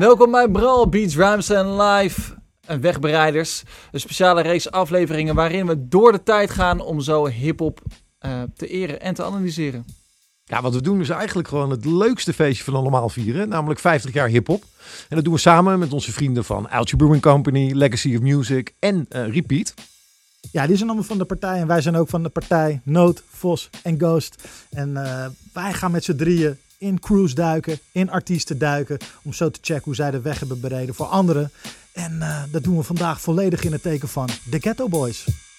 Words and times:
Welkom 0.00 0.30
bij 0.30 0.48
Brawl 0.48 0.88
Beats 0.88 1.16
Rhymes 1.16 1.50
and 1.50 1.80
Live 1.80 2.20
en 2.66 2.80
Wegbereiders. 2.80 3.62
Een 3.92 4.00
speciale 4.00 4.42
race 4.42 4.70
afleveringen 4.70 5.34
waarin 5.34 5.66
we 5.66 5.88
door 5.88 6.12
de 6.12 6.22
tijd 6.22 6.50
gaan 6.50 6.80
om 6.80 7.00
zo 7.00 7.26
hip-hop 7.26 7.80
eh, 8.18 8.42
te 8.56 8.66
eren 8.66 9.00
en 9.00 9.14
te 9.14 9.24
analyseren. 9.24 9.84
Ja, 10.44 10.62
wat 10.62 10.74
we 10.74 10.82
doen 10.82 11.00
is 11.00 11.08
eigenlijk 11.08 11.48
gewoon 11.48 11.70
het 11.70 11.84
leukste 11.84 12.32
feestje 12.32 12.64
van 12.64 12.74
allemaal 12.74 13.08
vieren. 13.08 13.48
Namelijk 13.48 13.80
50 13.80 14.12
jaar 14.12 14.28
hip-hop. 14.28 14.64
En 15.08 15.16
dat 15.16 15.24
doen 15.24 15.34
we 15.34 15.40
samen 15.40 15.78
met 15.78 15.92
onze 15.92 16.12
vrienden 16.12 16.44
van 16.44 16.70
Alture 16.70 16.96
Brewing 16.96 17.22
Company, 17.22 17.72
Legacy 17.72 18.14
of 18.14 18.20
Music 18.20 18.74
en 18.78 19.06
eh, 19.08 19.32
Repeat. 19.32 19.74
Ja, 20.52 20.66
die 20.66 20.76
zijn 20.76 20.88
allemaal 20.88 21.08
van 21.08 21.18
de 21.18 21.24
partij 21.24 21.60
en 21.60 21.66
wij 21.66 21.80
zijn 21.80 21.96
ook 21.96 22.08
van 22.08 22.22
de 22.22 22.28
partij 22.28 22.80
Noot, 22.84 23.22
Vos 23.28 23.70
en 23.82 23.98
Ghost. 23.98 24.48
En 24.70 24.96
eh, 24.96 25.26
wij 25.52 25.72
gaan 25.72 25.90
met 25.90 26.04
z'n 26.04 26.16
drieën 26.16 26.58
in 26.80 27.00
crews 27.00 27.34
duiken, 27.34 27.78
in 27.92 28.10
artiesten 28.10 28.58
duiken, 28.58 28.98
om 29.22 29.32
zo 29.32 29.50
te 29.50 29.58
checken 29.62 29.84
hoe 29.84 29.94
zij 29.94 30.10
de 30.10 30.20
weg 30.20 30.38
hebben 30.38 30.60
bereden 30.60 30.94
voor 30.94 31.06
anderen. 31.06 31.50
En 31.92 32.22
eh, 32.22 32.42
dat 32.50 32.64
doen 32.64 32.76
we 32.76 32.82
vandaag 32.82 33.20
volledig 33.20 33.64
in 33.64 33.72
het 33.72 33.82
teken 33.82 34.08
van 34.08 34.28
de 34.50 34.58
Ghetto 34.60 34.88
Boys. 34.88 35.49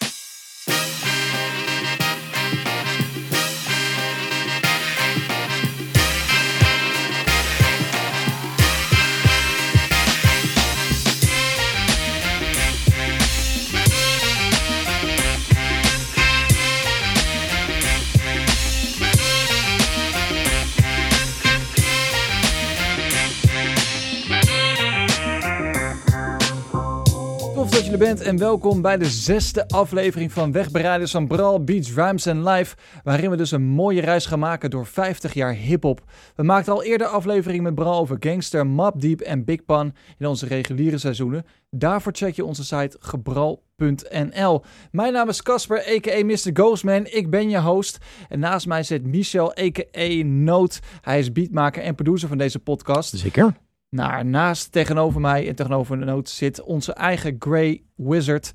Bent 28.08 28.22
en 28.22 28.38
welkom 28.38 28.82
bij 28.82 28.98
de 28.98 29.10
zesde 29.10 29.68
aflevering 29.68 30.32
van 30.32 30.52
Wegbereiders 30.52 31.12
van 31.12 31.28
Brawl 31.28 31.60
Beats 31.64 31.94
Rhymes 31.94 32.28
and 32.28 32.48
Live. 32.48 32.76
Waarin 33.04 33.30
we 33.30 33.36
dus 33.36 33.52
een 33.52 33.64
mooie 33.64 34.02
reis 34.02 34.26
gaan 34.26 34.40
maken 34.40 34.70
door 34.70 34.86
50 34.86 35.34
jaar 35.34 35.54
hip-hop. 35.54 36.02
We 36.36 36.44
maakten 36.44 36.74
al 36.74 36.84
eerder 36.84 37.08
afleveringen 37.08 37.64
met 37.64 37.76
Brawl 37.76 38.00
over 38.00 38.18
Gangster, 38.20 38.68
Mob 38.68 39.02
Deep 39.02 39.20
en 39.20 39.44
Big 39.44 39.66
Pan 39.66 39.94
in 40.18 40.28
onze 40.28 40.46
reguliere 40.46 40.98
seizoenen. 40.98 41.46
Daarvoor 41.70 42.12
check 42.16 42.36
je 42.36 42.46
onze 42.46 42.64
site 42.64 42.98
gebral.nl. 43.00 44.64
Mijn 44.92 45.14
naam 45.14 45.30
is 45.30 45.42
Casper, 45.42 45.78
a.k.a. 45.78 46.26
Mr. 46.26 46.50
Ghostman. 46.54 47.06
Ik 47.06 47.30
ben 47.30 47.50
je 47.50 47.60
host. 47.60 47.98
En 48.30 48.40
naast 48.40 48.68
mij 48.68 48.84
zit 48.84 49.06
Michel, 49.06 49.58
a.k.a. 49.58 50.24
Noot. 50.24 50.80
Hij 51.02 51.20
is 51.20 51.32
beatmaker 51.32 51.84
en 51.84 51.96
producer 51.96 52.28
van 52.28 52.38
deze 52.38 52.60
podcast. 52.60 53.18
Zeker. 53.18 53.54
Nou, 53.96 54.24
naast 54.24 54.72
tegenover 54.72 55.22
mij 55.22 55.48
en 55.48 55.56
tegenover 55.56 56.00
de 56.00 56.06
noot 56.06 56.30
zit 56.30 56.62
onze 56.62 56.94
eigen 56.94 57.36
Grey 57.40 57.84
Wizard 57.96 58.52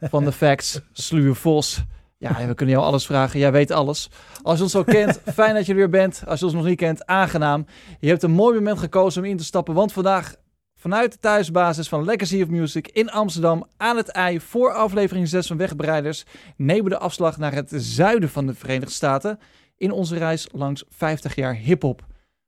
van 0.00 0.24
de 0.24 0.32
Facts, 0.32 0.80
Sluwe 0.92 1.34
Vos. 1.34 1.84
Ja, 2.18 2.46
we 2.46 2.54
kunnen 2.54 2.74
jou 2.74 2.86
alles 2.86 3.06
vragen. 3.06 3.38
Jij 3.38 3.52
weet 3.52 3.70
alles. 3.70 4.10
Als 4.42 4.56
je 4.56 4.62
ons 4.62 4.72
zo 4.72 4.82
kent, 4.82 5.20
fijn 5.34 5.54
dat 5.54 5.66
je 5.66 5.72
er 5.72 5.78
weer 5.78 5.88
bent. 5.88 6.22
Als 6.26 6.38
je 6.38 6.44
ons 6.44 6.54
nog 6.54 6.64
niet 6.64 6.76
kent, 6.76 7.06
aangenaam. 7.06 7.66
Je 8.00 8.08
hebt 8.08 8.22
een 8.22 8.30
mooi 8.30 8.54
moment 8.54 8.78
gekozen 8.78 9.22
om 9.22 9.28
in 9.28 9.36
te 9.36 9.44
stappen, 9.44 9.74
want 9.74 9.92
vandaag 9.92 10.34
vanuit 10.74 11.12
de 11.12 11.18
thuisbasis 11.18 11.88
van 11.88 12.04
Legacy 12.04 12.42
of 12.42 12.48
Music 12.48 12.88
in 12.88 13.10
Amsterdam 13.10 13.66
aan 13.76 13.96
het 13.96 14.08
ei 14.08 14.40
voor 14.40 14.72
aflevering 14.72 15.28
6 15.28 15.46
van 15.46 15.56
Wegbereiders 15.56 16.24
nemen 16.56 16.84
we 16.84 16.90
de 16.90 16.98
afslag 16.98 17.38
naar 17.38 17.54
het 17.54 17.70
zuiden 17.76 18.28
van 18.28 18.46
de 18.46 18.54
Verenigde 18.54 18.94
Staten 18.94 19.38
in 19.76 19.90
onze 19.90 20.16
reis 20.18 20.48
langs 20.52 20.84
50 20.88 21.34
jaar 21.34 21.54
hip-hop. 21.54 22.06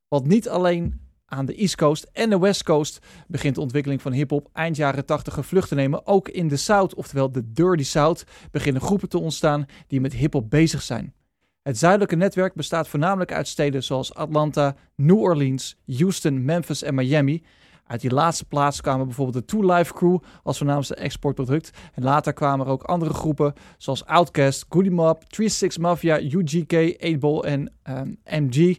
Wat 0.09 0.27
niet 0.27 0.49
alleen 0.49 1.10
aan 1.31 1.47
de 1.47 1.55
East 1.55 1.77
Coast 1.77 2.09
en 2.13 2.31
de 2.31 2.39
West 2.39 2.63
Coast 2.63 2.99
begint 3.27 3.55
de 3.55 3.61
ontwikkeling 3.61 4.03
van 4.03 4.13
hip-hop 4.13 4.49
eind 4.53 4.77
jaren 4.77 5.07
80 5.07 5.47
vlucht 5.47 5.69
te 5.69 5.75
nemen. 5.75 6.07
Ook 6.07 6.29
in 6.29 6.49
de 6.49 6.57
South, 6.57 6.95
oftewel 6.95 7.33
de 7.33 7.53
Dirty 7.53 7.85
South, 7.85 8.25
beginnen 8.51 8.83
groepen 8.83 9.09
te 9.09 9.19
ontstaan 9.19 9.67
die 9.87 10.01
met 10.01 10.13
hip-hop 10.13 10.51
bezig 10.51 10.83
zijn. 10.83 11.15
Het 11.63 11.79
zuidelijke 11.79 12.17
netwerk 12.17 12.55
bestaat 12.55 12.89
voornamelijk 12.89 13.33
uit 13.33 13.49
steden 13.49 13.83
zoals 13.83 14.15
Atlanta, 14.15 14.77
New 14.97 15.19
Orleans, 15.19 15.77
Houston, 15.87 16.45
Memphis 16.45 16.83
en 16.83 16.95
Miami. 16.95 17.43
Uit 17.87 18.01
die 18.01 18.11
laatste 18.11 18.45
plaats 18.45 18.81
kwamen 18.81 19.07
bijvoorbeeld 19.07 19.49
de 19.49 19.57
Two 19.57 19.75
Life 19.75 19.95
Crew 19.95 20.19
als 20.43 20.59
voornaamste 20.59 20.95
exportproduct. 20.95 21.71
En 21.95 22.03
later 22.03 22.33
kwamen 22.33 22.67
er 22.67 22.73
ook 22.73 22.83
andere 22.83 23.15
groepen 23.15 23.53
zoals 23.79 24.05
Outkast, 24.05 24.67
Goody 24.69 24.89
Mob, 24.89 25.23
36 25.29 25.79
Mafia, 25.79 26.21
UGK, 26.21 26.97
8-Ball 27.17 27.41
en 27.41 27.73
um, 27.89 28.19
MG 28.25 28.79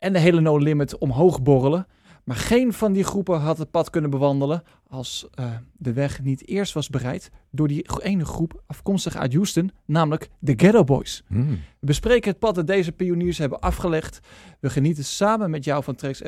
en 0.00 0.12
de 0.12 0.18
hele 0.18 0.40
No 0.40 0.56
Limit 0.56 0.98
omhoog 0.98 1.42
borrelen. 1.42 1.86
Maar 2.24 2.36
geen 2.36 2.72
van 2.72 2.92
die 2.92 3.04
groepen 3.04 3.40
had 3.40 3.58
het 3.58 3.70
pad 3.70 3.90
kunnen 3.90 4.10
bewandelen 4.10 4.62
als 4.86 5.28
uh, 5.40 5.50
de 5.76 5.92
weg 5.92 6.22
niet 6.22 6.48
eerst 6.48 6.72
was 6.72 6.88
bereid 6.88 7.30
door 7.50 7.68
die 7.68 8.02
ene 8.02 8.24
groep 8.24 8.62
afkomstig 8.66 9.16
uit 9.16 9.32
Houston, 9.32 9.70
namelijk 9.84 10.28
de 10.38 10.54
Ghetto 10.56 10.84
Boys. 10.84 11.24
Hmm. 11.26 11.48
We 11.50 11.86
bespreken 11.86 12.30
het 12.30 12.38
pad 12.38 12.54
dat 12.54 12.66
deze 12.66 12.92
pioniers 12.92 13.38
hebben 13.38 13.60
afgelegd. 13.60 14.20
We 14.60 14.70
genieten 14.70 15.04
samen 15.04 15.50
met 15.50 15.64
jou 15.64 15.82
van 15.82 15.94
tracks, 15.94 16.22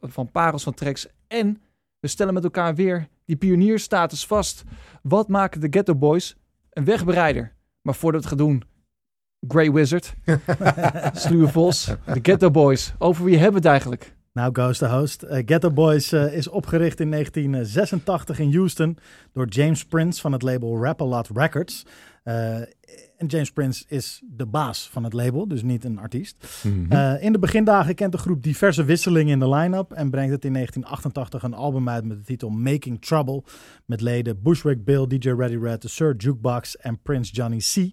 van 0.00 0.30
parels 0.30 0.62
van 0.62 0.74
tracks 0.74 1.06
en 1.28 1.62
we 2.00 2.08
stellen 2.08 2.34
met 2.34 2.44
elkaar 2.44 2.74
weer 2.74 3.08
die 3.24 3.36
pionierstatus 3.36 4.26
vast. 4.26 4.62
Wat 5.02 5.28
maken 5.28 5.60
de 5.60 5.68
Ghetto 5.70 5.94
Boys 5.94 6.36
een 6.70 6.84
wegbereider? 6.84 7.54
Maar 7.80 7.94
voordat 7.94 8.22
we 8.22 8.28
het 8.28 8.38
gaan 8.38 8.46
doen, 8.46 8.62
Grey 9.48 9.72
Wizard, 9.72 10.14
Sluwe 11.12 11.48
Vos, 11.48 11.84
de 12.12 12.18
Ghetto 12.22 12.50
Boys. 12.50 12.94
Over 12.98 13.24
wie 13.24 13.34
hebben 13.34 13.62
we 13.62 13.68
het 13.68 13.80
eigenlijk? 13.80 14.14
Nou, 14.34 14.50
Ghost 14.52 14.78
the 14.78 14.88
Host. 14.88 15.24
Uh, 15.24 15.30
Ghetto 15.44 15.70
Boys 15.70 16.12
uh, 16.12 16.36
is 16.36 16.48
opgericht 16.48 17.00
in 17.00 17.10
1986 17.10 18.38
in 18.38 18.54
Houston 18.54 18.98
door 19.32 19.46
James 19.46 19.84
Prince 19.84 20.20
van 20.20 20.32
het 20.32 20.42
label 20.42 20.82
Rap-A-Lot 20.82 21.28
Records. 21.34 21.86
Uh, 22.24 22.56
en 23.16 23.26
James 23.26 23.52
Prince 23.52 23.84
is 23.88 24.22
de 24.26 24.46
baas 24.46 24.88
van 24.90 25.04
het 25.04 25.12
label, 25.12 25.48
dus 25.48 25.62
niet 25.62 25.84
een 25.84 25.98
artiest. 25.98 26.62
Mm 26.62 26.86
-hmm. 26.88 27.16
in 27.20 27.32
de 27.32 27.38
begindagen 27.38 27.94
kent 27.94 28.12
de 28.12 28.18
groep 28.18 28.42
diverse 28.42 28.84
wisselingen 28.84 29.32
in 29.32 29.38
de 29.38 29.48
line-up 29.48 29.92
en 29.92 30.10
brengt 30.10 30.32
het 30.32 30.44
in 30.44 30.52
1988 30.52 31.42
een 31.42 31.54
album 31.54 31.88
uit 31.88 32.04
met 32.04 32.16
de 32.16 32.24
titel 32.24 32.50
Making 32.50 33.02
Trouble. 33.02 33.42
Met 33.84 34.00
leden 34.00 34.42
Bushwick 34.42 34.84
Bill, 34.84 35.06
DJ 35.06 35.28
Ready 35.28 35.56
Red, 35.56 35.80
The 35.80 35.88
Sir 35.88 36.16
Jukebox 36.16 36.76
en 36.76 36.98
Prince 37.02 37.32
Johnny 37.32 37.58
C. 37.58 37.92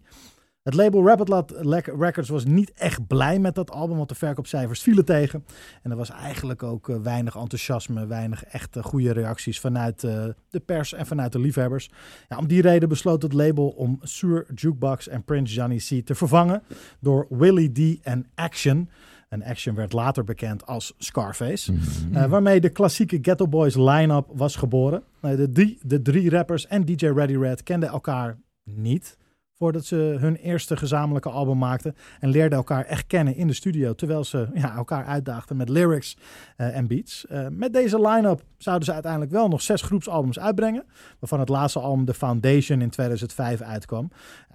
Het 0.62 0.74
label 0.74 1.06
Rapid 1.06 1.52
Records 2.00 2.30
was 2.30 2.46
niet 2.46 2.72
echt 2.74 3.08
blij 3.08 3.40
met 3.40 3.56
dat 3.56 3.72
album, 3.72 3.98
want 3.98 4.10
de 4.10 4.16
verkoopcijfers 4.16 4.82
vielen 4.82 5.06
tegen. 5.06 5.46
En 5.84 5.92
er 5.92 5.98
was 5.98 6.10
eigenlijk 6.10 6.64
ook 6.64 6.88
uh, 6.88 6.96
weinig 6.98 7.36
enthousiasme, 7.36 8.08
weinig 8.08 8.44
echte 8.44 8.84
goede 8.84 9.12
reacties 9.12 9.60
vanuit 9.60 10.04
uh, 10.04 10.26
de 10.50 10.60
pers 10.60 10.94
en 10.94 11.06
vanuit 11.06 11.32
de 11.32 11.40
liefhebbers. 11.40 11.90
Ja, 12.30 12.38
om 12.38 12.48
die 12.48 12.62
reden 12.62 12.90
besloot 12.90 13.22
het 13.22 13.34
label 13.34 13.68
om 13.68 14.00
Sir 14.02 14.46
Jukebox 14.56 15.08
en 15.08 15.24
Prince 15.24 15.54
Johnny 15.54 15.78
C 15.78 16.06
te 16.06 16.16
vervangen 16.16 16.64
door 17.00 17.26
Willie 17.30 17.72
D 17.72 18.04
en 18.04 18.26
Action. 18.36 18.90
En 19.30 19.44
Action 19.44 19.76
werd 19.76 19.94
later 19.94 20.24
bekend 20.24 20.66
als 20.66 20.94
Scarface. 20.98 21.72
Mm-hmm. 21.72 22.16
Uh, 22.16 22.26
waarmee 22.26 22.62
de 22.62 22.70
klassieke 22.70 23.20
Ghetto 23.22 23.48
Boys 23.48 23.76
line-up 23.76 24.28
was 24.34 24.56
geboren. 24.56 25.04
de, 25.22 25.52
drie, 25.52 25.80
de 25.82 26.02
drie 26.02 26.30
rappers 26.30 26.68
en 26.68 26.86
DJ 26.86 27.06
Ready 27.06 27.38
Red 27.38 27.64
kenden 27.64 27.90
elkaar 27.90 28.38
niet 28.64 29.20
voordat 29.62 29.86
ze 29.86 30.16
hun 30.20 30.36
eerste 30.36 30.78
gezamenlijke 30.78 31.30
album 31.30 31.58
maakten. 31.58 31.96
En 32.20 32.30
leerden 32.30 32.58
elkaar 32.58 32.86
echt 32.86 33.08
kennen 33.08 33.36
in 33.36 33.48
de 33.48 33.54
studio. 33.54 33.94
Terwijl 33.94 34.24
ze 34.24 34.48
ja, 34.54 34.76
elkaar 34.76 35.06
uitdaagden 35.06 35.58
met 35.58 35.70
lyrics 35.70 36.18
uh, 36.58 36.78
en 36.78 36.88
beats. 36.88 37.26
Uh, 37.32 37.46
met 37.52 37.74
deze 37.74 38.02
line-up 38.02 38.44
zouden 38.58 38.86
ze 38.86 38.94
uiteindelijk 38.94 39.32
wel 39.32 39.48
nog 39.48 39.62
zes 39.62 39.82
groepsalbums 39.82 40.40
uitbrengen. 40.40 40.84
Waarvan 41.20 41.40
het 41.40 41.50
laatste 41.50 41.80
album 41.80 42.06
The 42.06 42.14
Foundation 42.14 42.82
in 42.82 42.90
2005 42.90 43.62
uitkwam. 43.62 44.12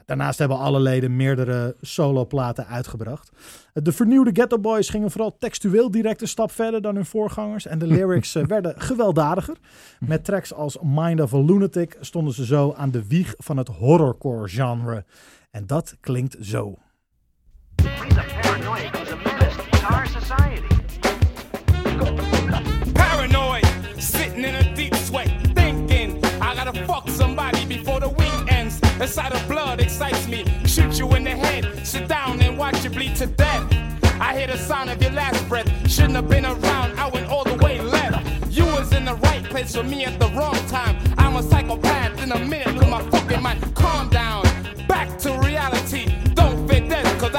Daarnaast 0.07 0.39
hebben 0.39 0.59
alle 0.59 0.81
leden 0.81 1.17
meerdere 1.17 1.77
soloplaten 1.81 2.67
uitgebracht. 2.67 3.31
De 3.73 3.93
vernieuwde 3.93 4.31
Ghetto 4.33 4.59
Boys 4.59 4.89
gingen 4.89 5.11
vooral 5.11 5.37
textueel 5.39 5.91
direct 5.91 6.21
een 6.21 6.29
stap 6.29 6.51
verder 6.51 6.83
dan 6.83 6.95
hun 6.95 7.05
voorgangers. 7.05 7.67
En 7.67 7.79
de 7.79 7.87
lyrics 7.87 8.33
werden 8.55 8.81
gewelddadiger. 8.81 9.57
Met 10.01 10.25
tracks 10.25 10.55
als 10.55 10.79
Mind 10.83 11.21
of 11.21 11.35
a 11.35 11.39
Lunatic 11.39 11.97
stonden 12.01 12.35
ze 12.35 12.45
zo 12.45 12.75
aan 12.77 12.91
de 12.91 13.07
wieg 13.07 13.35
van 13.39 13.57
het 13.57 13.69
horrorcore 13.69 14.49
genre. 14.49 14.96
En 15.51 15.67
dat 15.67 15.97
klinkt 16.01 16.37
zo. 16.41 16.75
Paranoid, 22.93 23.67
sitting 23.97 24.45
in 24.45 24.55
a 24.55 24.75
deep 24.75 24.95
sweat, 24.95 25.29
thinking 25.55 26.25
I 26.41 26.55
gotta 26.55 26.85
fuck 26.85 27.09
somebody 27.09 27.67
before 27.67 28.01
the 28.01 28.09
week 28.09 28.53
ends. 28.53 28.81
The 28.99 29.07
sight 29.07 29.33
of 29.33 29.47
blood 29.49 29.81
excites 29.81 30.27
me. 30.29 30.45
Shoot 30.65 30.99
you 30.99 31.15
in 31.17 31.25
the 31.25 31.31
head, 31.31 31.87
sit 31.87 32.09
down 32.09 32.41
and 32.41 32.59
watch 32.59 32.85
you 32.85 32.91
bleed 32.91 33.17
to 33.17 33.27
death. 33.27 33.65
I 34.21 34.35
hear 34.39 34.47
the 34.47 34.57
sound 34.59 34.91
of 34.91 35.01
your 35.03 35.13
last 35.13 35.47
breath. 35.49 35.69
Shouldn't 35.89 36.15
have 36.15 36.29
been 36.29 36.45
around, 36.47 36.99
I 36.99 37.09
went 37.09 37.29
all 37.29 37.45
the 37.45 37.55
way 37.65 37.81
left. 37.81 38.25
You 38.51 38.65
was 38.65 38.93
in 38.93 39.05
the 39.05 39.15
right 39.15 39.45
place 39.45 39.75
for 39.77 39.83
me 39.83 40.05
at 40.07 40.19
the 40.19 40.29
wrong 40.29 40.57
time. 40.69 40.97
I'm 41.19 41.37
a 41.37 41.43
psychopath 41.43 42.23
in 42.23 42.33
a 42.33 42.39
minute, 42.39 42.75
lose 42.75 42.89
my 42.89 43.03
fucking 43.11 43.43
mind. 43.43 43.75
Calm 43.75 44.09
down, 44.09 44.46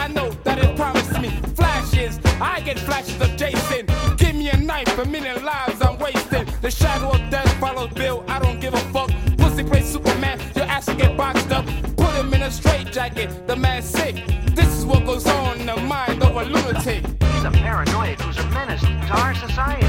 I 0.07 0.09
know 0.13 0.29
that 0.45 0.57
it 0.57 0.73
promised 0.77 1.19
me 1.19 1.29
flashes. 1.53 2.17
I 2.39 2.61
get 2.61 2.79
flashes 2.79 3.19
of 3.19 3.35
Jason. 3.35 3.87
Give 4.15 4.33
me 4.35 4.49
a 4.49 4.55
knife, 4.55 4.97
a 4.97 5.03
minute 5.03 5.43
lives 5.43 5.81
I'm 5.81 5.99
wasting. 5.99 6.47
The 6.61 6.71
shadow 6.71 7.09
of 7.09 7.29
death 7.29 7.51
follows 7.59 7.91
Bill. 7.91 8.23
I 8.29 8.39
don't 8.39 8.61
give 8.61 8.73
a 8.73 8.79
fuck. 8.95 9.11
Pussy 9.37 9.65
play 9.65 9.81
Superman. 9.81 10.39
Your 10.55 10.63
ass 10.63 10.87
will 10.87 10.95
get 10.95 11.17
boxed 11.17 11.51
up. 11.51 11.65
Put 11.97 12.13
him 12.15 12.33
in 12.33 12.43
a 12.43 12.49
straight 12.49 12.89
jacket. 12.93 13.47
The 13.47 13.57
man's 13.57 13.83
sick. 13.83 14.15
This 14.55 14.69
is 14.77 14.85
what 14.85 15.05
goes 15.05 15.27
on 15.27 15.59
in 15.59 15.65
the 15.65 15.75
mind 15.75 16.23
of 16.23 16.37
a 16.37 16.45
lunatic. 16.45 17.03
He's 17.33 17.43
a 17.43 17.51
paranoid 17.51 18.21
who's 18.21 18.37
a 18.37 18.47
menace 18.51 18.83
to 18.83 19.13
our 19.19 19.35
society. 19.35 19.87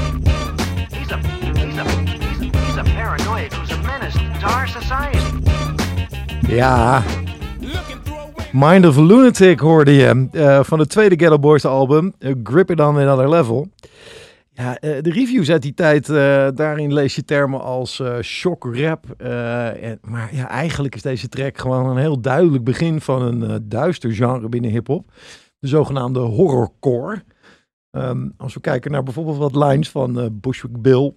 He's 0.97 1.11
a 1.11 1.17
he's 1.17 1.77
a 1.77 1.85
he's 2.01 2.41
a, 2.41 2.57
he's 2.65 2.75
a 2.75 2.83
paranoid 2.83 3.53
who's 3.53 3.71
a 3.71 3.81
menace 3.83 4.15
to 4.15 4.45
our 4.51 4.67
society. 4.67 5.19
Ja, 6.49 7.01
Mind 8.53 8.85
of 8.85 8.97
Lunatic 8.97 9.59
hoorde 9.59 9.91
je 9.91 10.27
eh, 10.31 10.63
van 10.63 10.79
het 10.79 10.89
tweede 10.89 11.15
Ghetto 11.15 11.39
Boys 11.39 11.65
album, 11.65 12.13
eh, 12.19 12.33
Grip 12.43 12.71
It 12.71 12.79
On 12.79 12.97
Another 12.97 13.29
Level. 13.29 13.67
Ja, 14.51 14.79
eh, 14.79 15.01
de 15.01 15.11
reviews 15.11 15.49
uit 15.49 15.61
die 15.61 15.73
tijd, 15.73 16.07
daarin 16.55 16.93
lees 16.93 17.15
je 17.15 17.23
termen 17.23 17.61
als 17.61 18.01
shock 18.21 18.75
rap. 18.75 19.05
en, 19.81 19.99
maar 20.01 20.35
ja, 20.35 20.49
eigenlijk 20.49 20.95
is 20.95 21.01
deze 21.01 21.29
track 21.29 21.57
gewoon 21.57 21.89
een 21.89 21.97
heel 21.97 22.21
duidelijk 22.21 22.63
begin 22.63 23.01
van 23.01 23.21
een 23.21 23.69
duister 23.69 24.13
genre 24.13 24.49
binnen 24.49 24.71
hip-hop. 24.71 25.11
De 25.59 25.67
zogenaamde 25.67 26.19
horrorcore. 26.19 27.23
Ehm, 27.91 28.29
als 28.37 28.53
we 28.53 28.61
kijken 28.61 28.91
naar 28.91 29.03
bijvoorbeeld 29.03 29.37
wat 29.37 29.55
lines 29.55 29.89
van 29.89 30.39
Bushwick 30.41 30.81
Bill. 30.81 31.13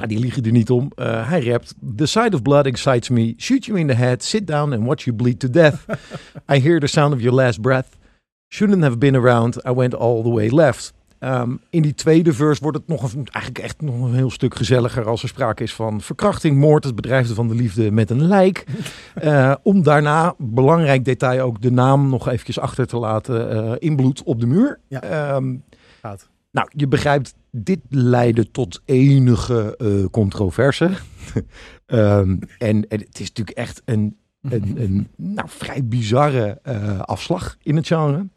Ja, 0.00 0.06
die 0.06 0.18
liegen 0.18 0.42
er 0.42 0.52
niet 0.52 0.70
om. 0.70 0.92
Eh, 0.94 1.28
hij 1.28 1.44
rapt: 1.44 1.74
The 1.96 2.06
sight 2.06 2.34
of 2.34 2.42
blood 2.42 2.66
excites 2.66 3.08
me. 3.08 3.34
Shoot 3.36 3.64
you 3.64 3.78
in 3.78 3.86
the 3.86 3.94
head. 3.94 4.24
Sit 4.24 4.46
down 4.46 4.72
and 4.72 4.84
watch 4.84 5.04
you 5.04 5.16
bleed 5.16 5.38
to 5.38 5.50
death. 5.50 5.84
I 6.54 6.60
hear 6.60 6.80
the 6.80 6.86
sound 6.86 7.14
of 7.14 7.20
your 7.20 7.36
last 7.36 7.60
breath. 7.60 7.88
Shouldn't 8.48 8.82
have 8.82 8.98
been 8.98 9.16
around. 9.16 9.66
I 9.66 9.74
went 9.74 9.94
all 9.94 10.22
the 10.22 10.32
way 10.32 10.48
left. 10.48 10.92
Ehm, 11.24 11.56
in 11.70 11.82
die 11.82 11.94
tweede 11.94 12.32
verse 12.32 12.62
wordt 12.62 12.76
het 12.76 12.86
nog 12.86 13.02
een, 13.12 13.26
eigenlijk 13.30 13.64
echt 13.64 13.80
nog 13.80 13.94
een 13.94 14.14
heel 14.14 14.30
stuk 14.30 14.54
gezelliger 14.54 15.08
als 15.08 15.22
er 15.22 15.28
sprake 15.28 15.62
is 15.62 15.74
van 15.74 16.00
verkrachting, 16.00 16.58
moord, 16.58 16.84
het 16.84 16.94
bedrijven 16.94 17.34
van 17.34 17.48
de 17.48 17.54
liefde 17.54 17.90
met 17.90 18.10
een 18.10 18.26
lijk. 18.26 18.64
Eh, 19.14 19.54
om 19.62 19.82
daarna, 19.82 20.34
belangrijk 20.38 21.04
detail 21.04 21.40
ook, 21.40 21.62
de 21.62 21.70
naam 21.70 22.08
nog 22.08 22.28
eventjes 22.28 22.58
achter 22.58 22.86
te 22.86 22.96
laten 22.96 23.50
eh, 23.50 23.72
in 23.78 23.96
bloed 23.96 24.22
op 24.22 24.40
de 24.40 24.46
muur. 24.46 24.78
Ja. 24.88 25.00
Ehm, 25.02 25.56
nou, 26.50 26.68
je 26.70 26.88
begrijpt, 26.88 27.34
dit 27.56 27.80
leidde 27.88 28.50
tot 28.50 28.82
enige 28.84 29.76
eh, 29.76 30.10
controverse. 30.10 30.90
Ehm, 31.86 32.36
en, 32.58 32.88
en 32.88 32.98
het 32.98 33.20
is 33.20 33.28
natuurlijk 33.28 33.56
echt 33.56 33.82
een, 33.84 34.16
een, 34.40 34.74
een 34.82 35.08
nou, 35.16 35.48
vrij 35.50 35.84
bizarre 35.84 36.58
eh, 36.62 37.00
afslag 37.00 37.56
in 37.62 37.76
het 37.76 37.86
genre. 37.86 38.28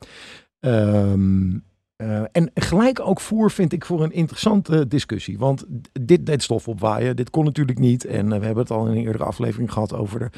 Ehm, 0.60 1.50
eh, 1.98 2.22
en 2.32 2.52
gelijk 2.54 3.00
ook 3.00 3.20
voor, 3.20 3.52
vind 3.52 3.74
ik, 3.74 3.86
voor 3.86 4.04
een 4.04 4.12
interessante 4.12 4.88
discussie. 4.88 5.38
Want 5.38 5.66
dit 6.02 6.26
deed 6.26 6.44
stof 6.44 6.68
opwaaien. 6.68 7.16
Dit 7.16 7.30
kon 7.30 7.46
natuurlijk 7.46 7.80
niet. 7.80 8.06
En 8.06 8.32
eh, 8.34 8.40
we 8.40 8.46
hebben 8.46 8.64
het 8.64 8.72
al 8.72 8.86
in 8.86 8.92
een 8.92 9.06
eerdere 9.06 9.24
aflevering 9.24 9.72
gehad 9.72 9.94
over 9.94 10.20
de 10.20 10.30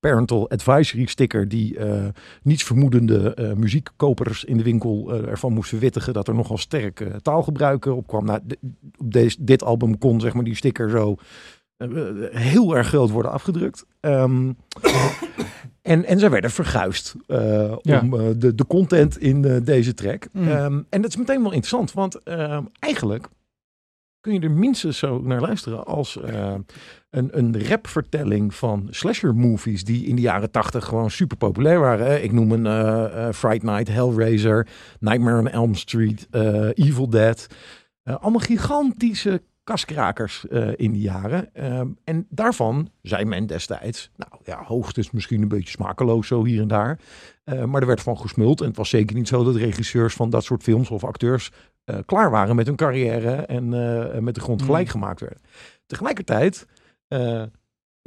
Parental 0.00 0.50
Advisory 0.50 1.06
sticker. 1.06 1.48
Die 1.48 1.78
eh, 1.78 2.04
niets 2.42 2.62
vermoedende 2.62 3.34
eh, 3.34 3.52
muziekkopers 3.52 4.44
in 4.44 4.56
de 4.56 4.62
winkel 4.62 5.12
ervan 5.12 5.52
moesten 5.52 5.78
wittigen 5.78 6.12
dat 6.12 6.28
er 6.28 6.34
nogal 6.34 6.58
sterk 6.58 7.04
taalgebruik 7.22 7.86
eh, 7.86 7.96
opkwam. 7.96 8.24
Nou, 8.24 8.40
op 8.96 9.12
deze, 9.12 9.36
dit 9.44 9.62
album 9.62 9.98
kon 9.98 10.20
zeg 10.20 10.34
maar 10.34 10.44
die 10.44 10.54
sticker 10.54 10.90
zo 10.90 11.16
heel 12.32 12.76
erg 12.76 12.86
groot 12.88 13.10
worden 13.10 13.32
afgedrukt. 13.32 13.86
Ehm, 14.00 14.52
en, 15.82 16.04
en 16.04 16.18
zij 16.18 16.30
werden 16.30 16.50
verguisd 16.50 17.14
eh, 17.26 17.74
Ja. 17.82 18.00
om 18.00 18.14
eh, 18.14 18.26
de, 18.36 18.54
de 18.54 18.66
content 18.66 19.18
in 19.18 19.44
eh, 19.44 19.56
deze 19.64 19.94
track. 19.94 20.28
Mm. 20.32 20.48
Ehm, 20.48 20.82
en 20.88 21.00
dat 21.02 21.10
is 21.10 21.16
meteen 21.16 21.42
wel 21.42 21.52
interessant, 21.52 21.92
want 21.92 22.22
ehm, 22.22 22.62
eigenlijk 22.78 23.28
kun 24.20 24.32
je 24.32 24.40
er 24.40 24.50
minstens 24.50 24.98
zo 24.98 25.20
naar 25.20 25.40
luisteren 25.40 25.84
als 25.86 26.20
eh, 26.20 26.54
een, 27.10 27.38
een 27.38 27.66
rapvertelling 27.68 28.54
van 28.54 28.86
slasher 28.90 29.34
movies 29.34 29.84
die 29.84 30.06
in 30.06 30.16
de 30.16 30.22
jaren 30.22 30.50
tachtig 30.50 30.84
gewoon 30.84 31.10
super 31.10 31.36
populair 31.36 31.80
waren. 31.80 32.22
Ik 32.22 32.32
noem 32.32 32.52
een 32.52 32.66
eh 32.66 33.26
eh, 33.26 33.34
Fright 33.34 33.62
Night, 33.62 33.88
Hellraiser, 33.88 34.66
Nightmare 35.00 35.38
on 35.38 35.48
Elm 35.48 35.74
Street, 35.74 36.26
eh, 36.30 36.68
Evil 36.74 37.08
Dead. 37.08 37.46
Eh, 38.02 38.16
allemaal 38.20 38.40
gigantische 38.40 39.42
kaskrakers 39.68 40.46
eh, 40.48 40.68
in 40.76 40.92
die 40.92 41.02
jaren. 41.02 41.54
Ehm, 41.54 41.88
en 42.04 42.26
daarvan 42.30 42.90
zei 43.02 43.24
men 43.24 43.46
destijds, 43.46 44.10
nou 44.16 44.32
ja, 44.44 44.62
hoogstens 44.64 45.10
misschien 45.10 45.42
een 45.42 45.48
beetje 45.48 45.70
smakeloos 45.70 46.26
zo 46.26 46.44
hier 46.44 46.60
en 46.60 46.68
daar. 46.68 46.98
Eh, 47.44 47.64
maar 47.64 47.80
er 47.80 47.86
werd 47.86 48.00
van 48.00 48.18
gesmuld. 48.18 48.60
En 48.60 48.66
het 48.66 48.76
was 48.76 48.88
zeker 48.88 49.16
niet 49.16 49.28
zo 49.28 49.44
dat 49.44 49.56
regisseurs 49.56 50.14
van 50.14 50.30
dat 50.30 50.44
soort 50.44 50.62
films 50.62 50.90
of 50.90 51.04
acteurs 51.04 51.50
eh, 51.84 51.96
klaar 52.06 52.30
waren 52.30 52.56
met 52.56 52.66
hun 52.66 52.76
carrière 52.76 53.32
en 53.32 53.68
met 54.24 54.34
de 54.34 54.40
grond 54.40 54.62
gelijk 54.62 54.84
Mm. 54.86 54.90
gemaakt 54.90 55.20
werden. 55.20 55.40
Tegelijkertijd 55.86 56.66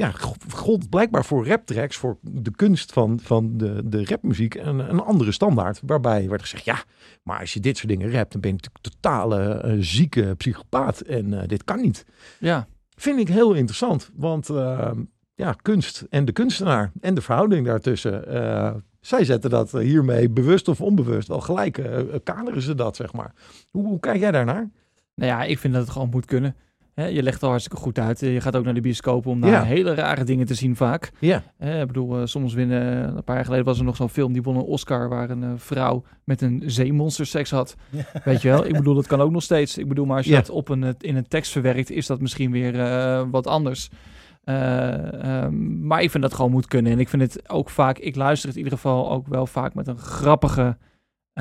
ja, 0.01 0.13
gold 0.49 0.89
blijkbaar 0.89 1.25
voor 1.25 1.47
raptracks, 1.47 1.97
voor 1.97 2.17
de 2.21 2.51
kunst 2.51 2.93
van, 2.93 3.19
van 3.23 3.57
de, 3.57 3.81
de 3.85 4.05
rapmuziek, 4.05 4.55
een, 4.55 4.79
een 4.79 4.99
andere 4.99 5.31
standaard. 5.31 5.81
Waarbij 5.85 6.29
werd 6.29 6.41
gezegd, 6.41 6.65
ja, 6.65 6.83
maar 7.23 7.39
als 7.39 7.53
je 7.53 7.59
dit 7.59 7.77
soort 7.77 7.89
dingen 7.89 8.11
rapt, 8.11 8.31
dan 8.31 8.41
ben 8.41 8.49
je 8.49 8.55
natuurlijk 8.55 8.83
totale 8.83 9.53
eh, 9.53 9.75
zieke 9.79 10.35
psychopaat. 10.37 10.99
En 10.99 11.41
eh, 11.41 11.47
dit 11.47 11.63
kan 11.63 11.81
niet. 11.81 12.05
Ja, 12.39 12.67
Vind 12.95 13.19
ik 13.19 13.27
heel 13.27 13.53
interessant, 13.53 14.11
want 14.15 14.49
eh, 14.49 14.91
ja, 15.35 15.55
kunst 15.61 16.05
en 16.09 16.25
de 16.25 16.31
kunstenaar 16.31 16.91
en 16.99 17.13
de 17.13 17.21
verhouding 17.21 17.65
daartussen. 17.65 18.23
zij 18.99 19.25
zetten 19.25 19.49
dat 19.49 19.71
hiermee 19.71 20.29
bewust 20.29 20.67
of 20.67 20.81
onbewust 20.81 21.27
wel 21.27 21.41
gelijk. 21.41 21.81
kaderen 22.23 22.61
ze 22.61 22.75
dat, 22.75 22.95
zeg 22.95 23.13
maar. 23.13 23.33
Hoe, 23.69 23.87
hoe 23.87 23.99
kijk 23.99 24.19
jij 24.19 24.31
daarnaar? 24.31 24.69
nou 25.15 25.31
ja, 25.31 25.43
ik 25.43 25.59
vind 25.59 25.73
dat 25.73 25.83
het 25.83 25.91
gewoon 25.91 26.09
moet 26.09 26.25
kunnen. 26.25 26.55
Hè, 26.93 27.05
je 27.05 27.23
legt 27.23 27.43
al 27.43 27.49
hartstikke 27.49 27.81
goed 27.81 27.99
uit. 27.99 28.19
Je 28.19 28.41
gaat 28.41 28.55
ook 28.55 28.63
naar 28.63 28.73
de 28.73 28.81
bioscoop 28.81 29.25
om 29.25 29.41
daar 29.41 29.51
Ja. 29.51 29.63
hele 29.63 29.93
rare 29.93 30.23
dingen 30.23 30.45
te 30.45 30.53
zien 30.53 30.75
vaak. 30.75 31.11
Ja, 31.19 31.43
Hè, 31.57 31.81
ik 31.81 31.87
bedoel, 31.87 32.17
eh, 32.19 32.25
soms 32.25 32.53
winnen... 32.53 33.07
Een 33.17 33.23
paar 33.23 33.35
jaar 33.35 33.45
geleden 33.45 33.65
was 33.65 33.77
er 33.79 33.83
nog 33.85 33.95
zo'n 33.95 34.09
film 34.09 34.33
die 34.33 34.41
won 34.41 34.55
een 34.55 34.61
Oscar... 34.61 35.09
waar 35.09 35.29
een 35.29 35.43
eh, 35.43 35.49
vrouw 35.55 36.03
met 36.23 36.41
een 36.41 36.63
zeemonster 36.65 37.25
seks 37.25 37.51
had. 37.51 37.75
Weet 38.23 38.41
je 38.41 38.47
wel? 38.49 38.65
Ik 38.65 38.73
bedoel, 38.73 38.95
dat 38.95 39.07
kan 39.07 39.21
ook 39.21 39.31
nog 39.31 39.43
steeds. 39.43 39.77
Ik 39.77 39.87
bedoel, 39.87 40.05
maar 40.05 40.17
als 40.17 40.25
je 40.25 40.31
Ja. 40.31 40.37
dat 40.37 40.49
op 40.49 40.69
een, 40.69 40.95
in 40.99 41.15
een 41.15 41.27
tekst 41.27 41.51
verwerkt... 41.51 41.89
is 41.91 42.07
dat 42.07 42.21
misschien 42.21 42.51
weer 42.51 42.79
eh, 42.79 43.23
wat 43.31 43.47
anders. 43.47 43.89
Eh, 44.43 45.23
ehm, 45.43 45.87
maar 45.87 46.01
ik 46.01 46.11
vind 46.11 46.23
dat 46.23 46.33
gewoon 46.33 46.51
moet 46.51 46.67
kunnen. 46.67 46.91
En 46.91 46.99
ik 46.99 47.09
vind 47.09 47.21
het 47.21 47.49
ook 47.49 47.69
vaak... 47.69 47.97
Ik 47.97 48.15
luister 48.15 48.47
het 48.49 48.57
in 48.57 48.63
ieder 48.63 48.77
geval 48.79 49.11
ook 49.11 49.27
wel 49.27 49.45
vaak 49.47 49.73
met 49.73 49.87
een 49.87 49.97
grappige... 49.97 50.77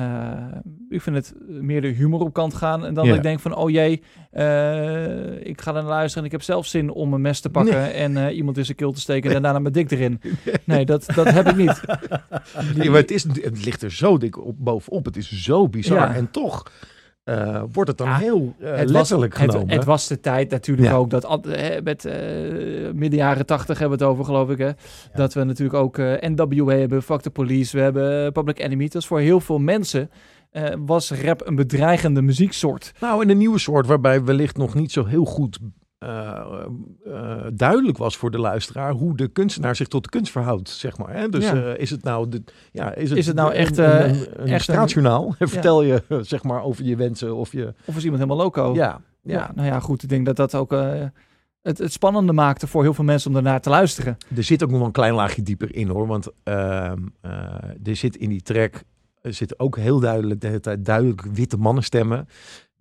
eh, 0.01 0.57
ik 0.89 1.01
vind 1.01 1.15
het 1.15 1.33
meer 1.47 1.81
de 1.81 1.87
humor 1.87 2.19
op 2.19 2.33
kant 2.33 2.53
gaan. 2.53 2.85
En 2.85 2.93
dan 2.93 3.03
Ja. 3.03 3.09
dat 3.09 3.17
ik 3.17 3.23
denk 3.25 3.39
van, 3.39 3.55
oh 3.55 3.69
jee, 3.69 4.01
eh, 4.31 5.45
ik 5.45 5.61
ga 5.61 5.67
er 5.69 5.73
naar 5.73 5.83
luisteren 5.83 6.19
en 6.19 6.25
ik 6.25 6.31
heb 6.31 6.41
zelf 6.41 6.65
zin 6.65 6.89
om 6.91 7.13
een 7.13 7.21
mes 7.21 7.39
te 7.39 7.49
pakken 7.49 7.93
en 7.93 8.17
eh, 8.17 8.35
iemand 8.35 8.57
in 8.57 8.65
zijn 8.65 8.77
keel 8.77 8.91
te 8.91 8.99
steken 8.99 9.35
en 9.35 9.41
daarna 9.41 9.59
mijn 9.59 9.73
dik 9.73 9.91
erin. 9.91 10.21
Nee, 10.63 10.85
dat, 10.85 11.05
dat 11.15 11.31
heb 11.31 11.47
ik 11.47 11.55
niet. 11.55 11.81
Maar 12.89 12.99
het, 12.99 13.11
is, 13.11 13.23
het 13.23 13.65
ligt 13.65 13.81
er 13.81 13.91
zo 13.91 14.17
dik 14.17 14.45
op, 14.45 14.55
bovenop. 14.57 15.05
Het 15.05 15.17
is 15.17 15.43
zo 15.43 15.67
bizar. 15.69 15.97
Ja. 15.97 16.15
En 16.15 16.31
toch 16.31 16.71
eh, 17.23 17.63
wordt 17.71 17.89
het 17.89 17.97
dan 17.97 18.07
Ja, 18.07 18.17
heel 18.17 18.55
het, 18.59 18.79
was, 18.81 18.91
letterlijk 18.91 19.37
het, 19.37 19.51
genomen. 19.51 19.73
het 19.75 19.85
was 19.85 20.07
de 20.07 20.19
tijd 20.19 20.49
natuurlijk 20.49 20.87
Ja. 20.87 20.95
ook 20.95 21.09
dat 21.09 21.45
met 21.83 22.05
eh, 22.05 22.15
midden 22.93 23.19
jaren 23.19 23.45
tachtig 23.45 23.79
hebben 23.79 23.97
we 23.97 24.03
het 24.03 24.13
over, 24.13 24.25
geloof 24.25 24.49
ik. 24.49 24.57
Hè? 24.57 24.69
Dat 25.13 25.33
we 25.33 25.43
natuurlijk 25.43 25.79
ook 25.79 25.97
NWA 25.97 26.75
hebben, 26.75 27.03
Fuck 27.03 27.21
the 27.21 27.29
Police, 27.29 27.77
we 27.77 27.83
hebben 27.83 28.31
Public 28.31 28.59
Enemy. 28.59 28.83
Dat 28.87 29.01
is 29.01 29.07
voor 29.07 29.19
heel 29.19 29.39
veel 29.39 29.59
mensen 29.59 30.09
was 30.85 31.11
rap 31.11 31.47
een 31.47 31.55
bedreigende 31.55 32.21
muzieksoort. 32.21 32.91
Nou, 32.99 33.23
en 33.23 33.29
een 33.29 33.37
nieuwe 33.37 33.59
soort 33.59 33.85
waarbij 33.87 34.23
wellicht 34.23 34.57
nog 34.57 34.73
niet 34.73 34.91
zo 34.91 35.05
heel 35.05 35.25
goed 35.25 35.59
eh, 36.01 36.65
eh, 37.05 37.45
duidelijk 37.53 37.97
was 37.97 38.17
voor 38.17 38.31
de 38.31 38.39
luisteraar 38.39 38.91
hoe 38.91 39.17
de 39.17 39.27
kunstenaar 39.27 39.75
zich 39.75 39.87
tot 39.87 40.03
de 40.03 40.09
kunst 40.09 40.31
verhoudt, 40.31 40.69
zeg 40.69 40.97
maar. 40.97 41.13
Hè? 41.13 41.29
Dus 41.29 41.43
Ja. 41.43 41.55
eh, 41.63 41.79
is 41.79 41.89
het 41.89 42.03
nou, 42.03 42.29
de, 42.29 42.43
ja, 42.71 42.93
is 42.95 43.09
het, 43.09 43.17
Is 43.17 43.27
het 43.27 43.35
nou 43.35 43.53
echt, 43.53 43.77
een, 43.77 43.85
een, 44.03 44.09
een 44.09 44.37
echt 44.37 44.51
een- 44.51 44.59
straatjournaal? 44.59 45.35
Vertel 45.39 45.81
je 45.83 46.03
zeg 46.21 46.43
maar 46.43 46.63
over 46.63 46.83
je 46.83 46.95
wensen 46.95 47.35
of 47.35 47.51
je, 47.51 47.73
Of 47.85 47.95
is 47.95 48.03
iemand 48.03 48.21
helemaal 48.23 48.43
loco? 48.45 48.73
ja, 48.73 49.01
Ja, 49.21 49.33
ja. 49.37 49.51
nou 49.55 49.67
ja, 49.67 49.79
goed. 49.79 50.03
Ik 50.03 50.09
denk 50.09 50.25
dat 50.25 50.35
dat 50.35 50.55
ook 50.55 50.71
het, 51.61 51.77
het 51.77 51.91
spannende 51.91 52.33
maakte 52.33 52.67
voor 52.67 52.83
heel 52.83 52.93
veel 52.93 53.03
mensen 53.03 53.27
om 53.27 53.33
daarnaar 53.33 53.61
te 53.61 53.69
luisteren. 53.69 54.17
Er 54.35 54.43
zit 54.43 54.63
ook 54.63 54.69
nog 54.69 54.77
wel 54.77 54.87
een 54.87 54.93
klein 54.93 55.13
laagje 55.13 55.41
dieper 55.43 55.75
in 55.75 55.87
hoor, 55.87 56.07
want 56.07 56.27
ehm, 56.43 56.97
eh, 57.21 57.31
er 57.83 57.95
zit 57.95 58.15
in 58.15 58.29
die 58.29 58.41
track 58.41 58.83
er 59.21 59.33
zitten 59.33 59.59
ook 59.59 59.77
heel 59.77 59.99
duidelijk 59.99 60.41
de 60.41 60.47
hele 60.47 60.59
tijd 60.59 60.85
duidelijk 60.85 61.21
witte 61.21 61.57
mannenstemmen 61.57 62.27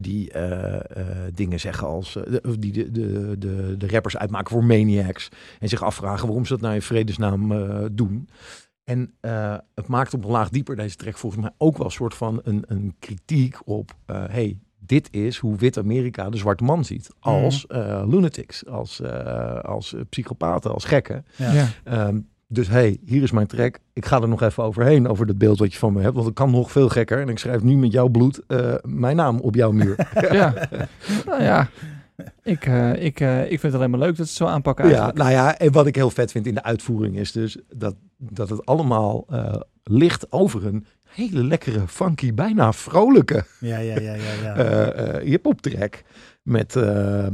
die 0.01 0.31
eh, 0.33 0.75
eh, 0.77 1.17
dingen 1.35 1.61
zeggen 1.61 1.87
als 1.89 2.17
eh, 2.17 2.23
de- 2.43 2.59
die 2.59 2.73
de, 2.73 2.91
de, 2.91 3.37
de, 3.39 3.75
de 3.79 3.89
rappers 3.89 4.17
uitmaken 4.17 4.51
voor 4.51 4.65
maniacs 4.65 5.29
en 5.59 5.69
zich 5.69 5.83
afvragen 5.83 6.27
waarom 6.27 6.45
ze 6.45 6.53
dat 6.53 6.61
nou 6.63 6.75
in 6.75 6.83
vredesnaam 6.83 7.49
doen. 7.97 8.29
En 8.85 9.15
het 9.75 9.87
maakt 9.87 10.15
op 10.15 10.25
een 10.25 10.31
laag 10.31 10.49
dieper 10.49 10.77
deze 10.77 10.97
track 10.97 11.17
volgens 11.17 11.43
mij 11.43 11.51
ook 11.59 11.77
wel 11.77 11.87
een 11.87 11.93
soort 11.93 12.15
van 12.15 12.41
een, 12.45 12.65
een 12.67 12.95
kritiek 12.99 13.57
op, 13.65 13.95
hey, 14.07 14.59
dit 14.79 15.09
is 15.13 15.39
hoe 15.39 15.57
wit 15.57 15.79
Amerika 15.79 16.31
de 16.31 16.37
zwarte 16.37 16.65
man 16.65 16.85
ziet. 16.85 17.11
Als 17.19 17.67
eh, 17.67 18.03
lunatics, 18.09 18.67
als, 18.67 19.03
als 19.63 19.95
psychopaten, 20.09 20.73
als 20.73 20.85
gekken. 20.85 21.25
Ja. 21.37 21.67
Ehm, 21.85 22.21
dus 22.53 22.69
hey, 22.69 22.99
hier 23.05 23.23
is 23.23 23.31
mijn 23.31 23.47
track. 23.47 23.79
Ik 23.93 24.07
ga 24.07 24.21
er 24.21 24.29
nog 24.29 24.43
even 24.43 24.63
overheen 24.65 25.09
over 25.09 25.27
dat 25.27 25.39
beeld 25.39 25.59
wat 25.59 25.73
je 25.73 25.79
van 25.79 25.93
me 25.93 26.01
hebt. 26.03 26.15
Want 26.15 26.27
het 26.27 26.35
kan 26.35 26.51
nog 26.51 26.71
veel 26.71 26.89
gekker. 26.89 27.21
En 27.21 27.29
ik 27.29 27.39
schrijf 27.39 27.63
nu 27.63 27.77
met 27.77 27.93
jouw 27.93 28.09
bloed 28.09 28.41
eh, 28.47 28.75
mijn 28.83 29.17
naam 29.17 29.41
op 29.41 29.55
jouw 29.55 29.71
muur. 29.73 29.97
Ja. 30.31 30.69
nou 31.27 31.43
ja. 31.43 31.69
Ik, 32.43 32.67
eh, 32.67 33.05
ik, 33.05 33.21
eh, 33.21 33.43
ik 33.43 33.49
vind 33.61 33.63
het 33.63 33.75
alleen 33.75 33.91
maar 33.91 33.99
leuk 33.99 34.17
dat 34.17 34.17
ze 34.17 34.23
het 34.23 34.33
zo 34.33 34.47
aanpakken 34.47 34.85
Ja, 34.85 34.91
eigenlijk. 34.91 35.19
nou 35.19 35.31
ja, 35.31 35.59
en 35.59 35.73
wat 35.73 35.87
ik 35.87 35.95
heel 35.95 36.11
vet 36.11 36.31
vind 36.31 36.47
in 36.47 36.55
de 36.55 36.63
uitvoering 36.63 37.17
is 37.17 37.33
dus 37.33 37.59
dat, 37.69 37.95
dat 38.17 38.49
het 38.49 38.67
allemaal 38.67 39.27
eh, 39.29 39.55
ligt 39.85 40.33
over 40.33 40.67
een 40.67 40.87
hele 41.11 41.45
lekkere, 41.45 41.89
funky, 41.89 42.35
bijna 42.35 42.73
vrolijke 42.73 43.45
Ja, 43.61 43.79
ja, 43.79 44.01
ja, 44.01 44.15
ja. 44.15 44.33
ja. 44.43 44.55
eh 44.65 45.17
eh, 45.17 45.23
hip-hop 45.25 45.61
track. 45.61 46.03
Met, 46.43 46.77
eh, 46.77 47.27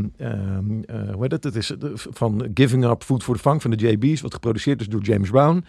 hoe 1.12 1.16
heet 1.18 1.32
het? 1.32 1.44
Het 1.44 1.56
is 1.56 1.70
eh, 1.70 1.90
van 1.94 2.50
Giving 2.54 2.84
Up 2.84 3.02
Food 3.02 3.22
for 3.22 3.34
the 3.34 3.40
Funk 3.40 3.62
van 3.62 3.70
de 3.70 3.88
JB's, 3.88 4.20
wat 4.20 4.34
geproduceerd 4.34 4.80
is 4.80 4.88
door 4.88 5.02
James 5.02 5.30
Brown. 5.30 5.64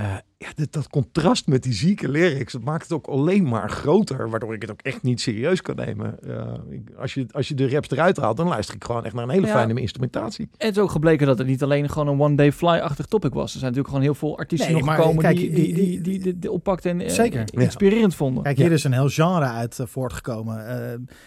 Eh, 0.00 0.14
ja, 0.38 0.48
dat, 0.54 0.72
dat 0.72 0.88
contrast 0.88 1.46
met 1.46 1.62
die 1.62 1.72
zieke 1.72 2.08
lyrics, 2.08 2.52
dat 2.52 2.62
maakt 2.62 2.82
het 2.82 2.92
ook 2.92 3.06
alleen 3.06 3.48
maar 3.48 3.70
groter, 3.70 4.30
waardoor 4.30 4.54
ik 4.54 4.62
het 4.62 4.70
ook 4.70 4.80
echt 4.82 5.02
niet 5.02 5.20
serieus 5.20 5.62
kan 5.62 5.76
nemen. 5.76 6.18
Eh, 6.22 6.52
ik- 6.70 6.90
als, 6.98 7.14
je, 7.14 7.26
als 7.30 7.48
je 7.48 7.54
de 7.54 7.68
raps 7.68 7.90
eruit 7.90 8.16
haalt, 8.16 8.36
dan 8.36 8.48
luister 8.48 8.74
ik 8.74 8.84
gewoon 8.84 9.04
echt 9.04 9.14
naar 9.14 9.24
een 9.24 9.30
hele 9.30 9.46
Ja. 9.46 9.52
fijne 9.52 9.80
instrumentatie. 9.80 10.48
En 10.56 10.66
het 10.66 10.76
is 10.76 10.82
ook 10.82 10.90
gebleken 10.90 11.26
dat 11.26 11.38
het 11.38 11.46
niet 11.46 11.62
alleen 11.62 11.88
gewoon 11.88 12.08
een 12.08 12.20
one-day 12.20 12.52
fly-achtig 12.52 13.06
topic 13.06 13.32
was. 13.34 13.52
Er 13.52 13.58
zijn 13.58 13.72
natuurlijk 13.72 13.88
gewoon 13.88 14.02
heel 14.02 14.14
veel 14.14 14.38
artiesten 14.38 14.68
Nee, 14.72 14.76
nog 14.78 14.86
maar 14.86 14.96
gekomen 14.98 15.22
kijk, 15.22 15.36
die, 15.36 15.50
die, 15.50 15.74
die, 15.74 16.00
die, 16.00 16.18
die, 16.20 16.38
die 16.38 16.50
oppakten 16.50 16.90
en 16.90 17.00
eh, 17.00 17.10
Zeker. 17.12 17.44
inspirerend 17.52 18.14
vonden. 18.14 18.42
Kijk, 18.42 18.56
hier 18.56 18.72
is 18.72 18.84
een 18.84 18.92
heel 18.92 19.08
genre 19.08 19.44
uit 19.46 19.78
voortgekomen. 19.84 20.58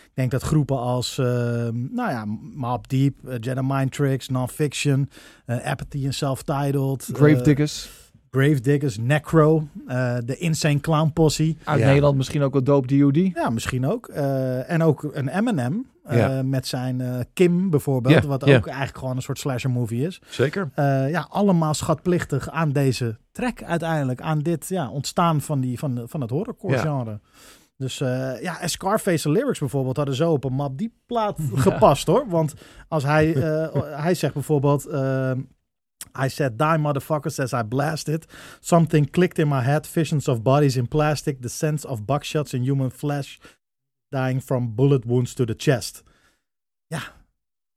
Ik 0.05 0.11
denk 0.13 0.31
dat 0.31 0.41
groepen 0.41 0.77
als, 0.79 1.17
eh, 1.17 1.25
nou 1.71 2.09
ja, 2.11 2.25
Mob 2.53 2.87
Deep, 2.89 3.15
uh, 3.25 3.33
Jedi 3.39 3.61
Mind 3.63 3.91
Tricks, 3.91 4.27
Non-Fiction, 4.29 5.09
Apathy 5.45 6.05
en 6.05 6.13
Self-Titled, 6.13 7.09
eh, 7.09 7.15
Gravediggers. 7.15 8.01
Gravediggers, 8.37 8.97
Necro, 8.97 9.67
eh, 9.87 10.15
de 10.25 10.37
Insane 10.37 10.79
Clown 10.79 11.09
Posse. 11.13 11.55
Uit 11.63 11.79
Ja. 11.79 11.85
Nederland 11.85 12.17
misschien 12.17 12.41
ook 12.41 12.53
wel 12.53 12.63
Dope 12.63 12.97
DOD. 12.97 13.15
Ja, 13.33 13.49
misschien 13.49 13.85
ook. 13.87 14.07
Eh, 14.07 14.69
en 14.71 14.81
ook 14.83 15.09
een 15.11 15.27
Eminem 15.27 15.85
eh, 16.03 16.17
Ja. 16.17 16.43
met 16.43 16.67
zijn 16.67 17.01
eh, 17.01 17.19
Kim 17.33 17.69
bijvoorbeeld, 17.69 18.23
wat 18.23 18.43
ook 18.43 18.67
eigenlijk 18.67 18.97
gewoon 18.97 19.15
een 19.15 19.21
soort 19.21 19.39
slasher 19.39 19.69
movie 19.69 20.05
is. 20.05 20.21
Zeker. 20.29 20.69
Eh, 20.75 21.09
ja, 21.09 21.27
allemaal 21.29 21.73
schatplichtig 21.73 22.49
aan 22.49 22.71
deze 22.71 23.17
track 23.31 23.63
uiteindelijk. 23.63 24.21
Aan 24.21 24.39
dit 24.39 24.67
ja, 24.69 24.89
ontstaan 24.89 25.41
van, 25.41 25.59
die, 25.59 25.79
van, 25.79 26.01
van 26.05 26.21
het 26.21 26.29
horrorcore 26.29 26.73
Ja. 26.75 26.81
genre. 26.81 27.19
Dus 27.77 28.01
eh, 28.01 28.41
ja, 28.41 28.59
en 28.61 28.69
Scarface 28.69 29.29
lyrics 29.29 29.59
bijvoorbeeld 29.59 29.97
hadden 29.97 30.15
zo 30.15 30.31
op 30.31 30.43
een 30.43 30.53
map 30.53 30.77
die 30.77 30.93
plaat 31.05 31.39
gepast 31.55 32.07
hoor. 32.07 32.25
Want 32.27 32.53
als 32.87 33.03
hij, 33.03 33.35
eh, 33.35 33.81
hij 34.03 34.13
zegt 34.13 34.33
bijvoorbeeld... 34.33 34.85
ehm, 34.85 35.39
I 36.15 36.29
said, 36.29 36.57
die 36.57 36.77
motherfuckers 36.77 37.39
as 37.39 37.53
I 37.53 37.63
blasted. 37.63 38.25
Something 38.59 39.05
clicked 39.05 39.39
in 39.39 39.47
my 39.47 39.61
head. 39.61 39.87
Visions 39.87 40.27
of 40.27 40.43
bodies 40.43 40.77
in 40.77 40.87
plastic. 40.87 41.41
The 41.41 41.49
sense 41.49 41.85
of 41.85 42.01
buckshots 42.05 42.53
in 42.53 42.63
human 42.63 42.89
flesh. 42.89 43.39
Dying 44.11 44.41
from 44.41 44.75
bullet 44.75 45.05
wounds 45.05 45.33
to 45.35 45.45
the 45.45 45.55
chest. 45.55 46.03
Ja. 46.89 47.01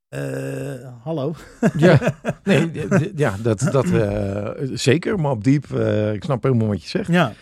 Eh, 0.09 0.87
hallo. 1.03 1.35
Ja, 1.77 1.99
nee, 2.43 2.71
ja 3.15 3.35
dat, 3.41 3.59
dat 3.71 3.91
eh, 3.91 4.49
zeker. 4.73 5.19
Maar 5.19 5.31
op 5.31 5.43
diep, 5.43 5.71
eh, 5.71 6.13
ik 6.13 6.23
snap 6.23 6.43
helemaal 6.43 6.67
wat 6.67 6.83
je 6.83 6.89
zegt. 6.89 7.07
Ja. 7.07 7.33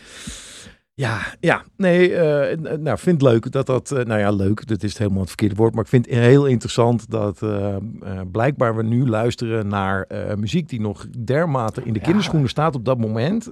Ja, 0.98 1.20
ja, 1.40 1.64
nee, 1.78 2.10
n- 2.56 2.82
nou, 2.82 2.98
vind 2.98 3.22
het 3.22 3.32
leuk 3.32 3.52
dat 3.52 3.66
dat, 3.66 3.92
eh, 3.92 4.04
nou 4.06 4.20
ja, 4.20 4.32
leuk, 4.32 4.68
dat 4.68 4.84
is 4.84 4.90
het 4.90 4.98
helemaal 4.98 5.20
het 5.20 5.28
verkeerde 5.30 5.56
woord, 5.56 5.74
maar 5.74 5.84
ik 5.84 5.90
vind 5.90 6.06
het 6.06 6.16
heel 6.16 6.46
interessant 6.46 7.10
dat 7.12 7.42
eh, 7.42 7.76
eh, 7.76 7.82
blijkbaar 8.32 8.76
we 8.76 8.84
nu 8.84 9.08
luisteren 9.08 9.68
naar 9.68 10.08
muziek 10.38 10.70
die 10.70 10.82
nog 10.82 11.06
dermate 11.20 11.82
in 11.84 11.94
de 11.94 12.00
Ja. 12.00 12.06
kinderschoenen 12.06 12.50
staat 12.50 12.76
op 12.76 12.86
dat 12.86 12.98
moment. 12.98 13.50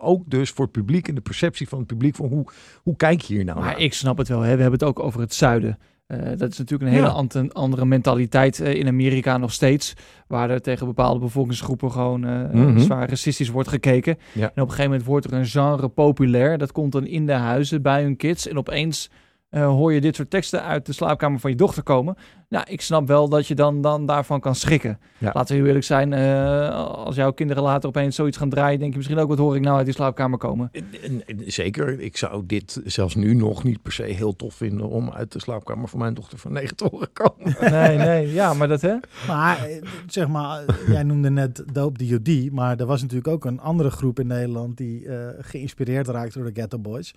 Ook 0.00 0.22
dus 0.30 0.50
voor 0.50 0.64
het 0.64 0.72
publiek 0.74 1.08
en 1.08 1.14
de 1.14 1.20
perceptie 1.20 1.68
van 1.68 1.78
het 1.78 1.86
publiek 1.86 2.14
van 2.14 2.26
hoe, 2.28 2.44
hoe 2.82 2.96
kijk 2.96 3.20
je 3.20 3.34
hier 3.34 3.44
nou 3.44 3.58
Maar 3.60 3.68
naar? 3.68 3.80
ik 3.80 3.94
snap 3.94 4.18
het 4.18 4.28
wel. 4.28 4.40
Hè. 4.40 4.54
We 4.56 4.60
hebben 4.62 4.78
het 4.80 4.88
ook 4.88 5.00
over 5.00 5.20
het 5.20 5.34
zuiden. 5.34 5.78
Eh, 6.06 6.18
dat 6.36 6.50
is 6.52 6.58
natuurlijk 6.58 6.90
een 6.90 6.96
hele 6.96 7.12
Ja. 7.38 7.48
andere 7.52 7.84
mentaliteit 7.86 8.60
eh, 8.60 8.74
in 8.74 8.86
Amerika 8.86 9.36
nog 9.38 9.52
steeds. 9.52 9.94
Waar 10.26 10.50
er 10.50 10.60
tegen 10.62 10.86
bepaalde 10.86 11.20
bevolkingsgroepen 11.20 11.92
gewoon 11.92 12.24
eh, 12.24 12.50
Mhm. 12.52 12.78
zwaar 12.78 13.08
racistisch 13.08 13.48
wordt 13.48 13.68
gekeken. 13.68 14.16
Ja. 14.32 14.42
En 14.42 14.48
op 14.48 14.56
een 14.56 14.62
gegeven 14.68 14.84
moment 14.90 15.04
wordt 15.04 15.26
er 15.26 15.32
een 15.32 15.46
genre 15.46 15.88
populair. 15.88 16.58
Dat 16.58 16.72
komt 16.72 16.92
dan 16.92 17.06
in 17.06 17.26
de 17.26 17.32
huizen 17.32 17.82
bij 17.82 18.02
hun 18.02 18.16
kids. 18.16 18.48
En 18.48 18.58
opeens 18.58 19.10
eh, 19.48 19.66
hoor 19.66 19.92
je 19.92 20.00
dit 20.00 20.16
soort 20.16 20.30
teksten 20.30 20.62
uit 20.62 20.86
de 20.86 20.92
slaapkamer 20.92 21.40
van 21.40 21.50
je 21.50 21.56
dochter 21.56 21.82
komen. 21.82 22.16
Nou, 22.48 22.64
ik 22.68 22.80
snap 22.80 23.06
wel 23.06 23.28
dat 23.28 23.46
je 23.46 23.54
dan, 23.54 23.80
dan 23.80 24.06
daarvan 24.06 24.40
kan 24.40 24.54
schrikken. 24.54 24.98
Ja. 25.18 25.30
Laten 25.34 25.48
we 25.48 25.54
heel 25.54 25.66
eerlijk 25.66 25.84
zijn. 25.84 26.12
eh, 26.12 26.68
als 26.84 27.16
jouw 27.16 27.32
kinderen 27.32 27.62
later 27.62 27.88
opeens 27.88 28.16
zoiets 28.16 28.36
gaan 28.36 28.48
draaien, 28.50 28.78
denk 28.78 28.90
je 28.90 28.96
misschien 28.96 29.18
ook 29.18 29.28
wat 29.28 29.38
hoor 29.38 29.56
ik 29.56 29.62
nou 29.62 29.76
uit 29.76 29.84
die 29.84 29.94
slaapkamer 29.94 30.38
komen. 30.38 30.70
En- 30.72 31.22
en- 31.26 31.42
Zeker, 31.52 32.00
ik 32.00 32.16
zou 32.16 32.42
dit 32.46 32.80
zelfs 32.84 33.14
nu 33.14 33.34
nog 33.34 33.64
niet 33.64 33.82
per 33.82 33.92
se 33.92 34.02
heel 34.02 34.36
tof 34.36 34.54
vinden 34.54 34.88
om 34.88 35.10
uit 35.10 35.32
de 35.32 35.40
slaapkamer 35.40 35.88
van 35.88 35.98
mijn 35.98 36.14
dochter 36.14 36.38
van 36.38 36.52
negen 36.52 36.76
te 36.76 36.88
horen 36.90 37.12
komen. 37.12 37.56
Nee, 37.80 37.96
nee, 37.96 38.32
ja, 38.32 38.54
maar 38.54 38.68
dat 38.68 38.80
hè? 38.80 38.94
Maar 39.26 39.64
eh, 39.64 39.82
zeg 40.06 40.28
maar, 40.28 40.64
jij 40.88 41.02
noemde 41.02 41.30
net 41.30 41.64
Dope 41.72 42.06
DOD, 42.06 42.52
maar 42.52 42.76
er 42.80 42.86
was 42.86 43.00
natuurlijk 43.00 43.28
ook 43.28 43.44
een 43.44 43.60
andere 43.60 43.90
groep 43.90 44.20
in 44.20 44.26
Nederland 44.26 44.76
die 44.76 45.08
eh, 45.08 45.28
geïnspireerd 45.40 46.08
raakte 46.08 46.38
door 46.38 46.52
de 46.52 46.60
Ghetto 46.60 46.78
Boys. 46.78 47.14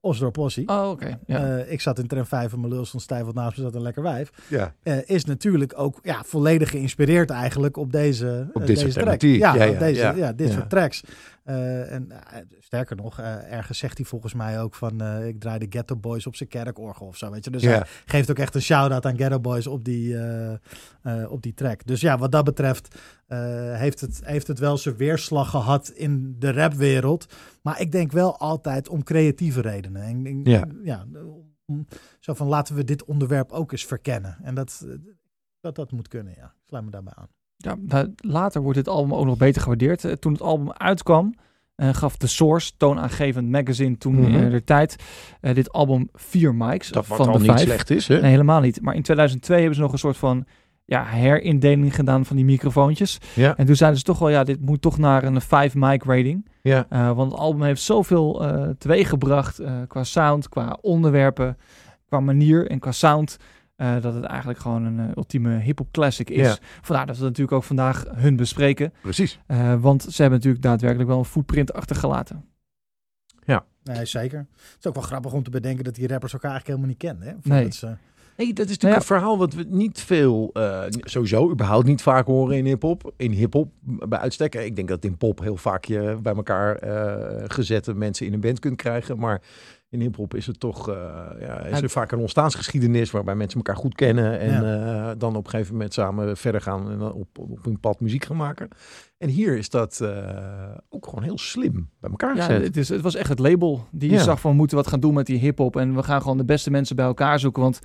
Osdorp 0.00 0.32
Possie. 0.32 0.68
Oh, 0.68 0.88
oké. 0.90 1.18
Ja. 1.26 1.58
Eh, 1.58 1.72
ik 1.72 1.80
zat 1.80 1.98
in 1.98 2.06
tram 2.06 2.26
5 2.26 2.52
en 2.52 2.60
mijn 2.60 2.72
lul 2.72 2.84
stond 2.84 3.02
stijf, 3.02 3.22
want 3.22 3.34
naast 3.34 3.56
me 3.56 3.62
zat 3.62 3.74
een 3.74 3.82
lekker 3.82 4.02
wijf. 4.02 4.30
Ja, 4.48 4.74
Eh, 4.82 4.96
is 5.04 5.24
natuurlijk 5.24 5.72
ook 5.78 5.98
ja, 6.02 6.22
volledig 6.24 6.70
geïnspireerd 6.70 7.30
eigenlijk 7.30 7.76
op 7.76 7.92
deze, 7.92 8.46
Op 8.52 8.60
eh, 8.60 8.66
dit 8.66 8.76
deze 8.78 8.90
soort 8.90 9.04
track. 9.04 9.20
Ja, 9.22 9.54
Ja, 9.54 9.66
op 9.68 9.72
ja, 9.72 9.78
deze, 9.78 10.00
ja. 10.00 10.12
ja. 10.14 10.32
dit 10.32 10.48
Ja. 10.48 10.54
soort 10.54 10.70
tracks. 10.70 11.02
Eh, 11.50 11.92
en 11.92 12.10
eh, 12.10 12.40
sterker 12.58 12.96
nog, 12.96 13.18
eh, 13.18 13.52
ergens 13.52 13.78
zegt 13.78 13.96
hij 13.96 14.06
volgens 14.06 14.34
mij 14.34 14.60
ook 14.60 14.74
van 14.74 15.02
ik 15.24 15.40
draai 15.40 15.58
de 15.58 15.66
Ghetto 15.68 15.96
Boys 15.96 16.26
op 16.26 16.36
zijn 16.36 16.48
kerkorgel 16.48 17.06
of 17.06 17.16
zo, 17.16 17.30
weet 17.30 17.44
je. 17.44 17.50
Dus 17.50 17.62
hij 17.76 17.86
geeft 18.06 18.30
ook 18.30 18.38
echt 18.38 18.54
een 18.54 18.62
shout-out 18.62 19.06
aan 19.06 19.16
Ghetto 19.16 19.40
Boys 19.40 19.66
op 19.66 19.84
die, 19.84 20.16
op 21.28 21.42
die 21.42 21.54
track. 21.54 21.86
Dus 21.86 22.00
ja, 22.00 22.18
wat 22.18 22.32
dat 22.32 22.44
betreft 22.44 22.98
heeft, 23.74 24.00
het, 24.00 24.20
heeft 24.24 24.46
het 24.46 24.58
wel 24.58 24.78
zijn 24.78 24.96
weerslag 24.96 25.50
gehad 25.50 25.88
in 25.88 26.36
de 26.38 26.52
rapwereld. 26.52 27.34
Maar 27.62 27.80
ik 27.80 27.92
denk 27.92 28.12
wel 28.12 28.38
altijd 28.38 28.88
om 28.88 29.02
creatieve 29.02 29.60
redenen. 29.60 30.02
En, 30.02 30.26
en- 30.26 30.44
Ja. 30.44 30.64
ja 30.82 31.06
om- 31.66 31.86
zo 32.20 32.34
van 32.34 32.46
laten 32.46 32.74
we 32.74 32.84
dit 32.84 33.04
onderwerp 33.04 33.52
ook 33.52 33.72
eens 33.72 33.84
verkennen. 33.86 34.38
En 34.42 34.54
dat, 34.54 34.86
dat, 35.60 35.74
dat 35.74 35.92
moet 35.92 36.08
kunnen, 36.08 36.34
ja. 36.36 36.44
Ik 36.44 36.66
Sluit 36.66 36.84
me 36.84 36.90
daarbij 36.90 37.14
aan. 37.16 37.28
Ja, 37.62 37.76
nou, 37.86 38.14
later 38.16 38.60
wordt 38.62 38.78
dit 38.78 38.88
album 38.88 39.14
ook 39.14 39.24
nog 39.24 39.36
beter 39.36 39.60
gewaardeerd. 39.62 40.04
Eh, 40.04 40.12
toen 40.12 40.32
het 40.32 40.42
album 40.42 40.72
uitkwam, 40.72 41.34
eh, 41.74 41.88
gaf 41.94 42.16
The 42.16 42.28
Source, 42.28 42.72
toonaangevend 42.76 43.48
magazine, 43.50 43.98
toen 43.98 44.14
Mhm. 44.20 44.34
in 44.34 44.50
de 44.50 44.64
tijd, 44.64 44.96
eh, 45.40 45.54
dit 45.54 45.72
album 45.72 46.08
vier 46.12 46.54
mics 46.54 46.88
dat 46.88 47.06
van 47.06 47.18
al 47.26 47.32
de 47.32 47.38
niet 47.38 47.46
vijf. 47.46 47.60
slecht 47.60 47.90
is, 47.90 48.08
hè? 48.08 48.20
Nee, 48.20 48.30
helemaal 48.30 48.60
niet. 48.60 48.80
Maar 48.82 48.94
in 48.94 49.02
2002 49.02 49.56
hebben 49.58 49.74
ze 49.76 49.80
nog 49.82 49.92
een 49.92 49.98
soort 49.98 50.16
van 50.16 50.44
ja, 50.84 51.04
herindeling 51.04 51.94
gedaan 51.94 52.24
van 52.24 52.36
die 52.36 52.44
microfoontjes. 52.44 53.18
Ja, 53.34 53.56
En 53.56 53.66
toen 53.66 53.76
zeiden 53.76 53.98
ze 53.98 54.04
toch 54.04 54.18
wel, 54.18 54.28
ja, 54.28 54.44
dit 54.44 54.60
moet 54.60 54.80
toch 54.82 54.98
naar 54.98 55.24
een 55.24 55.40
5 55.40 55.74
mic 55.74 56.02
rating. 56.04 56.48
ja. 56.62 56.86
Eh, 56.88 57.12
want 57.12 57.30
het 57.30 57.40
album 57.40 57.62
heeft 57.62 57.82
zoveel 57.82 58.44
eh 58.46 58.68
teweeggebracht 58.78 59.58
eh, 59.58 59.72
qua 59.88 60.04
sound, 60.04 60.48
qua 60.48 60.78
onderwerpen, 60.80 61.56
qua 62.06 62.20
manier 62.20 62.70
en 62.70 62.78
qua 62.78 62.92
sound. 62.92 63.36
Eh, 63.80 64.00
dat 64.00 64.14
het 64.14 64.24
eigenlijk 64.24 64.58
gewoon 64.60 64.84
een 64.84 64.98
eh, 64.98 65.16
ultieme 65.16 65.58
hip-hop 65.58 65.90
classic 65.92 66.30
is. 66.30 66.46
Ja. 66.46 66.56
Vandaar 66.82 67.06
dat 67.06 67.16
we 67.18 67.24
natuurlijk 67.24 67.52
ook 67.56 67.64
vandaag 67.64 68.04
hun 68.14 68.36
bespreken. 68.36 68.92
precies. 69.02 69.40
Eh, 69.46 69.74
want 69.80 70.02
ze 70.02 70.20
hebben 70.20 70.38
natuurlijk 70.38 70.64
daadwerkelijk 70.64 71.08
wel 71.08 71.18
een 71.18 71.24
footprint 71.24 71.72
achtergelaten. 71.72 72.44
Nee, 73.84 74.04
zeker. 74.04 74.38
Het 74.38 74.76
is 74.78 74.86
ook 74.86 74.94
wel 74.94 75.02
grappig 75.02 75.32
om 75.32 75.42
te 75.42 75.50
bedenken 75.50 75.84
dat 75.84 75.94
die 75.94 76.08
rappers 76.08 76.32
elkaar 76.32 76.50
eigenlijk 76.50 76.80
helemaal 76.80 76.96
niet 76.98 77.18
kennen. 77.20 77.40
Hè? 77.42 77.50
Nee. 77.54 77.64
Dat 77.64 77.74
ze- 77.74 77.96
Nee, 78.36 78.52
dat 78.52 78.68
is 78.68 78.70
natuurlijk 78.78 78.82
Nou 78.82 78.92
ja. 78.92 78.96
een 79.00 79.02
verhaal 79.20 79.38
wat 79.38 79.54
we 79.54 79.64
niet 79.68 80.00
veel, 80.00 80.50
eh, 80.52 80.82
sowieso 81.00 81.50
überhaupt 81.50 81.86
niet 81.86 82.02
vaak 82.02 82.26
horen 82.26 82.56
in 82.56 82.64
hip-hop. 82.64 83.12
In 83.16 83.30
hip-hop 83.32 83.72
bij 83.82 84.18
uitstek. 84.18 84.54
Ik 84.54 84.76
denk 84.76 84.88
dat 84.88 85.04
in 85.04 85.16
pop 85.16 85.40
heel 85.40 85.56
vaak 85.56 85.84
je 85.84 86.18
bij 86.22 86.34
elkaar 86.34 86.76
eh, 86.76 87.44
gezette 87.46 87.94
mensen 87.94 88.26
in 88.26 88.32
een 88.32 88.40
band 88.40 88.58
kunt 88.58 88.76
krijgen. 88.76 89.18
Maar 89.18 89.40
in 89.90 90.00
hip-hop 90.00 90.34
is 90.34 90.46
het 90.46 90.60
toch, 90.60 90.88
eh, 90.88 90.94
ja, 91.40 91.64
is 91.64 91.82
er 91.82 91.90
vaak 91.90 92.12
een 92.12 92.18
ontstaansgeschiedenis 92.18 93.10
waarbij 93.10 93.34
mensen 93.34 93.56
elkaar 93.56 93.76
goed 93.76 93.94
kennen. 93.94 94.38
En 94.38 94.84
eh, 94.84 95.10
dan 95.18 95.36
op 95.36 95.44
een 95.44 95.50
gegeven 95.50 95.72
moment 95.72 95.92
samen 95.92 96.36
verder 96.36 96.60
gaan 96.60 96.90
en 96.90 97.02
op, 97.02 97.38
op 97.38 97.64
hun 97.64 97.80
pad 97.80 98.00
muziek 98.00 98.24
gaan 98.24 98.36
maken. 98.36 98.68
En 99.18 99.28
hier 99.28 99.56
is 99.56 99.70
dat 99.70 100.00
eh, 100.00 100.76
ook 100.88 101.06
gewoon 101.06 101.24
heel 101.24 101.38
slim 101.38 101.90
bij 102.00 102.10
elkaar 102.10 102.36
Ja, 102.36 102.44
gezet. 102.44 102.62
het, 102.62 102.76
is, 102.76 102.88
het 102.88 103.00
was 103.00 103.14
echt 103.14 103.28
het 103.28 103.38
label 103.38 103.86
die 103.90 104.10
Ja. 104.10 104.22
zag 104.22 104.40
van 104.40 104.50
we 104.50 104.56
moeten 104.56 104.76
wat 104.76 104.86
gaan 104.86 105.00
doen 105.00 105.14
met 105.14 105.26
die 105.26 105.38
hip-hop. 105.38 105.76
En 105.76 105.94
we 105.94 106.02
gaan 106.02 106.20
gewoon 106.22 106.36
de 106.36 106.44
beste 106.44 106.70
mensen 106.70 106.96
bij 106.96 107.04
elkaar 107.04 107.38
zoeken. 107.40 107.62
Want 107.62 107.78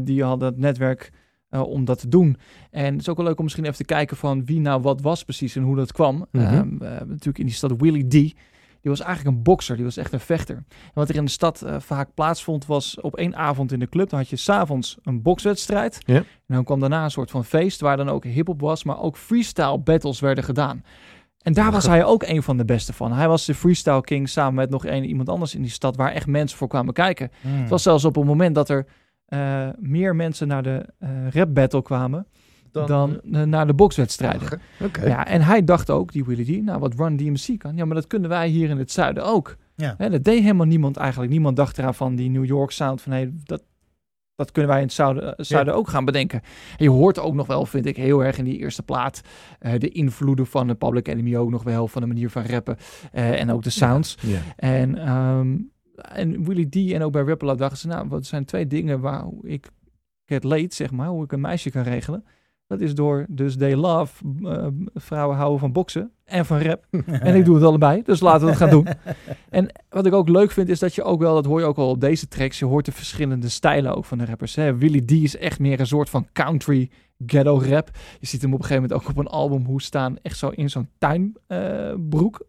die 0.00 0.22
hadden 0.24 0.48
het 0.48 0.58
netwerk 0.58 1.10
om 1.50 1.84
dat 1.84 1.98
te 1.98 2.08
doen. 2.08 2.36
En 2.70 2.92
het 2.92 3.00
is 3.00 3.08
ook 3.08 3.16
wel 3.16 3.26
leuk 3.26 3.36
om 3.38 3.42
misschien 3.44 3.64
even 3.64 3.76
te 3.76 3.84
kijken 3.84 4.16
van 4.16 4.44
wie 4.44 4.60
nou 4.60 4.82
wat 4.82 5.00
was 5.00 5.24
precies 5.24 5.56
en 5.56 5.62
hoe 5.62 5.76
dat 5.76 5.92
kwam. 5.92 6.26
Mhm. 6.32 6.44
Ehm, 6.44 6.68
natuurlijk 7.08 7.38
in 7.38 7.46
die 7.46 7.54
stad 7.54 7.72
Willie 7.76 8.06
D. 8.06 8.34
Die 8.86 8.94
was 8.94 9.04
eigenlijk 9.04 9.36
een 9.36 9.42
bokser, 9.42 9.76
die 9.76 9.84
was 9.84 9.96
echt 9.96 10.12
een 10.12 10.20
vechter. 10.20 10.56
En 10.56 10.92
wat 10.94 11.08
er 11.08 11.14
in 11.14 11.24
de 11.24 11.30
stad 11.30 11.62
eh, 11.62 11.76
vaak 11.78 12.08
plaatsvond 12.14 12.66
was 12.66 13.00
op 13.00 13.16
één 13.16 13.36
avond 13.36 13.72
in 13.72 13.78
de 13.78 13.88
club. 13.88 14.10
Dan 14.10 14.18
had 14.18 14.28
je 14.28 14.36
s'avonds 14.36 14.96
een 15.02 15.22
bokswedstrijd. 15.22 15.98
Ja. 16.04 16.16
En 16.16 16.24
dan 16.46 16.64
kwam 16.64 16.80
daarna 16.80 17.04
een 17.04 17.10
soort 17.10 17.30
van 17.30 17.44
feest 17.44 17.80
waar 17.80 17.96
dan 17.96 18.08
ook 18.08 18.24
hip-hop 18.24 18.60
was, 18.60 18.84
maar 18.84 19.00
ook 19.00 19.16
freestyle 19.16 19.78
battles 19.78 20.20
werden 20.20 20.44
gedaan. 20.44 20.84
En 21.42 21.52
daar 21.52 21.72
was 21.72 21.86
hij 21.86 22.04
ook 22.04 22.22
een 22.22 22.42
van 22.42 22.56
de 22.56 22.64
beste 22.64 22.92
van. 22.92 23.12
Hij 23.12 23.28
was 23.28 23.44
de 23.44 23.54
freestyle 23.54 24.00
king 24.00 24.28
samen 24.28 24.54
met 24.54 24.70
nog 24.70 24.86
een, 24.86 25.04
iemand 25.04 25.28
anders 25.28 25.54
in 25.54 25.62
die 25.62 25.70
stad 25.70 25.96
waar 25.96 26.12
echt 26.12 26.26
mensen 26.26 26.58
voor 26.58 26.68
kwamen 26.68 26.94
kijken. 26.94 27.30
Hmm. 27.40 27.60
Het 27.60 27.70
was 27.70 27.82
zelfs 27.82 28.04
op 28.04 28.16
een 28.16 28.26
moment 28.26 28.54
dat 28.54 28.68
er 28.68 28.86
eh, 29.26 29.68
meer 29.78 30.16
mensen 30.16 30.48
naar 30.48 30.62
de 30.62 30.86
eh, 30.98 31.10
rap 31.30 31.54
battle 31.54 31.82
kwamen 31.82 32.26
Dan- 32.76 32.86
dan, 33.24 33.40
eh, 33.40 33.42
naar 33.42 33.66
de 33.66 33.74
bokswedstrijden. 33.74 34.60
Oké. 34.80 35.06
Ja, 35.06 35.26
en 35.26 35.42
hij 35.42 35.64
dacht 35.64 35.90
ook, 35.90 36.12
die 36.12 36.24
Willie 36.24 36.60
D, 36.60 36.64
nou 36.64 36.78
wat 36.78 36.94
Run 36.94 37.16
DMC 37.16 37.58
kan, 37.58 37.76
ja, 37.76 37.84
maar 37.84 37.94
dat 37.94 38.06
kunnen 38.06 38.28
wij 38.28 38.48
hier 38.48 38.68
in 38.70 38.78
het 38.78 38.92
zuiden 38.92 39.24
ook. 39.24 39.56
Ja. 39.74 39.94
Hè, 39.98 40.10
dat 40.10 40.24
deed 40.24 40.40
helemaal 40.42 40.66
niemand 40.66 40.96
eigenlijk. 40.96 41.30
Niemand 41.32 41.56
dacht 41.56 41.78
eraan 41.78 41.94
van 41.94 42.14
die 42.14 42.30
New 42.30 42.44
York 42.44 42.70
sound 42.70 43.02
van, 43.02 43.12
hé, 43.12 43.28
dat, 43.44 43.62
dat 44.34 44.52
kunnen 44.52 44.70
wij 44.70 44.80
in 44.80 44.86
het 44.86 44.94
zuiden, 44.94 45.36
eh, 45.36 45.44
zuiden 45.44 45.74
ook 45.74 45.88
gaan 45.88 46.04
bedenken. 46.04 46.40
En 46.76 46.84
je 46.84 46.90
hoort 46.90 47.18
ook 47.18 47.34
nog 47.34 47.46
wel, 47.46 47.66
vind 47.66 47.86
ik, 47.86 47.96
heel 47.96 48.24
erg 48.24 48.38
in 48.38 48.44
die 48.44 48.58
eerste 48.58 48.82
plaat, 48.82 49.20
eh, 49.58 49.78
de 49.78 49.88
invloeden 49.88 50.46
van 50.46 50.66
de 50.66 50.74
Public 50.74 51.08
Enemy 51.08 51.36
ook 51.36 51.50
nog 51.50 51.62
wel, 51.62 51.88
van 51.88 52.02
de 52.02 52.08
manier 52.08 52.30
van 52.30 52.42
rappen 52.42 52.76
eh, 53.12 53.40
en 53.40 53.50
ook 53.50 53.62
de 53.62 53.70
sounds. 53.70 54.16
Ja. 54.20 54.38
En, 54.56 54.98
ehm, 54.98 55.56
en 55.96 56.44
Willie 56.44 56.68
D 56.68 56.92
en 56.92 57.02
ook 57.02 57.12
bij 57.12 57.22
Ripple 57.22 57.56
dachten 57.56 57.78
ze, 57.78 57.86
nou, 57.86 58.08
wat 58.08 58.26
zijn 58.26 58.44
twee 58.44 58.66
dingen 58.66 59.00
waar 59.00 59.24
ik 59.42 59.68
get 60.24 60.44
late, 60.44 60.74
zeg 60.74 60.90
maar, 60.90 61.08
hoe 61.08 61.24
ik 61.24 61.32
een 61.32 61.40
meisje 61.40 61.70
kan 61.70 61.82
regelen. 61.82 62.24
Dat 62.66 62.80
is 62.80 62.94
door, 62.94 63.26
dus 63.28 63.56
they 63.56 63.74
love, 63.74 64.24
eh, 64.42 64.66
vrouwen 64.94 65.36
houden 65.36 65.58
van 65.58 65.72
boksen 65.72 66.10
en 66.24 66.46
van 66.46 66.60
rap. 66.60 66.86
En 67.06 67.34
ik 67.34 67.44
doe 67.44 67.54
het 67.54 67.64
allebei, 67.64 68.02
dus 68.02 68.20
laten 68.20 68.44
we 68.44 68.50
het 68.50 68.60
gaan 68.60 68.70
doen. 68.70 68.86
En 69.50 69.68
wat 69.88 70.06
ik 70.06 70.12
ook 70.12 70.28
leuk 70.28 70.50
vind, 70.50 70.68
is 70.68 70.78
dat 70.78 70.94
je 70.94 71.02
ook 71.02 71.20
wel, 71.20 71.34
dat 71.34 71.44
hoor 71.44 71.60
je 71.60 71.66
ook 71.66 71.76
al 71.76 71.88
op 71.88 72.00
deze 72.00 72.28
tracks, 72.28 72.58
je 72.58 72.64
hoort 72.64 72.84
de 72.84 72.92
verschillende 72.92 73.48
stijlen 73.48 73.96
ook 73.96 74.04
van 74.04 74.18
de 74.18 74.24
rappers. 74.24 74.54
Hè. 74.54 74.76
Willie 74.76 75.04
D 75.04 75.10
is 75.10 75.36
echt 75.36 75.58
meer 75.58 75.80
een 75.80 75.86
soort 75.86 76.10
van 76.10 76.26
country 76.32 76.90
ghetto 77.26 77.60
rap. 77.68 77.90
Je 78.20 78.26
ziet 78.26 78.42
hem 78.42 78.52
op 78.52 78.58
een 78.58 78.64
gegeven 78.64 78.88
moment 78.88 79.02
ook 79.02 79.10
op 79.10 79.18
een 79.18 79.30
album 79.30 79.64
hoe 79.64 79.82
staan, 79.82 80.16
echt 80.22 80.38
zo 80.38 80.48
in 80.48 80.70
zo'n 80.70 80.88
tuinbroek, 80.98 82.46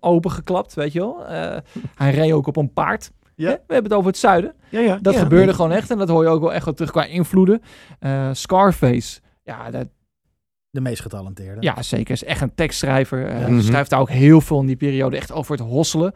opengeklapt, 0.00 0.74
weet 0.74 0.92
je 0.92 0.98
wel. 0.98 1.26
Eh, 1.26 1.56
hij 1.94 2.10
reed 2.10 2.32
ook 2.32 2.46
op 2.46 2.56
een 2.56 2.72
paard. 2.72 3.12
Ja. 3.36 3.50
We 3.50 3.72
hebben 3.74 3.90
het 3.90 3.92
over 3.92 4.06
het 4.10 4.18
zuiden. 4.18 4.54
ja, 4.68 4.80
ja. 4.80 4.98
Dat 5.02 5.16
gebeurde 5.16 5.54
gewoon 5.54 5.72
echt 5.72 5.90
en 5.90 5.98
dat 5.98 6.08
hoor 6.08 6.22
je 6.22 6.28
ook 6.28 6.40
wel 6.40 6.52
echt 6.52 6.64
wel 6.64 6.74
terug 6.74 6.90
qua 6.90 7.04
invloeden. 7.04 7.62
Eh, 7.98 8.28
Scarface, 8.32 9.20
ja, 9.44 9.70
dat, 9.70 9.88
De 10.70 10.80
meest 10.80 11.02
getalenteerde. 11.02 11.62
ja, 11.62 11.82
zeker. 11.82 12.12
Is 12.14 12.24
echt 12.24 12.40
een 12.40 12.54
tekstschrijver. 12.54 13.26
Eh, 13.26 13.40
Ja. 13.40 13.48
Mhm. 13.48 13.60
Schrijft 13.60 13.90
daar 13.90 14.00
ook 14.00 14.10
heel 14.10 14.40
veel 14.40 14.60
in 14.60 14.66
die 14.66 14.76
periode 14.76 15.16
echt 15.16 15.32
over 15.32 15.56
het 15.56 15.66
hosselen. 15.66 16.12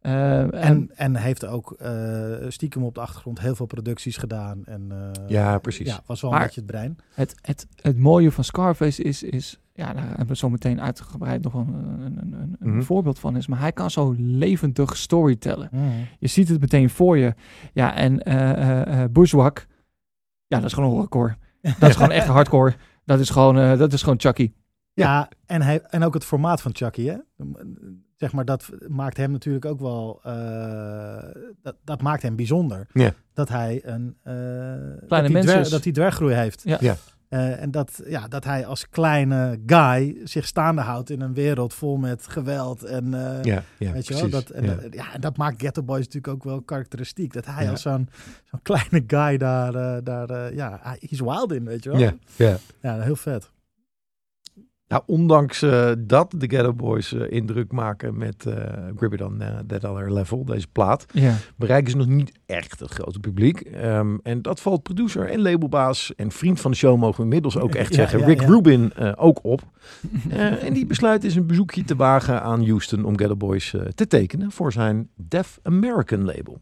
Eh, 0.00 0.40
en, 0.40 0.52
En, 0.52 0.90
en 0.94 1.16
heeft 1.16 1.46
ook 1.46 1.72
eh, 1.72 2.32
stiekem 2.48 2.82
op 2.82 2.94
de 2.94 3.00
achtergrond 3.00 3.40
heel 3.40 3.54
veel 3.54 3.66
producties 3.66 4.16
gedaan. 4.16 4.64
En, 4.64 4.86
eh, 4.90 5.28
Ja, 5.28 5.58
precies. 5.58 5.86
Ja, 5.88 6.00
was 6.06 6.20
wel 6.20 6.30
Maar- 6.30 6.40
een 6.40 6.46
beetje 6.46 6.60
het 6.60 6.70
brein. 6.70 6.96
het, 7.14 7.34
het, 7.40 7.66
het 7.80 7.98
mooie 7.98 8.32
van 8.32 8.44
Scarface 8.44 9.02
is, 9.02 9.22
is 9.22 9.60
ja, 9.72 9.92
daar 9.92 10.06
hebben 10.08 10.26
we 10.26 10.36
zo 10.36 10.50
meteen 10.50 10.80
uitgebreid 10.80 11.42
nog 11.42 11.54
een, 11.54 11.74
een, 11.74 12.18
een, 12.32 12.56
een 12.60 12.70
Mhm. 12.72 12.82
voorbeeld 12.82 13.18
van 13.18 13.36
is. 13.36 13.46
Maar 13.46 13.60
hij 13.60 13.72
kan 13.72 13.90
zo 13.90 14.14
levendig 14.18 14.96
storytellen. 14.96 15.70
Je 16.18 16.26
ziet 16.26 16.48
het 16.48 16.60
meteen 16.60 16.90
voor 16.90 17.18
je. 17.18 17.34
Ja, 17.72 17.94
en 17.94 18.22
eh 18.22 18.50
eh, 18.50 19.02
eh, 19.02 19.10
Bushwhack, 19.10 19.66
ja, 20.46 20.56
dat 20.56 20.66
is 20.66 20.72
gewoon 20.72 20.96
hardcore. 20.96 21.36
Dat 21.60 21.88
is 21.90 21.94
gewoon 21.96 22.10
echt 22.10 22.26
hardcore. 22.26 22.74
Dat 23.04 23.20
is 23.20 23.30
gewoon, 23.30 23.58
eh, 23.58 23.78
dat 23.78 23.92
is 23.92 24.02
gewoon 24.02 24.20
Chucky. 24.20 24.52
Ja, 24.92 25.28
en, 25.46 25.62
hij, 25.62 25.80
en 25.82 26.02
ook 26.04 26.14
het 26.14 26.24
formaat 26.24 26.60
van 26.60 26.74
Chucky, 26.74 27.04
hè? 27.04 27.16
Zeg 28.16 28.32
maar, 28.32 28.44
dat 28.44 28.68
maakt 28.88 29.16
hem 29.16 29.30
natuurlijk 29.30 29.64
ook 29.64 29.80
wel... 29.80 30.20
eh, 30.22 31.28
dat, 31.62 31.76
dat 31.84 32.02
maakt 32.02 32.22
hem 32.22 32.36
bijzonder. 32.36 32.86
Ja. 32.92 33.12
Dat 33.32 33.48
hij 33.48 33.80
een... 33.84 34.16
eh, 34.22 34.34
dat 35.08 35.20
mens 35.22 35.32
hij 35.32 35.42
dwer- 35.42 35.60
is. 35.60 35.68
Dat 35.68 35.84
hij 35.84 35.92
dwerggroei 35.92 36.34
heeft. 36.34 36.62
Ja. 36.64 36.76
Ja. 36.80 36.96
Eh, 37.28 37.62
en 37.62 37.70
dat, 37.70 38.00
ja, 38.06 38.28
dat 38.28 38.44
hij 38.44 38.66
als 38.66 38.88
kleine 38.88 39.60
guy 39.66 40.20
zich 40.24 40.46
staande 40.46 40.80
houdt 40.80 41.10
in 41.10 41.20
een 41.20 41.34
wereld 41.34 41.74
vol 41.74 41.96
met 41.96 42.26
geweld. 42.26 42.82
En, 42.82 43.14
eh, 43.14 43.42
Ja, 43.42 43.62
ja, 43.78 43.92
weet 43.92 44.06
je 44.06 44.14
wel? 44.14 44.28
Dat, 44.28 44.50
en, 44.50 44.64
ja. 44.64 44.74
dat, 44.74 44.94
ja, 44.94 45.12
en 45.12 45.20
dat 45.20 45.36
maakt 45.36 45.60
Ghetto 45.60 45.82
Boys 45.82 46.04
natuurlijk 46.04 46.34
ook 46.34 46.44
wel 46.44 46.60
karakteristiek. 46.62 47.32
Dat 47.32 47.46
hij 47.46 47.64
Ja. 47.64 47.70
als 47.70 47.82
zo'n 47.82 48.08
zo'n 48.50 48.62
kleine 48.62 49.04
guy 49.06 49.36
daar... 49.36 49.74
eh, 49.74 49.96
daar 50.04 50.54
ja, 50.54 50.78
hij 50.82 50.96
is 51.00 51.20
wild 51.20 51.52
in, 51.52 51.64
weet 51.64 51.84
je 51.84 51.90
wel? 51.90 51.98
ja, 51.98 52.14
ja. 52.36 52.56
Ja, 52.80 53.00
heel 53.00 53.16
vet. 53.16 53.50
Nou, 54.88 55.02
ondanks 55.06 55.62
eh, 55.62 55.90
dat 55.98 56.34
de 56.36 56.46
Ghetto 56.46 56.74
Boys 56.74 57.12
eh, 57.12 57.30
indruk 57.30 57.72
maken 57.72 58.18
met 58.18 58.46
eh 58.46 58.54
Grip 58.96 59.12
It 59.12 59.20
On 59.22 59.42
That 59.66 59.84
Other 59.84 60.12
Level, 60.12 60.44
deze 60.44 60.66
plaat, 60.72 61.06
Ja. 61.12 61.34
bereiken 61.56 61.90
ze 61.90 61.96
nog 61.96 62.06
niet 62.06 62.32
echt 62.46 62.80
het 62.80 62.90
grote 62.90 63.18
publiek. 63.20 63.60
Ehm, 63.60 64.16
en 64.22 64.42
dat 64.42 64.60
valt 64.60 64.82
producer 64.82 65.28
en 65.28 65.40
labelbaas 65.42 66.14
en 66.14 66.30
vriend 66.30 66.60
van 66.60 66.70
de 66.70 66.76
show, 66.76 66.98
mogen 66.98 67.16
we 67.16 67.22
inmiddels 67.22 67.58
ook 67.58 67.74
echt 67.74 67.88
Ja, 67.90 67.94
zeggen, 67.94 68.18
ja, 68.18 68.26
Rick 68.26 68.40
ja. 68.40 68.46
Rubin 68.46 68.92
ook 69.16 69.44
op. 69.44 69.60
En 70.28 70.72
die 70.72 70.86
besluit 70.86 71.24
is 71.24 71.36
een 71.36 71.46
bezoekje 71.46 71.84
te 71.84 71.96
wagen 71.96 72.42
aan 72.42 72.66
Houston 72.66 73.04
om 73.04 73.16
Ghetto 73.18 73.36
Boys 73.36 73.74
te 73.94 74.06
tekenen 74.06 74.50
voor 74.50 74.72
zijn 74.72 75.08
Def 75.16 75.58
American 75.62 76.24
label. 76.24 76.60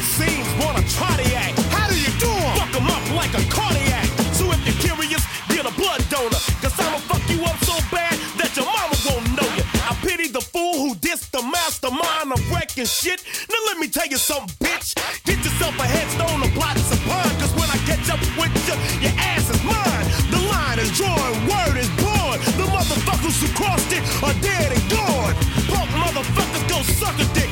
It 0.00 0.08
seems, 0.16 0.48
wanna 0.56 0.82
try 0.88 1.12
the 1.20 1.28
act. 1.36 1.60
How 1.76 1.86
do 1.88 1.96
you 1.96 2.12
do 2.16 2.30
'em? 2.32 2.56
Fuck 2.56 2.74
'em 2.80 2.88
up 2.96 3.04
like 3.20 3.32
a 3.36 3.44
cardiac. 3.52 4.08
So 4.32 4.50
if 4.54 4.60
you're 4.66 4.80
curious, 4.88 5.22
get 5.48 5.66
a 5.66 5.72
blood 5.80 6.00
donor. 6.08 6.40
Cause 6.62 6.74
I'ma 6.80 6.98
fuck 7.10 7.24
you 7.28 7.44
up 7.44 7.58
so 7.64 7.76
bad 7.92 8.16
that 8.38 8.50
your 8.56 8.64
mama 8.64 8.96
won't 9.06 9.26
know 9.36 9.48
you. 9.56 9.64
I 9.88 9.92
pity 10.06 10.28
the 10.28 10.40
fool 10.52 10.74
who 10.82 10.90
dissed 11.06 11.30
the 11.36 11.42
mastermind 11.42 12.32
of 12.32 12.40
wrecking 12.50 12.86
shit. 12.86 13.20
Now 13.52 13.60
let 13.68 13.76
me 13.82 13.88
tell 13.88 14.08
you 14.14 14.16
something, 14.16 14.54
bitch. 14.64 14.88
Get 15.28 15.38
yourself 15.44 15.74
a 15.78 15.86
headstone 15.96 16.40
or 16.46 16.50
blocks 16.58 16.88
of 16.94 17.00
pine. 17.10 17.34
Cause 17.40 17.52
when 17.60 17.68
I 17.76 17.78
catch 17.90 18.06
up 18.14 18.20
with 18.40 18.54
you, 18.68 18.76
your 19.04 19.14
ass 19.32 19.46
is 19.54 19.62
mine. 19.74 20.06
The 20.34 20.40
line 20.54 20.78
is 20.84 20.90
drawn, 20.98 21.32
word 21.52 21.76
is 21.84 21.90
born. 22.04 22.36
The 22.60 22.66
motherfuckers 22.76 23.36
who 23.42 23.48
crossed 23.60 23.92
it 23.92 24.02
are 24.26 24.36
dead 24.40 24.68
and 24.76 24.84
gone. 24.96 25.34
Punk 25.72 25.90
motherfuckers 26.04 26.64
go 26.72 26.78
suck 27.00 27.16
a 27.20 27.26
dick. 27.36 27.49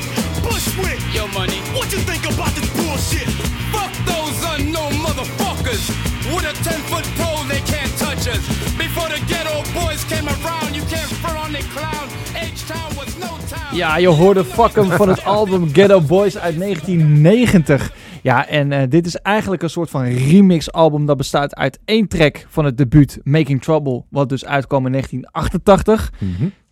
With 6.35 6.45
a 6.45 6.53
10 6.63 6.73
foot 6.91 7.07
pole, 7.17 7.45
they 7.49 7.61
can't 7.73 7.97
touch 7.99 8.27
us. 8.35 8.43
Before 8.77 9.09
the 9.15 9.21
ghetto 9.27 9.63
boys 9.81 10.05
came 10.05 10.27
around, 10.29 10.75
you 10.77 10.85
can't 10.87 11.13
front 11.23 11.39
on 11.39 11.53
the 11.53 11.63
clown. 11.75 12.07
H-Town 12.35 12.97
was 12.97 13.17
no 13.19 13.37
town. 13.49 13.77
Ja, 13.77 13.97
je 13.97 14.09
hoorde 14.09 14.45
Fuck 14.45 14.77
'em 14.77 14.91
van 14.91 15.09
het 15.09 15.25
album 15.25 15.69
Ghetto 15.73 16.01
Boys 16.01 16.39
uit 16.39 16.57
1990. 16.59 17.93
Ja, 18.23 18.47
en 18.49 18.73
eh, 18.73 18.83
dit 18.89 19.07
is 19.07 19.17
eigenlijk 19.17 19.63
een 19.63 19.71
soort 19.71 19.91
van 19.91 20.03
remix 20.05 20.73
album 20.73 21.07
dat 21.07 21.17
bestaat 21.17 21.55
uit 21.57 21.79
één 21.85 22.09
track 22.09 22.47
van 22.49 22.65
het 22.65 22.77
debuut 22.77 23.19
Making 23.23 23.63
Trouble, 23.63 24.05
wat 24.11 24.29
dus 24.29 24.45
uitkwam 24.45 24.87
in 24.87 24.93
1988. 24.93 26.13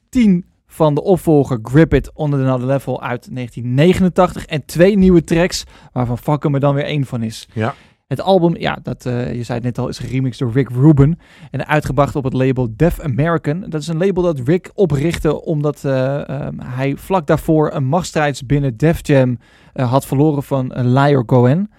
10 0.08 0.44
van 0.66 0.94
de 0.94 1.02
opvolger 1.02 1.58
Grip 1.62 1.94
It 1.94 2.10
Under 2.16 2.40
Another 2.40 2.66
Level 2.66 3.02
uit 3.02 3.28
1989 3.34 4.46
en 4.46 4.64
twee 4.64 4.96
nieuwe 4.96 5.24
tracks 5.24 5.64
waarvan 5.92 6.18
Fuck 6.18 6.44
'em 6.44 6.54
er 6.54 6.60
dan 6.60 6.74
weer 6.74 6.84
één 6.84 7.04
van 7.04 7.22
is. 7.22 7.48
Ja. 7.52 7.74
Het 8.06 8.20
album, 8.20 8.56
ja, 8.56 8.78
dat, 8.82 9.06
eh, 9.06 9.34
je 9.34 9.42
zei 9.42 9.58
het 9.58 9.62
net 9.62 9.78
al, 9.78 9.88
is 9.88 9.98
geremixed 9.98 10.38
door 10.38 10.52
Rick 10.52 10.68
Rubin. 10.68 11.18
En 11.50 11.66
uitgebracht 11.66 12.16
op 12.16 12.24
het 12.24 12.32
label 12.32 12.68
Def 12.76 13.00
American. 13.00 13.64
Dat 13.68 13.80
is 13.80 13.88
een 13.88 13.98
label 13.98 14.22
dat 14.22 14.40
Rick 14.44 14.70
oprichtte 14.74 15.42
omdat 15.42 15.84
eh, 15.84 16.28
ehm, 16.28 16.58
hij 16.60 16.96
vlak 16.96 17.26
daarvoor 17.26 17.72
een 17.72 17.84
machtsstrijd 17.84 18.46
binnen 18.46 18.76
Def 18.76 19.06
Jam 19.06 19.38
eh, 19.72 19.90
had 19.90 20.06
verloren 20.06 20.42
van 20.42 20.72
Liar 20.74 21.24
Cohen. 21.24 21.70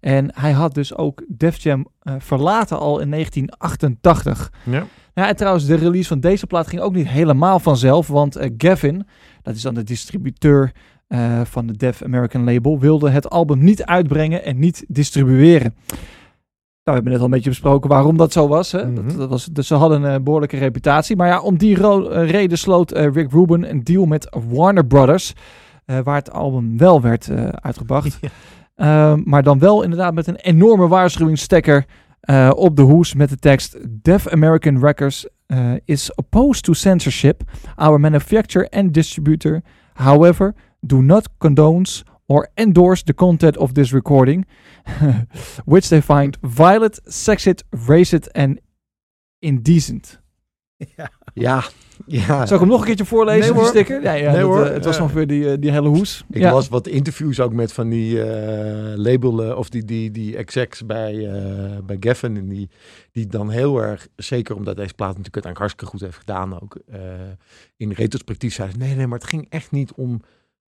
En 0.00 0.30
hij 0.34 0.52
had 0.52 0.74
dus 0.74 0.94
ook 0.94 1.24
Def 1.28 1.62
Jam 1.62 1.86
verlaten 2.18 2.78
al 2.78 3.00
in 3.00 3.10
1988. 3.10 4.52
Ja. 4.64 4.86
Ja, 5.14 5.28
en 5.28 5.36
trouwens, 5.36 5.66
de 5.66 5.74
release 5.74 6.08
van 6.08 6.20
deze 6.20 6.46
plaat 6.46 6.66
ging 6.66 6.82
ook 6.82 6.94
niet 6.94 7.08
helemaal 7.08 7.58
vanzelf. 7.58 8.06
Want 8.06 8.38
Gavin, 8.56 9.06
dat 9.42 9.54
is 9.54 9.62
dan 9.62 9.74
de 9.74 9.82
distributeur 9.82 10.72
eh, 11.06 11.40
van 11.44 11.66
de 11.66 11.76
Def 11.76 12.02
American 12.02 12.44
label, 12.44 12.78
wilde 12.78 13.10
het 13.10 13.30
album 13.30 13.64
niet 13.64 13.84
uitbrengen 13.84 14.44
en 14.44 14.58
niet 14.58 14.84
distribueren. 14.88 15.74
Nou, 16.84 16.98
we 16.98 17.04
hebben 17.04 17.12
net 17.12 17.18
al 17.20 17.24
een 17.24 17.30
beetje 17.30 17.50
besproken 17.50 17.90
waarom 17.90 18.16
dat 18.16 18.32
zo 18.32 18.48
was. 18.48 18.72
Hè? 18.72 18.86
Mhm. 18.86 18.94
dat, 18.94 19.16
dat 19.16 19.28
was 19.28 19.44
dus 19.44 19.66
ze 19.66 19.74
hadden 19.74 20.02
een 20.02 20.24
behoorlijke 20.24 20.56
reputatie. 20.58 21.16
Maar 21.16 21.28
ja, 21.28 21.40
om 21.40 21.56
die 21.58 21.76
eh, 21.88 22.30
reden 22.30 22.58
sloot 22.58 22.92
eh, 22.92 23.12
Rick 23.12 23.32
Rubin 23.32 23.64
een 23.64 23.84
deal 23.84 24.04
met 24.06 24.36
Warner 24.48 24.86
Brothers. 24.86 25.32
eh, 25.84 25.98
waar 26.04 26.16
het 26.16 26.32
album 26.32 26.78
wel 26.78 27.00
werd 27.00 27.28
eh, 27.28 27.48
uitgebracht. 27.48 28.18
Maar 29.24 29.42
dan 29.42 29.58
wel 29.58 29.82
inderdaad 29.82 30.14
met 30.14 30.26
een 30.26 30.36
enorme 30.36 30.88
waarschuwingsstekker 30.88 31.84
eh, 32.20 32.50
op 32.54 32.76
de 32.76 32.82
hoes 32.82 33.14
met 33.14 33.28
de 33.28 33.36
tekst 33.36 33.78
Def 34.02 34.28
American 34.28 34.78
Records 34.78 35.28
eh, 35.46 35.72
is 35.84 36.14
opposed 36.14 36.62
to 36.62 36.72
censorship. 36.72 37.42
Our 37.74 38.00
manufacturer 38.00 38.68
and 38.68 38.94
distributor, 38.94 39.62
however, 39.92 40.54
do 40.80 41.00
not 41.02 41.28
condones 41.38 42.02
or 42.26 42.48
endorse 42.54 43.04
the 43.04 43.14
content 43.14 43.56
of 43.56 43.72
this 43.72 43.92
recording, 43.92 44.46
which 45.64 45.88
they 45.88 46.02
find 46.02 46.36
violent, 46.42 47.00
sexist, 47.04 47.64
racist 47.70 48.32
and 48.32 48.58
indecent. 49.38 50.20
Ja. 50.96 51.10
Ja, 51.34 51.64
ja. 52.06 52.46
Zal 52.46 52.54
ik 52.54 52.60
hem 52.60 52.68
nog 52.68 52.80
een 52.80 52.86
keertje 52.86 53.04
voorlezen, 53.04 53.40
Nee, 53.40 53.50
die 53.50 53.60
hoor. 53.60 53.68
sticker? 53.68 54.02
Ja, 54.02 54.12
Nee, 54.12 54.24
dat, 54.24 54.40
hoor. 54.40 54.64
eh, 54.64 54.72
het 54.72 54.84
was 54.84 54.98
nog 54.98 55.12
weer 55.12 55.26
die, 55.26 55.50
eh, 55.50 55.56
die 55.60 55.70
hele 55.70 55.88
hoes. 55.88 56.24
Ik 56.30 56.40
ja. 56.40 56.52
las 56.52 56.68
wat 56.68 56.86
interviews 56.86 57.40
ook 57.40 57.52
met 57.52 57.72
van 57.72 57.88
die 57.88 58.22
eh 58.22 58.96
label 58.96 59.56
of 59.56 59.68
die, 59.68 59.84
die, 59.84 60.10
die 60.10 60.36
execs 60.36 60.86
bij, 60.86 61.30
bij 61.84 61.96
Geffen. 62.00 62.36
En 62.36 62.48
die, 62.48 62.68
die 63.12 63.26
dan 63.26 63.50
heel 63.50 63.82
erg, 63.82 64.08
zeker 64.16 64.54
omdat 64.56 64.76
deze 64.76 64.94
plaat 64.94 65.16
natuurlijk 65.16 65.44
uiteindelijk 65.46 65.58
hartstikke 65.58 65.86
goed 65.86 66.00
heeft 66.00 66.18
gedaan 66.18 66.60
ook. 66.62 66.76
in 67.76 67.90
retrospectief 67.92 68.54
zeiden 68.54 68.78
nee, 68.78 68.94
nee, 68.94 69.06
maar 69.06 69.18
het 69.18 69.28
ging 69.28 69.46
echt 69.48 69.70
niet 69.70 69.92
om... 69.92 70.20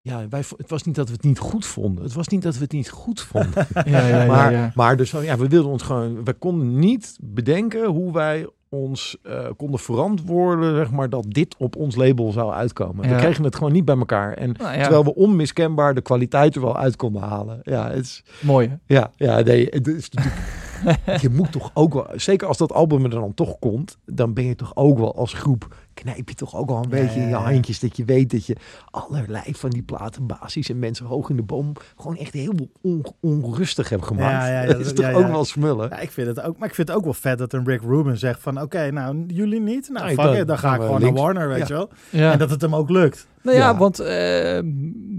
Ja, 0.03 0.29
wij, 0.29 0.43
het 0.57 0.71
was 0.71 0.83
niet 0.83 0.95
dat 0.95 1.07
we 1.07 1.13
het 1.13 1.23
niet 1.23 1.39
goed 1.39 1.67
vonden. 1.67 2.05
Het 2.05 2.13
was 2.13 2.29
niet 2.29 2.43
dat 2.43 2.55
we 2.55 2.63
het 2.63 2.73
niet 2.73 2.91
goed 2.91 3.21
vonden. 3.33 3.67
ja, 3.85 4.07
ja, 4.07 4.27
maar, 4.27 4.53
ja. 4.53 4.73
maar 4.75 4.97
dus, 4.97 5.11
ja, 5.11 5.39
we 5.39 5.49
wilden 5.49 5.71
ons 5.71 5.83
gewoon, 5.83 6.25
we 6.25 6.33
konden 6.33 6.79
niet 6.79 7.17
bedenken 7.21 7.87
hoe 7.87 8.13
wij 8.13 8.47
ons 8.69 9.17
eh, 9.23 9.47
konden 9.57 9.81
verantwoorden, 9.81 10.77
zeg 10.77 10.91
maar, 10.91 11.11
dat 11.11 11.25
dit 11.29 11.57
op 11.57 11.77
ons 11.77 11.97
label 11.97 12.33
zou 12.33 12.53
uitkomen. 12.53 13.09
We 13.09 13.17
kregen 13.17 13.45
het 13.45 13.55
gewoon 13.55 13.73
niet 13.73 13.85
bij 13.85 13.97
elkaar. 13.97 14.33
En 14.33 14.55
Nou, 14.59 14.81
terwijl 14.81 15.05
we 15.05 15.15
onmiskenbaar 15.15 15.95
de 15.95 16.01
kwaliteit 16.01 16.55
er 16.55 16.61
wel 16.61 16.77
uit 16.77 16.97
konden 16.97 17.23
halen. 17.23 17.61
Ja, 17.63 17.91
het 17.91 18.05
is, 18.05 18.25
mooi. 18.41 18.69
hè? 18.69 18.75
ja, 18.87 19.11
ja, 19.17 19.41
nee, 19.41 19.67
het 19.71 19.87
is 19.87 20.11
natuurlijk, 20.11 20.43
je 21.23 21.31
moet 21.31 21.53
toch 21.53 21.71
ook 21.75 21.95
wel, 21.95 22.07
zeker 22.15 22.49
als 22.49 22.59
dat 22.59 22.73
album 22.73 23.05
er 23.05 23.11
dan 23.11 23.35
toch 23.35 23.59
komt, 23.59 23.99
dan 24.05 24.33
ben 24.33 24.45
je 24.45 24.55
toch 24.55 24.77
ook 24.77 24.99
wel 24.99 25.17
als 25.17 25.33
groep, 25.33 25.75
knijp 25.95 26.29
je 26.29 26.35
toch 26.35 26.57
ook 26.57 26.69
wel 26.69 26.77
een 26.77 26.83
Ja, 26.83 26.89
beetje 26.89 27.15
in 27.21 27.23
je 27.27 27.29
ja, 27.29 27.39
ja. 27.49 27.53
handjes, 27.53 27.81
dat 27.81 27.97
je 27.97 28.05
weet 28.05 28.31
dat 28.31 28.47
je 28.47 28.57
allerlei 28.91 29.55
van 29.55 29.71
die 29.71 29.83
platenbasis 29.83 30.69
en 30.69 30.79
mensen 30.79 31.07
hoog 31.07 31.31
in 31.31 31.37
de 31.37 31.43
boom 31.43 31.73
gewoon 31.97 32.17
echt 32.17 32.33
heel 32.33 32.55
on- 32.83 33.05
onrustig 33.21 33.89
hebben 33.89 34.07
gemaakt. 34.09 34.47
Ja, 34.47 34.47
ja, 34.53 34.61
ja, 34.63 34.67
dat 34.67 34.81
is 34.81 34.93
toch 34.93 35.05
ja, 35.05 35.13
ook 35.13 35.23
ja. 35.23 35.31
wel 35.31 35.45
smullen. 35.45 35.89
Ja, 35.89 35.99
ik 35.99 36.11
vind 36.11 36.27
het 36.27 36.41
ook, 36.41 36.59
maar 36.59 36.69
ik 36.69 36.75
vind 36.75 36.89
het 36.89 36.97
ook 36.97 37.05
wel 37.05 37.15
vet 37.15 37.39
dat 37.39 37.53
een 37.53 37.65
Rick 37.67 37.81
Rubin 37.83 38.17
zegt 38.17 38.41
van, 38.41 38.61
oké, 38.61 38.91
nou, 38.91 39.25
jullie 39.27 39.61
niet? 39.61 39.89
Nou, 39.89 40.07
Nee, 40.07 40.15
fuck 40.15 40.25
dan 40.25 40.37
it, 40.37 40.47
dan 40.47 40.59
ga 40.59 40.75
ik 40.75 40.81
gewoon 40.81 41.01
links. 41.01 41.15
naar 41.15 41.25
Warner, 41.25 41.49
weet 41.49 41.59
Ja. 41.59 41.65
je 41.67 41.73
wel? 41.73 41.89
Ja. 42.11 42.33
En 42.33 42.39
dat 42.39 42.51
het 42.51 42.61
hem 42.61 42.75
ook 42.75 42.91
lukt. 42.91 43.27
Nou 43.43 43.57
ja, 43.57 43.63
Ja. 43.71 43.77
want 43.77 43.99
eh, 43.99 44.59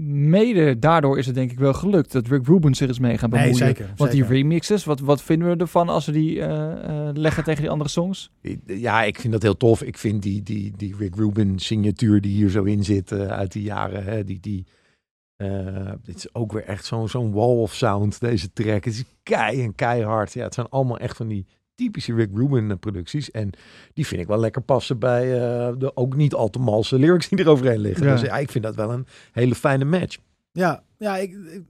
mede 0.06 0.78
daardoor 0.78 1.18
is 1.18 1.26
het 1.26 1.34
denk 1.34 1.50
ik 1.50 1.58
wel 1.58 1.72
gelukt 1.74 2.12
dat 2.12 2.26
Rick 2.26 2.46
Rubin 2.46 2.74
zich 2.74 2.88
is 2.88 2.98
mee 2.98 3.18
gaan 3.18 3.30
Nee, 3.30 3.38
bemoeien. 3.42 3.66
zeker, 3.66 3.92
Want 3.96 4.10
die 4.10 4.24
remixes, 4.24 4.84
wat, 4.84 5.00
wat 5.00 5.22
vinden 5.22 5.48
we 5.48 5.56
ervan 5.56 5.88
als 5.88 6.06
we 6.06 6.12
die 6.12 6.40
eh, 6.40 7.08
eh, 7.08 7.14
leggen 7.14 7.44
tegen 7.44 7.60
die 7.60 7.70
andere 7.70 7.90
songs? 7.90 8.30
Ja, 8.66 9.02
ik 9.02 9.20
vind 9.20 9.32
dat 9.32 9.42
heel 9.42 9.56
tof. 9.56 9.82
Ik 9.82 9.98
vind 9.98 10.22
die, 10.22 10.42
die, 10.42 10.72
die 10.76 10.94
Rick 10.98 11.14
Rubin 11.16 11.58
signatuur 11.58 12.20
die 12.20 12.32
hier 12.34 12.48
zo 12.48 12.62
in 12.62 12.84
zit 12.84 13.12
uit 13.12 13.52
die 13.52 13.62
jaren, 13.62 14.04
hè, 14.04 14.24
die, 14.24 14.40
die, 14.40 14.64
eh, 15.36 15.92
dit 16.02 16.16
is 16.16 16.34
ook 16.34 16.52
weer 16.52 16.64
echt 16.64 16.84
zo'n 16.84 17.08
zo'n 17.08 17.32
wall 17.32 17.56
of 17.56 17.74
sound, 17.74 18.20
deze 18.20 18.52
track. 18.52 18.84
Het 18.84 18.94
is 18.94 19.04
kei 19.22 19.62
en 19.62 19.74
keihard. 19.74 20.32
Ja, 20.32 20.42
het 20.44 20.54
zijn 20.54 20.66
allemaal 20.70 20.98
echt 20.98 21.16
van 21.16 21.28
die 21.28 21.46
typische 21.74 22.14
Rick 22.14 22.30
Rubin 22.34 22.70
eh, 22.70 22.76
producties. 22.76 23.30
En 23.30 23.50
die 23.92 24.06
vind 24.06 24.20
ik 24.20 24.26
wel 24.26 24.38
lekker 24.40 24.62
passen 24.62 24.98
bij 24.98 25.32
eh, 25.32 25.72
de 25.78 25.96
ook 25.96 26.16
niet 26.16 26.34
al 26.34 26.50
te 26.50 26.58
malse 26.58 26.98
lyrics 26.98 27.28
die 27.28 27.38
er 27.38 27.48
overheen 27.48 27.78
liggen. 27.80 28.06
Ja. 28.06 28.12
Dus 28.12 28.20
ja, 28.20 28.36
ik 28.38 28.50
vind 28.50 28.64
dat 28.64 28.74
wel 28.74 28.92
een 28.92 29.06
hele 29.32 29.54
fijne 29.54 29.84
match. 29.84 30.16
Ja, 30.52 30.82
ja 30.98 31.16
ik, 31.16 31.30
ik 31.30 31.62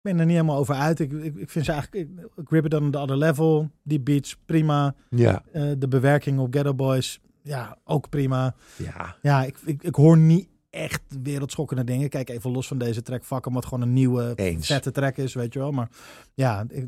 ben 0.00 0.18
er 0.18 0.24
niet 0.26 0.34
helemaal 0.34 0.58
over 0.58 0.74
uit. 0.74 1.00
Ik, 1.00 1.12
ik, 1.12 1.36
ik 1.36 1.50
vind 1.50 1.64
ze 1.64 1.72
eigenlijk, 1.72 2.10
ik, 2.10 2.18
ik 2.36 2.46
Grip 2.48 2.64
It 2.64 2.74
on 2.74 2.90
the 2.90 2.98
Other 2.98 3.16
Level, 3.16 3.70
die 3.82 4.00
beats, 4.00 4.36
prima. 4.46 4.94
Ja, 5.10 5.42
Eh, 5.52 5.70
de 5.78 5.88
bewerking 5.88 6.38
op 6.38 6.52
Ghetto 6.54 6.74
Boys, 6.74 7.20
ja, 7.42 7.78
ook 7.84 8.08
prima. 8.08 8.54
ja. 8.76 9.16
Ja, 9.22 9.44
ik, 9.44 9.56
ik, 9.64 9.82
ik 9.82 9.94
hoor 9.94 10.18
niet 10.18 10.48
echt 10.70 11.02
wereldschokkende 11.22 11.84
dingen. 11.84 12.08
Kijk 12.08 12.28
even 12.28 12.50
los 12.50 12.66
van 12.66 12.78
deze 12.78 13.02
track, 13.02 13.24
fuck 13.24 13.44
hem, 13.44 13.54
wat 13.54 13.64
gewoon 13.64 13.82
een 13.82 13.92
nieuwe, 13.92 14.32
Eens. 14.34 14.66
vette 14.66 14.90
track 14.90 15.16
is, 15.16 15.34
weet 15.34 15.52
je 15.52 15.58
wel. 15.58 15.72
Maar 15.72 15.88
ja, 16.34 16.64
ik, 16.68 16.86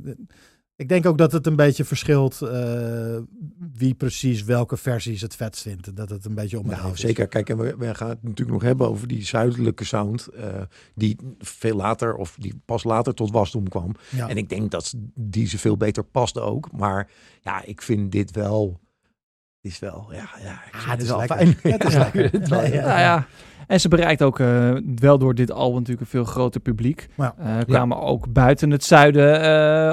ik 0.77 0.89
denk 0.89 1.07
ook 1.07 1.19
dat 1.19 1.33
het 1.33 1.47
een 1.47 1.57
beetje 1.57 1.85
verschilt 1.85 2.43
eh, 2.43 3.17
wie 3.73 3.95
precies 3.95 4.43
welke 4.45 4.77
versies 4.77 5.21
het 5.21 5.37
vetst 5.37 5.63
vindt. 5.63 5.97
Dat 5.97 6.11
het 6.11 6.25
een 6.25 6.35
beetje 6.35 6.59
om 6.59 6.67
Nou, 6.67 6.79
even 6.79 6.93
is. 6.93 7.01
zeker. 7.01 7.27
Kijk, 7.29 7.49
en 7.51 7.57
we, 7.59 7.77
we 7.79 7.95
gaan 7.95 8.09
het 8.09 8.23
natuurlijk 8.23 8.51
nog 8.51 8.63
hebben 8.63 8.89
over 8.89 9.09
die 9.09 9.23
zuidelijke 9.25 9.85
sound. 9.85 10.27
eh, 10.27 10.63
die 10.95 11.17
veel 11.39 11.77
later, 11.77 12.15
of 12.15 12.37
die 12.41 12.61
pas 12.65 12.85
later 12.85 13.15
tot 13.15 13.31
wasdom 13.31 13.69
kwam. 13.69 13.95
Ja. 14.11 14.29
En 14.29 14.37
ik 14.37 14.49
denk 14.49 14.71
dat 14.71 14.95
die 15.15 15.47
ze 15.47 15.59
veel 15.59 15.77
beter 15.77 16.05
past 16.05 16.39
ook. 16.39 16.73
Maar 16.73 17.11
ja, 17.43 17.65
ik 17.65 17.83
vind 17.83 18.13
dit 18.13 18.31
wel. 18.31 18.81
Is 19.65 19.79
wel, 19.79 20.07
ja, 20.11 20.29
ja. 20.43 20.61
Vind 20.73 20.91
het 20.91 21.03
is 21.03 21.09
wel 21.09 21.19
lekker. 21.19 21.37
fijn. 21.37 21.57
Ja, 21.63 21.71
het 21.79 21.85
is 21.85 21.93
Ja, 21.95 21.99
lekker. 21.99 22.23
het 22.33 22.43
is 22.43 22.49
wel- 22.49 22.61
Nee, 22.61 22.73
ja. 22.73 22.87
Nou 22.87 22.99
ja. 22.99 23.27
En 23.67 23.81
ze 23.81 23.89
bereikt 23.89 24.23
ook 24.23 24.39
eh, 24.41 24.71
wel 24.97 25.19
door 25.19 25.35
dit 25.35 25.51
album 25.51 25.75
natuurlijk 25.75 26.01
een 26.01 26.07
veel 26.07 26.25
groter 26.25 26.61
publiek. 26.61 27.09
Ja. 27.17 27.35
Eh, 27.39 27.57
kwamen 27.67 28.01
ook 28.01 28.33
buiten 28.33 28.71
het 28.71 28.85
zuiden 28.85 29.41
eh, 29.41 29.47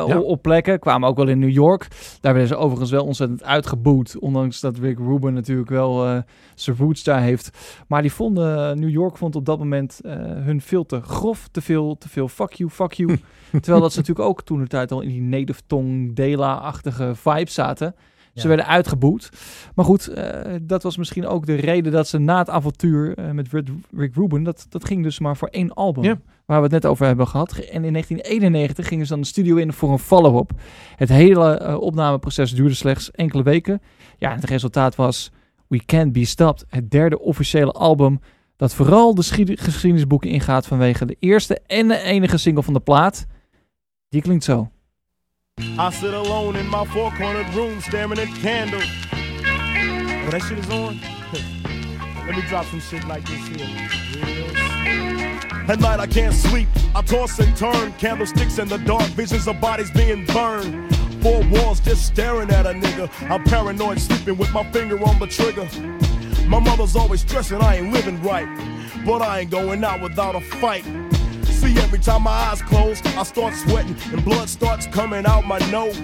Ja. 0.08 0.20
op, 0.20 0.42
plekken. 0.42 0.80
Kwamen 0.80 1.10
ook 1.10 1.16
wel 1.18 1.28
in 1.28 1.40
New 1.40 1.50
York. 1.50 1.88
Daar 2.22 2.32
werden 2.34 2.48
ze 2.50 2.56
overigens 2.56 2.92
wel 2.92 3.06
ontzettend 3.06 3.44
uitgeboet. 3.44 4.20
Ondanks 4.20 4.60
dat 4.60 4.78
Rick 4.78 4.98
Rubin 4.98 5.34
natuurlijk 5.34 5.70
wel 5.70 6.06
eh, 6.06 6.18
zijn 6.56 6.78
roots 6.78 7.04
daar 7.04 7.22
heeft. 7.22 7.58
Maar 7.88 8.02
die 8.02 8.14
vonden, 8.14 8.80
New 8.80 8.90
York 8.90 9.18
vond 9.18 9.36
op 9.36 9.46
dat 9.46 9.58
moment 9.60 10.00
eh, 10.04 10.14
hun 10.20 10.62
veel 10.62 10.86
te 10.86 11.02
grof. 11.02 11.48
Te 11.52 11.62
veel, 11.62 11.98
te 11.98 12.10
veel 12.10 12.28
fuck 12.28 12.54
you, 12.54 12.70
fuck 12.70 12.94
you. 12.94 13.20
Terwijl 13.62 13.82
dat 13.82 13.92
ze 13.94 14.00
natuurlijk 14.00 14.28
ook 14.30 14.44
toen 14.44 14.60
de 14.60 14.68
tijd 14.68 14.92
al 14.92 15.02
in 15.02 15.10
die 15.10 15.22
native 15.22 15.62
tongue, 15.68 16.14
Dela-achtige 16.14 17.12
vibe 17.16 17.50
zaten. 17.52 17.96
Ze 18.34 18.42
Ja. 18.42 18.48
werden 18.48 18.68
uitgeboet. 18.68 19.30
Maar 19.76 19.86
goed, 19.86 20.08
eh, 20.08 20.54
dat 20.62 20.84
was 20.84 20.98
misschien 20.98 21.28
ook 21.28 21.46
de 21.46 21.56
reden 21.56 21.92
dat 21.92 22.08
ze 22.08 22.18
na 22.18 22.38
het 22.38 22.50
avontuur 22.50 23.18
eh, 23.18 23.32
met 23.32 23.48
Rick, 23.96 24.16
Rubin, 24.16 24.44
dat, 24.44 24.66
dat 24.70 24.86
ging 24.86 25.04
dus 25.04 25.20
maar 25.20 25.38
voor 25.38 25.48
één 25.48 25.74
album. 25.74 26.04
Ja. 26.04 26.20
Waar 26.46 26.58
we 26.58 26.64
het 26.64 26.72
net 26.72 26.86
over 26.86 27.06
hebben 27.06 27.28
gehad. 27.28 27.52
En 27.52 27.84
in 27.84 27.92
1991 27.92 28.88
gingen 28.88 29.06
ze 29.06 29.12
dan 29.12 29.22
de 29.22 29.28
studio 29.28 29.56
in 29.56 29.74
voor 29.74 29.92
een 29.92 30.00
follow-up. 30.00 30.52
Het 30.96 31.10
hele 31.10 31.54
eh, 31.54 31.78
opnameproces 31.82 32.54
duurde 32.54 32.74
slechts 32.76 33.12
enkele 33.12 33.44
weken. 33.44 33.82
Ja, 34.18 34.30
en 34.30 34.36
het 34.36 34.50
resultaat 34.50 34.96
was 34.96 35.32
We 35.68 35.86
Can't 35.86 36.12
Be 36.14 36.26
Stopped. 36.26 36.66
Het 36.70 36.92
derde 36.92 37.20
officiële 37.20 37.72
album 37.72 38.20
dat 38.56 38.74
vooral 38.74 39.16
de 39.16 39.22
schied- 39.22 39.60
geschiedenisboeken 39.62 40.30
ingaat 40.30 40.68
vanwege 40.68 41.06
de 41.06 41.16
eerste 41.20 41.60
en 41.68 41.88
de 41.88 41.98
enige 42.02 42.38
single 42.38 42.64
van 42.64 42.74
de 42.74 42.80
plaat. 42.80 43.26
Die 44.10 44.22
klinkt 44.22 44.44
zo. 44.44 44.70
I 45.78 45.90
sit 45.92 46.14
alone 46.14 46.56
in 46.56 46.68
my 46.68 46.86
four 46.86 47.12
cornered 47.12 47.54
room 47.54 47.82
staring 47.82 48.20
at 48.20 48.28
candles. 48.40 48.84
Oh, 49.14 50.30
that 50.30 50.42
shit 50.48 50.60
is 50.60 50.70
on? 50.70 51.00
Let 52.26 52.36
me 52.36 52.42
drop 52.48 52.66
some 52.66 52.80
shit 52.80 53.06
like 53.08 53.26
this 53.26 53.48
here. 53.48 53.90
At 55.68 55.80
night 55.80 56.00
I 56.00 56.08
can't 56.08 56.34
sleep, 56.34 56.68
I 56.96 57.02
toss 57.02 57.40
and 57.40 57.56
turn. 57.56 57.94
Candlesticks 57.94 58.60
in 58.60 58.68
the 58.68 58.78
dark, 58.78 59.04
visions 59.12 59.48
of 59.48 59.62
bodies 59.62 59.92
being 59.92 60.26
burned. 60.26 60.96
Four 61.22 61.44
walls 61.50 61.80
just 61.80 62.06
staring 62.08 62.50
at 62.50 62.66
a 62.66 62.74
nigga. 62.74 63.10
I'm 63.30 63.44
paranoid, 63.44 64.00
sleeping 64.00 64.38
with 64.38 64.52
my 64.54 64.70
finger 64.72 65.02
on 65.04 65.20
the 65.20 65.28
trigger. 65.28 65.68
My 66.48 66.60
mother's 66.60 66.96
always 66.96 67.22
stressing 67.22 67.62
I 67.62 67.78
ain't 67.78 67.94
living 67.94 68.22
right. 68.24 68.48
But 69.06 69.22
I 69.22 69.42
ain't 69.42 69.52
going 69.52 69.84
out 69.84 70.02
without 70.02 70.36
a 70.36 70.42
fight. 70.42 70.86
Every 71.92 72.06
time 72.06 72.22
my 72.22 72.32
eyes 72.32 72.62
close, 72.62 73.02
I 73.18 73.24
start 73.24 73.54
sweating 73.54 73.98
and 74.14 74.24
blood 74.24 74.48
starts 74.48 74.88
coming 74.88 75.26
out 75.26 75.46
my 75.46 75.60
nose. 75.70 76.00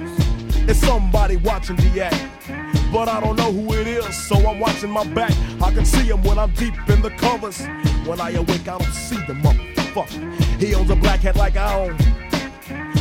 It's 0.67 0.80
somebody 0.80 1.38
watching 1.38 1.78
the 1.78 2.02
act, 2.02 2.91
but 2.91 3.08
I 3.08 3.21
don't 3.21 3.38
know 3.38 3.54
who 3.54 3.71
it 3.71 3.88
is, 3.88 4.13
so 4.13 4.36
I'm 4.36 4.60
watching 4.60 4.89
my 4.89 5.06
back. 5.06 5.32
I 5.62 5.71
can 5.71 5.86
see 5.86 6.04
him 6.04 6.21
when 6.23 6.38
I'm 6.38 6.52
deep 6.56 6.73
in 6.89 7.02
the 7.02 7.12
covers. 7.12 7.65
When 8.06 8.19
I 8.19 8.32
awake, 8.32 8.67
I 8.67 8.78
don't 8.78 8.84
see 8.91 9.15
the 9.28 9.34
motherfucker. 9.36 10.60
He 10.60 10.76
owns 10.76 10.89
a 10.89 10.95
black 10.97 11.21
hat 11.21 11.38
like 11.38 11.56
I 11.56 11.73
own, 11.80 11.97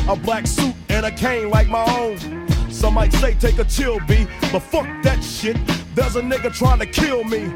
a 0.08 0.14
black 0.14 0.46
suit 0.46 0.76
and 0.88 1.06
a 1.06 1.10
cane 1.10 1.50
like 1.50 1.66
my 1.66 1.84
own. 1.98 2.46
Some 2.70 2.94
might 2.94 3.12
say 3.14 3.34
take 3.34 3.58
a 3.58 3.64
chill, 3.64 3.98
B, 4.06 4.28
but 4.52 4.60
fuck 4.60 4.86
that 5.02 5.24
shit. 5.24 5.56
There's 5.96 6.14
a 6.14 6.22
nigga 6.22 6.54
trying 6.54 6.78
to 6.78 6.86
kill 6.86 7.24
me. 7.24 7.52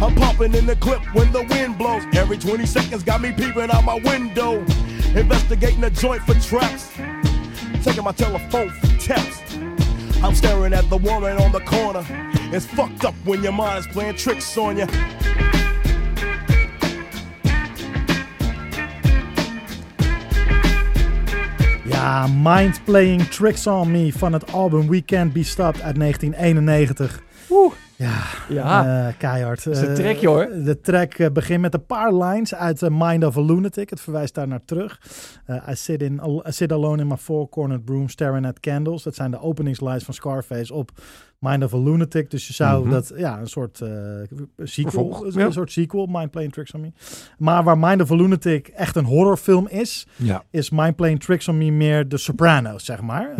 I'm 0.00 0.14
popping 0.16 0.54
in 0.54 0.66
the 0.66 0.76
clip 0.76 1.02
when 1.14 1.32
the 1.32 1.42
wind 1.44 1.78
blows. 1.78 2.02
Every 2.14 2.36
20 2.36 2.66
seconds 2.66 3.02
got 3.02 3.20
me 3.20 3.32
peeping 3.32 3.70
out 3.70 3.84
my 3.84 3.94
window. 3.94 4.58
Investigating 5.14 5.80
the 5.80 5.90
joint 5.90 6.22
for 6.22 6.34
traps. 6.34 6.90
Taking 7.84 8.04
my 8.04 8.12
telephone 8.12 8.70
for 8.70 8.86
taps. 8.98 9.40
I'm 10.22 10.34
staring 10.34 10.72
at 10.72 10.88
the 10.90 10.96
woman 10.96 11.36
on 11.38 11.52
the 11.52 11.60
corner. 11.60 12.04
It's 12.52 12.66
fucked 12.66 13.04
up 13.04 13.14
when 13.24 13.42
your 13.42 13.52
mind 13.52 13.78
is 13.78 13.86
playing 13.92 14.16
tricks 14.16 14.56
on 14.56 14.78
you. 14.78 14.86
Ja, 21.84 22.26
Mind 22.26 22.84
Playing 22.84 23.28
Tricks 23.28 23.66
on 23.66 23.90
Me 23.90 24.12
van 24.12 24.32
het 24.32 24.52
album 24.52 24.88
We 24.88 25.04
Can't 25.04 25.32
Be 25.32 25.42
Stopped 25.42 25.82
uit 25.82 25.98
1991. 25.98 27.22
Oeh. 27.50 27.72
Ja, 27.96 28.22
Ja. 28.48 29.06
eh, 29.08 29.14
keihard. 29.18 29.66
is 29.66 29.80
een 29.80 29.88
Eh, 29.88 29.94
trackje, 29.94 30.28
hoor. 30.28 30.48
De 30.64 30.80
track 30.80 31.14
eh, 31.14 31.30
begint 31.32 31.60
met 31.60 31.74
een 31.74 31.86
paar 31.86 32.14
lines 32.14 32.54
uit 32.54 32.88
Mind 32.90 33.24
of 33.24 33.36
a 33.36 33.40
Lunatic. 33.40 33.90
Het 33.90 34.00
verwijst 34.00 34.34
daar 34.34 34.48
naar 34.48 34.64
terug. 34.64 35.00
I, 35.70 35.74
sit 35.74 36.02
in, 36.02 36.20
I 36.46 36.52
sit 36.52 36.72
alone 36.72 37.02
in 37.02 37.08
my 37.08 37.16
four-cornered 37.16 37.88
room 37.88 38.08
staring 38.08 38.46
at 38.46 38.60
candles. 38.60 39.02
Dat 39.02 39.14
zijn 39.14 39.30
de 39.30 39.40
openingslines 39.40 40.04
van 40.04 40.14
Scarface 40.14 40.74
op 40.74 40.90
Mind 41.38 41.64
of 41.64 41.74
a 41.74 41.78
Lunatic. 41.78 42.30
Dus 42.30 42.46
je 42.46 42.52
zou 42.52 42.82
Mhm. 42.82 42.90
dat, 42.90 43.12
ja, 43.16 43.38
een 43.38 43.46
soort 43.46 43.80
eh, 43.80 43.88
sequel, 44.62 44.90
Vervolg, 44.90 45.34
een 45.34 45.52
soort 45.52 45.72
sequel, 45.72 46.06
Mind 46.06 46.30
Playing 46.30 46.52
Tricks 46.52 46.72
on 46.72 46.80
Me. 46.80 46.92
Maar 47.38 47.64
waar 47.64 47.78
Mind 47.78 48.02
of 48.02 48.10
a 48.10 48.14
Lunatic 48.14 48.68
echt 48.68 48.96
een 48.96 49.04
horrorfilm 49.04 49.68
is, 49.68 50.06
Ja. 50.16 50.42
is 50.50 50.70
Mind 50.70 50.96
Playing 50.96 51.20
Tricks 51.22 51.48
on 51.48 51.58
Me 51.58 51.70
meer 51.70 52.08
de 52.08 52.16
Sopranos, 52.18 52.84
zeg 52.84 53.00
maar. 53.00 53.28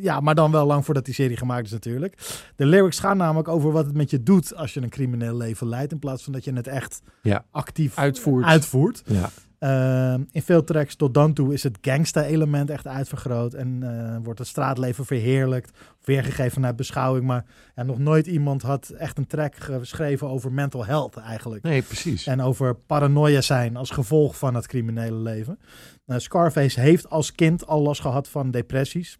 ja, 0.00 0.20
maar 0.20 0.34
dan 0.34 0.50
wel 0.50 0.66
lang 0.66 0.84
voordat 0.84 1.04
die 1.04 1.14
serie 1.14 1.36
gemaakt 1.36 1.66
is 1.66 1.72
natuurlijk. 1.72 2.14
De 2.56 2.66
lyrics 2.66 2.98
gaan 2.98 3.16
namelijk 3.16 3.48
over 3.48 3.72
wat 3.72 3.86
het 3.86 3.96
met 3.96 4.10
je 4.10 4.22
doet 4.22 4.54
als 4.56 4.74
je 4.74 4.82
een 4.82 4.88
crimineel 4.88 5.36
leven 5.36 5.66
leidt. 5.68 5.92
In 5.92 5.98
plaats 5.98 6.24
van 6.24 6.32
dat 6.32 6.44
je 6.44 6.52
het 6.52 6.66
echt 6.66 7.00
Ja. 7.22 7.44
actief 7.50 7.98
Uitvoert. 7.98 8.44
uitvoert. 8.44 9.02
Ja. 9.06 9.30
Ehm, 9.58 10.22
in 10.30 10.42
veel 10.42 10.64
tracks 10.64 10.96
tot 10.96 11.14
dan 11.14 11.32
toe 11.32 11.52
is 11.52 11.62
het 11.62 11.78
gangsta-element 11.80 12.70
echt 12.70 12.86
uitvergroot. 12.86 13.54
En 13.54 13.82
eh, 13.82 14.16
wordt 14.22 14.38
het 14.38 14.48
straatleven 14.48 15.04
verheerlijkt. 15.06 15.78
Weergegeven 16.04 16.50
vanuit 16.52 16.76
beschouwing. 16.76 17.26
Maar 17.26 17.44
ja, 17.74 17.82
nog 17.82 17.98
nooit 17.98 18.26
iemand 18.26 18.62
had 18.62 18.88
echt 18.88 19.18
een 19.18 19.26
track 19.26 19.54
geschreven 19.56 20.28
over 20.28 20.52
mental 20.52 20.84
health 20.86 21.16
eigenlijk. 21.16 21.62
Nee, 21.62 21.82
precies. 21.82 22.26
En 22.26 22.40
over 22.40 22.74
paranoia 22.74 23.40
zijn 23.40 23.76
als 23.76 23.90
gevolg 23.90 24.38
van 24.38 24.54
het 24.54 24.66
criminele 24.66 25.18
leven. 25.18 25.58
Nou, 26.06 26.20
Scarface 26.20 26.80
heeft 26.80 27.10
als 27.10 27.32
kind 27.32 27.66
al 27.66 27.82
last 27.82 28.00
gehad 28.00 28.28
van 28.28 28.50
depressies. 28.50 29.18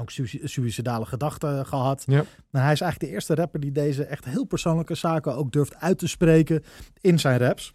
Ook 0.00 0.10
suïcidale 0.44 1.06
gedachten 1.06 1.66
gehad. 1.66 2.02
Ja. 2.06 2.24
Hij 2.50 2.72
is 2.72 2.80
eigenlijk 2.80 3.00
de 3.00 3.08
eerste 3.08 3.34
rapper 3.34 3.60
die 3.60 3.72
deze 3.72 4.04
echt 4.04 4.24
heel 4.24 4.44
persoonlijke 4.44 4.94
zaken 4.94 5.34
ook 5.34 5.52
durft 5.52 5.76
uit 5.76 5.98
te 5.98 6.08
spreken 6.08 6.62
in 7.00 7.18
zijn 7.18 7.38
raps. 7.38 7.74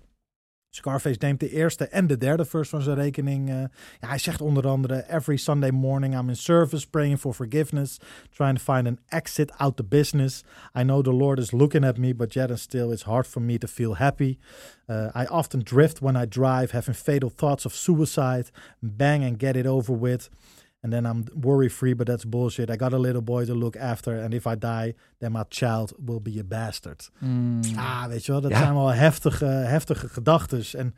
Scarface 0.70 1.18
neemt 1.20 1.40
de 1.40 1.50
eerste 1.50 1.88
en 1.88 2.08
de 2.08 2.18
derde 2.18 2.46
verse 2.46 2.70
van 2.70 2.82
zijn 2.82 2.96
rekening. 2.96 3.50
eh, 3.50 3.56
ja, 4.00 4.08
hij 4.08 4.18
zegt 4.18 4.42
onder 4.42 4.68
andere: 4.68 5.10
Every 5.10 5.38
Sunday 5.38 5.70
morning 5.72 6.18
I'm 6.20 6.30
in 6.30 6.36
service, 6.36 6.90
praying 6.90 7.20
for 7.20 7.34
forgiveness, 7.34 8.00
trying 8.30 8.58
to 8.58 8.74
find 8.74 8.88
an 8.88 9.00
exit 9.08 9.52
out 9.58 9.76
the 9.76 9.84
business. 9.84 10.44
I 10.80 10.82
know 10.82 11.04
the 11.04 11.14
Lord 11.14 11.40
is 11.40 11.52
looking 11.52 11.86
at 11.86 11.98
me, 11.98 12.16
but 12.16 12.34
yet 12.34 12.50
and 12.50 12.60
still 12.60 12.92
it's 12.92 13.04
hard 13.04 13.28
for 13.28 13.42
me 13.42 13.58
to 13.58 13.68
feel 13.68 13.94
happy. 13.96 14.38
Uh, 14.90 14.96
I 15.16 15.26
often 15.26 15.60
drift 15.64 16.00
when 16.02 16.24
I 16.24 16.26
drive, 16.28 16.72
having 16.72 16.96
fatal 16.96 17.32
thoughts 17.36 17.66
of 17.66 17.74
suicide. 17.74 18.46
Bang 18.80 19.24
and 19.24 19.40
get 19.40 19.56
it 19.56 19.66
over 19.66 20.00
with. 20.00 20.30
And 20.84 20.92
then 20.92 21.06
I'm 21.06 21.24
worry 21.42 21.70
free, 21.70 21.96
but 21.96 22.06
that's 22.06 22.26
bullshit. 22.26 22.70
I 22.70 22.76
got 22.76 22.94
a 22.94 22.98
little 23.00 23.22
boy 23.22 23.46
to 23.46 23.56
look 23.56 23.76
after, 23.78 24.24
and 24.24 24.34
if 24.34 24.46
I 24.46 24.56
die, 24.58 24.94
then 25.18 25.32
my 25.32 25.44
child 25.50 25.94
will 26.06 26.22
be 26.22 26.40
a 26.40 26.44
bastard. 26.48 27.10
Mm. 27.20 27.60
Ah, 27.76 28.06
weet 28.08 28.26
je 28.26 28.32
wel, 28.32 28.42
dat 28.42 28.52
Ja. 28.52 28.58
zijn 28.58 28.74
wel 28.74 28.94
heftige, 28.94 29.46
heftige 29.46 30.08
gedachtes. 30.10 30.74
En 30.76 30.96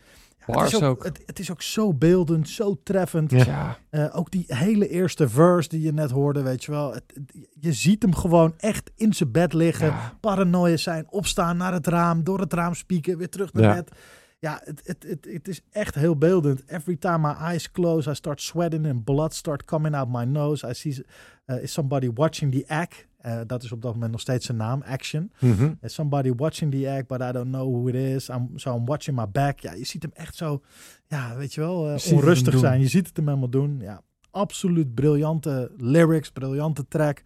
ja, 0.48 0.64
het, 0.64 0.68
is 0.74 0.76
ook, 0.76 0.84
ook. 0.84 1.04
Het, 1.04 1.24
het 1.26 1.40
is 1.40 1.52
ook 1.52 1.62
zo 1.62 1.94
beeldend, 1.94 2.50
zo 2.50 2.80
treffend. 2.84 3.32
Ja. 3.32 3.78
Eh, 3.90 4.06
ook 4.18 4.32
die 4.32 4.44
hele 4.48 4.88
eerste 4.90 5.30
verse 5.30 5.70
die 5.70 5.82
je 5.82 5.94
net 5.94 6.12
hoorde, 6.12 6.42
weet 6.42 6.64
je 6.64 6.72
wel. 6.72 6.94
Het, 6.94 7.04
het- 7.14 7.48
je 7.60 7.74
ziet 7.74 8.02
hem 8.02 8.16
gewoon 8.16 8.54
echt 8.58 8.92
in 8.96 9.14
zijn 9.14 9.32
bed 9.32 9.54
liggen. 9.54 9.88
Ja. 9.88 10.14
Paranoia 10.20 10.78
zijn, 10.78 11.06
opstaan 11.10 11.58
naar 11.58 11.74
het 11.74 11.88
raam, 11.88 12.24
door 12.24 12.40
het 12.40 12.54
raam 12.54 12.74
spieken, 12.74 13.18
weer 13.18 13.30
terug 13.30 13.54
naar 13.54 13.64
Ja. 13.64 13.74
bed. 13.74 13.92
Ja, 14.40 14.62
het, 14.64 14.82
het, 14.84 15.04
het, 15.08 15.28
het 15.32 15.48
is 15.48 15.62
echt 15.72 15.96
heel 15.96 16.18
beeldend. 16.18 16.64
Every 16.66 16.96
time 16.96 17.28
my 17.28 17.34
eyes 17.34 17.72
close, 17.72 18.10
I 18.10 18.14
start 18.14 18.42
sweating 18.42 18.88
and 18.88 19.04
blood 19.04 19.34
start 19.34 19.66
coming 19.66 19.96
out 19.96 20.08
my 20.10 20.24
nose. 20.24 20.68
I 20.70 20.74
see 20.74 21.06
uh, 21.46 21.62
is 21.62 21.72
somebody 21.72 22.12
watching 22.14 22.52
the 22.52 22.64
act. 22.68 23.08
Eh, 23.18 23.40
dat 23.48 23.64
is 23.64 23.72
op 23.72 23.82
dat 23.82 23.94
moment 23.94 24.12
nog 24.12 24.22
steeds 24.22 24.46
zijn 24.46 24.58
naam, 24.58 24.82
Action. 24.82 25.32
Mhm. 25.40 25.74
Is 25.82 25.94
somebody 25.94 26.34
watching 26.36 26.72
the 26.72 26.90
act, 26.90 27.08
but 27.08 27.22
I 27.22 27.32
don't 27.32 27.52
know 27.52 27.74
who 27.74 27.88
it 27.88 27.96
is. 27.96 28.30
I'm, 28.30 28.50
so 28.56 28.76
I'm 28.76 28.86
watching 28.86 29.18
my 29.18 29.28
back. 29.28 29.60
Ja, 29.60 29.74
je 29.74 29.86
ziet 29.86 30.02
hem 30.02 30.12
echt 30.14 30.36
zo, 30.36 30.62
ja, 31.08 31.36
weet 31.36 31.54
je 31.54 31.62
wel, 31.62 31.90
eh, 31.90 31.98
Je 31.98 32.14
onrustig 32.16 32.60
zijn. 32.60 32.82
Je 32.82 32.88
ziet 32.88 33.08
het 33.08 33.16
hem 33.16 33.28
helemaal 33.28 33.50
doen. 33.50 33.80
Ja, 33.80 34.02
absoluut 34.32 34.94
briljante 34.94 35.72
lyrics, 35.78 36.32
briljante 36.32 36.88
track. 36.88 37.22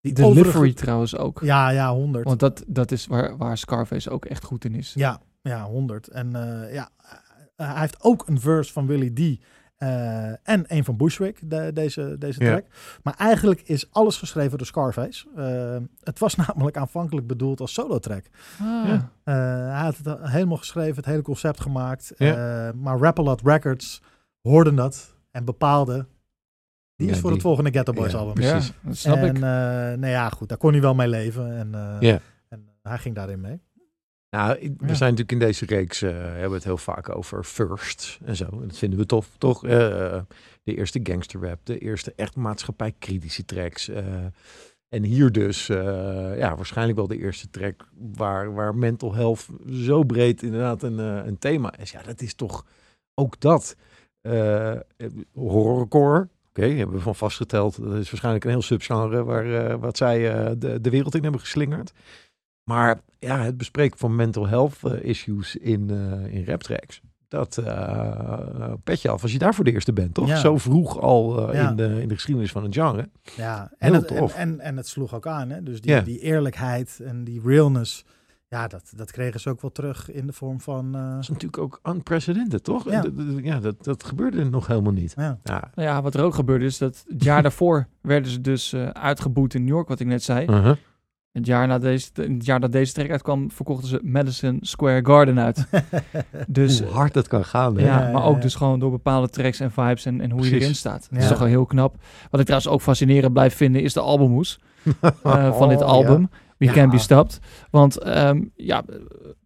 Die 0.00 0.12
Delivery 0.12 0.72
trouwens 0.72 1.16
ook. 1.16 1.40
Ja, 1.42 1.70
ja, 1.70 1.92
100. 1.92 2.24
Want 2.24 2.40
dat, 2.40 2.64
dat 2.66 2.90
is 2.90 3.06
waar, 3.06 3.36
waar 3.36 3.58
Scarface 3.58 4.10
ook 4.10 4.24
echt 4.24 4.44
goed 4.44 4.64
in 4.64 4.74
is. 4.74 4.92
Ja, 4.94 5.20
ja, 5.40 5.64
100. 5.64 6.08
En 6.08 6.36
eh, 6.36 6.72
ja, 6.74 6.88
eh, 7.56 7.72
hij 7.72 7.80
heeft 7.80 8.02
ook 8.02 8.28
een 8.28 8.40
verse 8.40 8.72
van 8.72 8.86
Willie 8.86 9.12
D. 9.38 9.44
eh, 9.76 10.28
en 10.48 10.64
een 10.66 10.84
van 10.84 10.96
Bushwick, 10.96 11.50
de- 11.50 11.72
deze, 11.72 12.16
deze 12.18 12.44
Ja. 12.44 12.50
track. 12.50 12.64
Maar 13.02 13.14
eigenlijk 13.18 13.60
is 13.60 13.90
alles 13.90 14.16
geschreven 14.16 14.58
door 14.58 14.66
Scarface. 14.66 15.26
Eh, 15.36 15.76
het 16.02 16.18
was 16.18 16.34
namelijk 16.46 16.76
aanvankelijk 16.76 17.26
bedoeld 17.26 17.60
als 17.60 17.72
solo 17.72 17.98
track. 17.98 18.24
Ah. 18.60 18.84
Ja. 18.86 19.10
Eh, 19.24 19.34
hij 19.74 19.80
had 19.84 19.96
het 19.96 20.18
helemaal 20.30 20.56
geschreven, 20.56 20.96
het 20.96 21.04
hele 21.04 21.22
concept 21.22 21.60
gemaakt. 21.60 22.12
Ja. 22.16 22.66
Eh, 22.68 22.74
maar 22.74 22.98
Rap-A-Lot 22.98 23.40
Records 23.44 24.02
hoorden 24.42 24.74
dat 24.74 25.16
en 25.30 25.44
bepaalde... 25.44 26.06
Die 26.96 27.06
Ja, 27.06 27.12
is 27.12 27.18
voor 27.20 27.28
die- 27.28 27.38
het 27.38 27.46
volgende 27.46 27.70
Ghetto 27.70 27.92
Boys 27.92 28.12
ja, 28.12 28.18
album. 28.18 28.34
precies. 28.34 28.66
Ja, 28.68 28.74
dat 28.82 28.96
snap 28.96 29.16
en, 29.16 29.28
ik. 29.28 29.34
eh, 29.34 29.40
nou 30.00 30.06
ja, 30.06 30.28
goed, 30.28 30.48
daar 30.48 30.58
kon 30.58 30.72
hij 30.72 30.80
wel 30.80 30.94
mee 30.94 31.08
leven. 31.08 31.56
En, 31.58 31.74
eh, 31.74 31.96
Ja. 32.00 32.18
en 32.48 32.68
hij 32.82 32.98
ging 32.98 33.14
daarin 33.14 33.40
mee. 33.40 33.60
Nou, 34.30 34.58
we 34.60 34.86
Ja. 34.86 34.94
zijn 34.94 35.10
natuurlijk 35.10 35.32
in 35.32 35.38
deze 35.38 35.64
reeks, 35.66 36.02
eh, 36.02 36.10
hebben 36.12 36.48
we 36.48 36.54
het 36.54 36.64
heel 36.64 36.76
vaak 36.78 37.16
over 37.16 37.44
first 37.44 38.18
en 38.24 38.36
zo. 38.36 38.44
En 38.44 38.66
dat 38.68 38.78
vinden 38.78 38.98
we 38.98 39.06
tof, 39.06 39.30
toch? 39.38 39.64
Eh, 39.64 40.20
de 40.62 40.74
eerste 40.76 41.00
gangster 41.02 41.40
rap, 41.40 41.60
de 41.62 41.78
eerste 41.78 42.12
echt 42.16 42.36
maatschappijkritische 42.36 43.44
tracks. 43.44 43.88
eh, 43.88 44.04
en 44.88 45.02
hier 45.02 45.32
dus, 45.32 45.66
ja, 46.36 46.56
waarschijnlijk 46.56 46.96
wel 46.98 47.06
de 47.06 47.18
eerste 47.18 47.50
track 47.50 47.88
waar, 48.14 48.54
waar 48.54 48.74
mental 48.74 49.14
health 49.14 49.46
zo 49.70 50.02
breed 50.02 50.42
inderdaad 50.42 50.82
een, 50.82 50.98
een 50.98 51.38
thema 51.38 51.78
is. 51.78 51.90
Ja, 51.90 52.02
dat 52.02 52.20
is 52.20 52.34
toch 52.34 52.64
ook 53.14 53.40
dat. 53.40 53.76
Horrorcore, 55.32 56.28
oké, 56.48 56.66
hebben 56.66 56.96
we 56.96 57.02
van 57.02 57.14
vastgeteld. 57.14 57.76
Dat 57.82 57.94
is 57.94 58.10
waarschijnlijk 58.10 58.44
een 58.44 58.50
heel 58.50 58.62
subgenre 58.62 59.24
waar, 59.24 59.78
wat 59.78 59.96
zij 59.96 60.18
de, 60.58 60.80
de 60.80 60.90
wereld 60.90 61.14
in 61.14 61.22
hebben 61.22 61.40
geslingerd. 61.40 61.92
Maar 62.68 63.00
ja, 63.18 63.38
het 63.42 63.56
bespreken 63.56 63.98
van 63.98 64.16
mental 64.16 64.46
health 64.48 64.76
eh, 64.82 65.02
issues 65.04 65.56
in, 65.56 65.90
eh 65.90 66.34
in 66.34 66.44
rap 66.44 66.62
tracks. 66.62 67.00
Dat 67.28 67.56
eh 67.58 68.72
petje 68.84 69.08
af 69.08 69.22
als 69.22 69.32
je 69.32 69.38
daar 69.38 69.54
voor 69.54 69.64
de 69.64 69.72
eerste 69.72 69.92
bent, 69.92 70.14
toch? 70.14 70.28
Ja. 70.28 70.36
Zo 70.36 70.58
vroeg 70.58 71.00
al 71.00 71.52
Ja. 71.54 71.68
in, 71.70 71.76
de, 71.76 72.02
in 72.02 72.08
de 72.08 72.14
geschiedenis 72.14 72.50
van 72.52 72.62
het 72.62 72.74
genre. 72.74 73.08
Ja, 73.36 73.70
en 73.78 73.92
Heel 73.92 74.00
het, 74.00 74.10
en, 74.10 74.16
tof. 74.16 74.34
en, 74.34 74.60
en 74.60 74.76
het 74.76 74.88
sloeg 74.88 75.14
ook 75.14 75.26
aan. 75.26 75.50
Hè? 75.50 75.62
Dus 75.62 75.80
die, 75.80 75.90
Ja. 75.90 76.00
die 76.00 76.18
eerlijkheid 76.18 77.00
en 77.04 77.24
die 77.24 77.40
realness, 77.44 78.04
ja, 78.48 78.66
dat, 78.66 78.92
dat 78.96 79.10
kregen 79.10 79.40
ze 79.40 79.50
ook 79.50 79.60
wel 79.60 79.72
terug 79.72 80.10
in 80.10 80.26
de 80.26 80.32
vorm 80.32 80.60
van... 80.60 80.94
eh, 80.94 81.10
Dat 81.10 81.20
is 81.22 81.28
natuurlijk 81.28 81.58
ook 81.62 81.80
unprecedented, 81.82 82.64
toch? 82.64 82.90
Ja. 82.90 83.00
Dat, 83.00 83.16
dat- 83.16 83.26
ja, 83.42 83.60
dat, 83.60 83.84
dat 83.84 84.04
gebeurde 84.04 84.44
nog 84.44 84.66
helemaal 84.66 84.92
niet. 84.92 85.12
ja. 85.16 85.38
Ja. 85.44 85.70
Nou 85.74 85.88
ja, 85.88 86.02
wat 86.02 86.14
er 86.14 86.22
ook 86.22 86.34
gebeurde 86.34 86.64
is 86.64 86.78
dat 86.78 87.04
het 87.08 87.24
jaar 87.24 87.42
daarvoor 87.48 87.86
werden 88.00 88.30
ze 88.30 88.40
dus 88.40 88.72
eh, 88.72 88.86
uitgeboet 88.88 89.54
in 89.54 89.60
New 89.64 89.74
York, 89.74 89.88
wat 89.88 90.00
ik 90.00 90.06
net 90.06 90.22
zei. 90.22 90.46
Uh-huh. 90.46 90.76
Het 91.32 91.46
jaar, 91.46 91.66
na 91.66 91.78
deze, 91.78 92.10
het 92.14 92.44
jaar 92.44 92.60
dat 92.60 92.72
deze 92.72 92.92
track 92.92 93.10
uitkwam, 93.10 93.50
verkochten 93.50 93.88
ze 93.88 94.00
Madison 94.02 94.58
Square 94.60 95.04
Garden 95.06 95.40
uit. 95.40 95.66
Dus 96.48 96.80
Hoe 96.80 96.88
hard 96.90 97.14
dat 97.14 97.28
kan 97.28 97.44
gaan. 97.44 97.76
Hè? 97.76 97.84
ja, 97.84 98.00
Ja, 98.00 98.12
maar 98.12 98.22
ja, 98.22 98.28
ook 98.28 98.36
ja. 98.36 98.40
dus 98.40 98.54
gewoon 98.54 98.78
door 98.78 98.90
bepaalde 98.90 99.28
tracks 99.28 99.60
en 99.60 99.70
vibes 99.70 100.04
en, 100.04 100.20
en 100.20 100.30
hoe 100.30 100.48
je 100.48 100.60
erin 100.60 100.74
staat. 100.74 101.08
Dat 101.10 101.22
is 101.22 101.28
toch 101.28 101.38
wel 101.38 101.48
heel 101.48 101.66
knap. 101.66 101.96
Wat 102.30 102.40
ik 102.40 102.46
trouwens 102.46 102.72
ook 102.72 102.82
fascinerend 102.82 103.32
blijf 103.32 103.54
vinden 103.54 103.82
is 103.82 103.92
de 103.92 104.00
albumhoes 104.00 104.58
eh, 105.22 105.56
van 105.56 105.68
dit 105.68 105.80
Oh, 105.82 105.88
album. 105.88 106.28
We. 106.56 106.66
Can 106.66 106.90
Be 106.90 106.98
Stopped. 106.98 107.38
Want 107.70 107.98
ehm, 107.98 108.44
ja, 108.54 108.84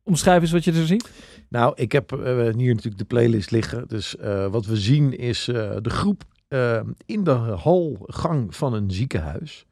omschrijf 0.03 0.43
eens 0.43 0.53
wat 0.53 0.65
je 0.65 0.73
er 0.73 0.87
ziet. 0.87 1.11
Nou, 1.49 1.73
ik 1.77 1.93
heb 1.93 2.13
eh, 2.13 2.19
hier 2.57 2.75
natuurlijk 2.75 2.99
de 2.99 3.05
playlist 3.05 3.51
liggen. 3.51 3.89
Dus 3.89 4.17
eh, 4.17 4.47
wat 4.47 4.67
we 4.67 4.77
zien 4.77 5.19
is 5.19 5.45
de 5.45 5.91
groep 5.91 6.25
eh, 6.53 6.81
in 7.07 7.25
de 7.25 7.31
halgang 7.31 8.57
van 8.57 8.75
een 8.75 8.91
ziekenhuis. 8.91 9.67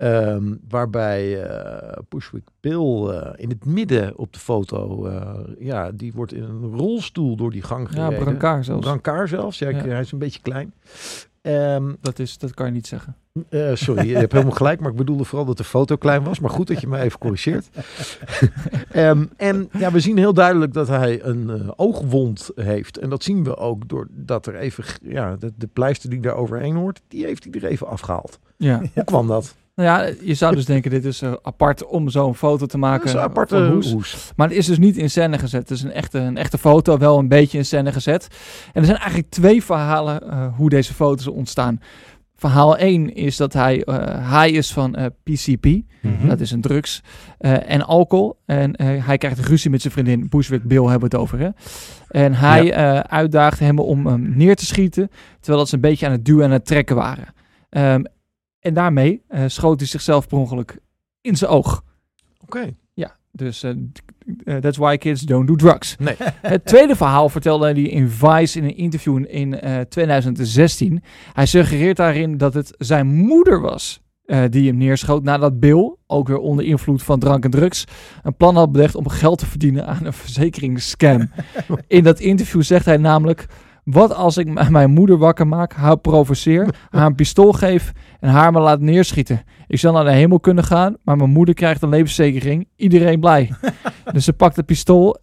Ehm, 0.00 0.54
waarbij 0.68 1.42
eh 1.42 1.98
Pushwick 2.08 2.44
Bill 2.60 3.06
eh, 3.08 3.32
in 3.36 3.48
het 3.48 3.64
midden 3.64 4.18
op 4.18 4.32
de 4.32 4.38
foto, 4.38 5.06
eh, 5.06 5.32
ja, 5.58 5.90
die 5.92 6.12
wordt 6.12 6.32
in 6.32 6.42
een 6.42 6.76
rolstoel 6.76 7.36
door 7.36 7.50
die 7.50 7.62
gang 7.62 7.88
Ja, 7.94 8.04
gereden. 8.04 8.24
brancard 8.24 8.64
zelfs. 8.64 8.86
Brancard 8.86 9.28
zelfs, 9.28 9.58
ja, 9.58 9.68
Ja. 9.68 9.76
hij 9.76 10.00
is 10.00 10.12
een 10.12 10.18
beetje 10.18 10.40
klein. 10.42 10.72
Ehm, 11.42 11.92
Dat, 12.00 12.18
is, 12.18 12.38
dat 12.38 12.54
kan 12.54 12.66
je 12.66 12.72
niet 12.72 12.86
zeggen. 12.86 13.14
sorry, 13.74 14.08
je 14.08 14.16
hebt 14.16 14.32
helemaal 14.32 14.54
gelijk, 14.54 14.80
maar 14.80 14.90
ik 14.90 14.96
bedoelde 14.96 15.24
vooral 15.24 15.46
dat 15.46 15.56
de 15.56 15.64
foto 15.64 15.96
klein 15.96 16.22
was. 16.24 16.40
Maar 16.40 16.50
goed 16.50 16.66
dat 16.66 16.80
je 16.80 16.86
me 16.86 16.98
even 16.98 17.18
corrigeert. 17.18 17.68
Ehm, 18.90 19.24
en 19.36 19.68
ja, 19.78 19.92
we 19.92 20.00
zien 20.00 20.16
heel 20.18 20.34
duidelijk 20.34 20.72
dat 20.72 20.88
hij 20.88 21.22
een 21.24 21.72
oogwond 21.76 22.50
heeft. 22.54 22.98
En 22.98 23.10
dat 23.10 23.22
zien 23.22 23.44
we 23.44 23.56
ook 23.56 23.88
doordat 23.88 24.46
er 24.46 24.54
even, 24.54 24.84
ja, 25.02 25.36
de, 25.36 25.52
de 25.56 25.66
pleister 25.66 26.10
die 26.10 26.20
daar 26.20 26.34
overheen 26.36 26.76
hoort, 26.76 27.00
die 27.08 27.24
heeft 27.24 27.44
hij 27.44 27.52
er 27.62 27.64
even 27.68 27.86
afgehaald. 27.86 28.38
Ja. 28.56 28.82
Hoe 28.94 29.04
kwam 29.04 29.26
dat? 29.26 29.54
Nou 29.80 30.02
ja, 30.06 30.14
je 30.22 30.34
zou 30.34 30.54
dus 30.54 30.64
denken, 30.64 30.90
dit 30.90 31.04
is 31.04 31.22
eh, 31.22 31.32
apart 31.42 31.84
om 31.86 32.08
zo'n 32.08 32.34
foto 32.34 32.66
te 32.66 32.78
maken. 32.78 33.06
Dat 33.06 33.14
is 33.14 33.20
een 33.20 33.28
aparte 33.28 33.54
van 33.56 33.68
Hoes. 33.72 33.92
hoes. 33.92 34.32
Maar 34.36 34.48
het 34.48 34.56
is 34.56 34.66
dus 34.66 34.78
niet 34.78 34.96
in 34.96 35.10
scène 35.10 35.38
gezet. 35.38 35.60
Het 35.60 35.70
is 35.70 35.82
een 35.82 35.92
echte, 35.92 36.18
een 36.18 36.36
echte 36.36 36.58
foto, 36.58 36.98
wel 36.98 37.18
een 37.18 37.28
beetje 37.28 37.58
in 37.58 37.64
scène 37.64 37.92
gezet. 37.92 38.26
En 38.72 38.80
er 38.80 38.84
zijn 38.86 38.98
eigenlijk 38.98 39.30
twee 39.30 39.64
verhalen 39.64 40.30
eh, 40.30 40.46
hoe 40.56 40.68
deze 40.68 40.94
foto's 40.94 41.26
ontstaan. 41.26 41.80
Verhaal 42.36 42.76
1 42.76 43.14
is 43.14 43.36
dat 43.36 43.52
hij 43.52 43.82
eh 43.84 44.40
high 44.42 44.56
is 44.56 44.72
van 44.72 44.94
eh, 44.94 45.06
PCP. 45.22 45.64
Mhm. 46.02 46.28
Dat 46.28 46.40
is 46.40 46.50
een 46.50 46.60
drugs. 46.60 47.02
eh, 47.38 47.70
en 47.70 47.82
alcohol. 47.86 48.36
En 48.46 48.74
eh, 48.74 49.06
hij 49.06 49.18
krijgt 49.18 49.46
ruzie 49.46 49.70
met 49.70 49.80
zijn 49.80 49.92
vriendin. 49.92 50.26
Bushwick 50.28 50.62
Bill 50.64 50.82
hebben 50.82 50.98
we 50.98 51.04
het 51.04 51.14
over. 51.14 51.38
Hè? 51.38 51.48
En 52.08 52.34
hij 52.34 52.72
eh, 52.72 52.98
uitdaagt 53.00 53.58
hem 53.58 53.78
om 53.78 54.06
hem 54.06 54.32
neer 54.36 54.56
te 54.56 54.64
schieten. 54.66 55.08
Terwijl 55.38 55.58
dat 55.58 55.68
ze 55.68 55.74
een 55.74 55.80
beetje 55.80 56.06
aan 56.06 56.12
het 56.12 56.24
duwen 56.24 56.42
en 56.44 56.48
aan 56.50 56.56
het 56.56 56.66
trekken 56.66 56.96
waren. 56.96 57.26
Ehm, 57.70 58.02
en 58.60 58.74
daarmee 58.74 59.22
eh, 59.28 59.44
schoot 59.46 59.78
hij 59.78 59.88
zichzelf 59.88 60.28
per 60.28 60.38
ongeluk 60.38 60.78
in 61.20 61.36
zijn 61.36 61.50
oog. 61.50 61.84
Oké. 62.42 62.70
Ja, 62.94 63.16
dus 63.32 63.62
eh, 63.62 63.74
that's 64.56 64.76
why 64.76 64.96
kids 64.96 65.22
don't 65.22 65.46
do 65.46 65.56
drugs. 65.56 65.96
Nee. 65.98 66.16
Het 66.42 66.64
tweede 66.64 66.96
verhaal 66.96 67.28
vertelde 67.28 67.72
hij 67.72 67.82
in 67.82 68.08
Vice 68.08 68.58
in 68.58 68.64
een 68.64 68.76
interview 68.76 69.16
in, 69.16 69.30
in 69.30 69.60
eh, 69.60 69.80
2016. 69.80 71.02
Hij 71.32 71.46
suggereert 71.46 71.96
daarin 71.96 72.36
dat 72.36 72.54
het 72.54 72.74
zijn 72.78 73.06
moeder 73.06 73.60
was 73.60 74.00
die 74.50 74.68
hem 74.68 74.76
neerschoot 74.76 75.22
nadat 75.22 75.60
Bill, 75.60 75.96
ook 76.06 76.28
weer 76.28 76.38
onder 76.38 76.64
invloed 76.64 77.02
van 77.02 77.18
drank 77.18 77.44
en 77.44 77.50
drugs, 77.50 77.84
een 78.22 78.36
plan 78.36 78.56
had 78.56 78.72
bedacht 78.72 78.94
om 78.94 79.08
geld 79.08 79.38
te 79.38 79.46
verdienen 79.46 79.86
aan 79.86 80.06
een 80.06 80.12
verzekeringsscam. 80.12 81.30
in 81.86 82.04
dat 82.04 82.20
interview 82.20 82.62
zegt 82.62 82.84
hij 82.84 82.96
namelijk... 82.96 83.46
Wat 83.84 84.14
als 84.14 84.36
ik 84.36 84.70
mijn 84.70 84.90
moeder 84.90 85.18
wakker 85.18 85.46
maak, 85.46 85.72
haar 85.72 85.96
provoceer, 85.96 86.74
haar 86.90 87.06
een 87.06 87.14
pistool 87.14 87.52
geef 87.52 87.92
en 88.20 88.30
haar 88.30 88.52
me 88.52 88.60
laat 88.60 88.80
neerschieten? 88.80 89.42
Ik 89.66 89.78
zal 89.78 89.92
naar 89.92 90.04
de 90.04 90.10
hemel 90.10 90.40
kunnen 90.40 90.64
gaan, 90.64 90.96
maar 91.02 91.16
mijn 91.16 91.30
moeder 91.30 91.54
krijgt 91.54 91.82
een 91.82 91.88
levensverzekering. 91.88 92.68
Iedereen 92.76 93.20
blij. 93.20 93.50
dus 94.12 94.24
ze 94.24 94.32
pakt 94.32 94.56
het 94.56 94.66
pistool 94.66 95.16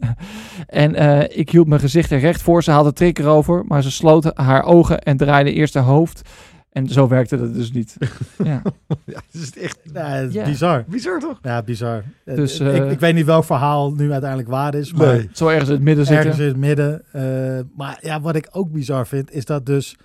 en 0.66 0.94
eh, 0.94 1.38
ik 1.38 1.50
hield 1.50 1.68
mijn 1.68 1.80
gezicht 1.80 2.10
er 2.10 2.18
recht 2.18 2.42
voor. 2.42 2.62
Ze 2.62 2.70
haalde 2.70 2.88
de 2.88 2.94
trigger 2.94 3.26
over, 3.26 3.64
maar 3.66 3.82
ze 3.82 3.90
sloot 3.90 4.30
haar 4.34 4.64
ogen 4.64 4.98
en 4.98 5.16
draaide 5.16 5.52
eerst 5.52 5.74
haar 5.74 5.84
hoofd. 5.84 6.28
En 6.70 6.88
zo 6.88 7.08
werkte 7.08 7.36
het 7.36 7.54
dus 7.54 7.72
niet. 7.72 7.96
ja. 8.44 8.62
Ja, 9.04 9.20
het 9.30 9.34
is 9.42 9.58
echt 9.58 9.78
Ja, 9.92 10.06
het 10.08 10.28
is 10.28 10.34
Ja. 10.34 10.44
bizar. 10.44 10.84
bizar 10.88 11.18
toch? 11.20 11.38
Ja, 11.42 11.62
bizar. 11.62 12.04
Eh, 12.24 12.34
Dus, 12.36 12.60
ik, 12.60 12.66
eh, 12.66 12.90
ik 12.90 13.00
weet 13.00 13.14
niet 13.14 13.24
welk 13.24 13.44
verhaal 13.44 13.92
nu 13.92 14.10
uiteindelijk 14.12 14.50
waar 14.50 14.74
is, 14.74 14.92
maar 14.92 15.06
Nee. 15.16 15.28
Zo 15.32 15.48
ergens 15.48 15.68
in 15.68 15.74
het 15.74 15.84
midden 15.84 16.06
zitten. 16.06 16.24
ergens 16.26 16.42
in 16.44 16.48
het 16.50 16.56
midden. 16.60 17.02
Eh, 17.12 17.60
maar 17.76 17.98
ja, 18.00 18.20
wat 18.20 18.34
ik 18.36 18.48
ook 18.52 18.72
bizar 18.72 19.06
vind, 19.06 19.32
is 19.32 19.44
dat 19.44 19.66
dus 19.66 19.96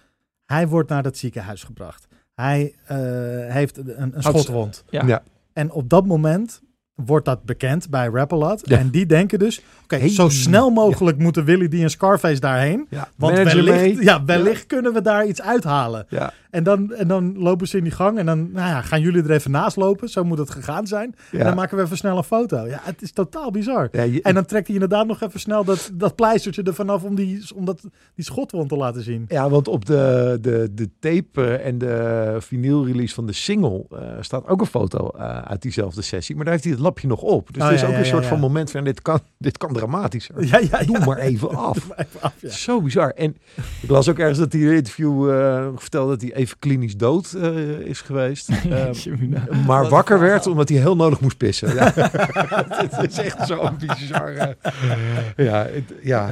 hij 0.45 0.67
wordt 0.67 0.89
naar 0.89 1.03
dat 1.03 1.17
ziekenhuis 1.17 1.63
gebracht. 1.63 2.07
Hij 2.35 2.75
eh, 2.85 2.97
heeft 3.53 3.77
een, 3.77 4.15
een 4.15 4.23
schotwond. 4.23 4.83
Ja. 4.89 5.05
Ja. 5.05 5.23
En 5.53 5.71
op 5.71 5.89
dat 5.89 6.05
moment 6.05 6.61
wordt 6.95 7.25
dat 7.25 7.43
bekend 7.43 7.89
bij 7.89 8.07
Rappalot. 8.07 8.61
Ja. 8.63 8.77
En 8.77 8.89
die 8.89 9.05
denken 9.05 9.39
dus, 9.39 9.61
oké, 9.83 9.95
Hey. 9.95 10.09
zo 10.09 10.29
snel 10.29 10.69
mogelijk 10.69 11.17
moeten 11.17 11.45
Willy 11.45 11.67
die 11.67 11.81
en 11.83 11.89
Scarface 11.89 12.39
daarheen. 12.39 12.87
Ja, 12.89 13.09
Want 13.15 13.33
manager 13.35 13.63
wellicht, 13.63 13.95
mee. 13.95 14.03
ja, 14.03 14.25
wellicht 14.25 14.65
kunnen 14.65 14.93
we 14.93 15.01
daar 15.01 15.25
iets 15.25 15.41
uithalen. 15.41 16.05
Ja. 16.09 16.33
En 16.49 16.63
dan, 16.63 16.93
en 16.93 17.07
dan 17.07 17.37
lopen 17.37 17.67
ze 17.67 17.77
in 17.77 17.83
die 17.83 17.91
gang 17.91 18.17
en 18.17 18.25
dan 18.25 18.51
nou 18.51 18.67
ja, 18.69 18.81
gaan 18.81 19.01
jullie 19.01 19.23
er 19.23 19.31
even 19.31 19.51
naast 19.51 19.75
lopen. 19.75 20.09
Zo 20.09 20.23
moet 20.23 20.37
het 20.37 20.49
gegaan 20.49 20.87
zijn. 20.87 21.15
En 21.31 21.39
dan 21.39 21.55
maken 21.55 21.77
we 21.77 21.83
even 21.83 21.97
snel 21.97 22.17
een 22.17 22.23
foto. 22.23 22.65
Ja, 22.67 22.79
het 22.83 23.01
is 23.01 23.11
totaal 23.11 23.51
bizar. 23.51 23.89
Je- 23.91 24.21
En 24.21 24.33
dan 24.33 24.45
trekt 24.45 24.65
hij 24.65 24.75
inderdaad 24.75 25.07
nog 25.07 25.21
even 25.21 25.39
snel 25.39 25.63
dat, 25.63 25.89
dat 25.93 26.15
pleistertje 26.15 26.63
er 26.63 26.73
vanaf 26.73 27.03
om, 27.03 27.15
die, 27.15 27.43
om 27.55 27.65
dat, 27.65 27.81
die 28.15 28.25
schotwond 28.25 28.69
te 28.69 28.75
laten 28.75 29.03
zien. 29.03 29.25
Ja, 29.27 29.49
want 29.49 29.67
op 29.67 29.85
de, 29.85 30.37
de, 30.41 30.71
de 30.75 30.89
tape 30.99 31.41
eh, 31.57 31.65
en 31.67 31.77
de 31.77 32.35
vinylrelease 32.39 33.13
van 33.15 33.25
de 33.25 33.33
single 33.33 33.85
eh, 33.91 33.97
staat 34.19 34.47
ook 34.47 34.59
een 34.61 34.65
foto 34.67 35.09
eh, 35.09 35.37
uit 35.41 35.61
diezelfde 35.61 36.01
sessie. 36.01 36.35
Maar 36.35 36.43
daar 36.43 36.53
heeft 36.53 36.65
hij 36.65 36.73
het 36.73 36.81
lapje 36.85 37.07
nog 37.07 37.21
op. 37.21 37.53
Dus 37.53 37.61
Oh, 37.61 37.67
het 37.67 37.75
is 37.75 37.81
ja, 37.81 37.87
ook 37.87 37.93
ja, 37.93 37.99
een 37.99 38.05
soort 38.05 38.25
van 38.25 38.39
moment 38.39 38.71
van 38.71 38.83
dit 38.83 39.01
kan, 39.01 39.19
dit 39.37 39.57
kan 39.57 39.73
dramatischer. 39.73 40.45
Ja, 40.45 40.57
ja, 40.57 40.67
ja. 40.71 40.85
Doe 40.91 41.05
maar 41.05 41.17
even 41.17 41.55
af. 41.55 41.87
Maar 41.87 41.97
even 41.97 42.21
af. 42.21 42.33
Zo 42.41 42.81
bizar. 42.81 43.09
En 43.09 43.37
ik 43.81 43.89
las 43.89 44.09
ook 44.09 44.19
ergens 44.19 44.39
dat 44.39 44.51
hij 44.51 44.61
in 44.61 44.67
een 44.67 44.75
interview 44.75 45.31
eh, 45.31 45.67
vertelde 45.75 46.11
dat 46.11 46.21
hij 46.21 46.33
even 46.33 46.59
klinisch 46.59 46.97
dood 46.97 47.33
eh, 47.33 47.79
is 47.79 48.01
geweest. 48.01 48.49
Ehm, 48.69 49.29
maar 49.65 49.81
Wat 49.81 49.91
wakker 49.91 50.19
werd 50.19 50.47
omdat 50.47 50.69
hij 50.69 50.77
heel 50.77 50.95
nodig 50.95 51.19
moest 51.19 51.37
pissen. 51.37 51.73
Ja. 51.75 51.91
het 51.95 53.11
is 53.11 53.17
echt 53.17 53.47
zo 53.47 53.69
bizar. 53.79 54.55
ja, 55.35 55.67
ja, 56.01 56.29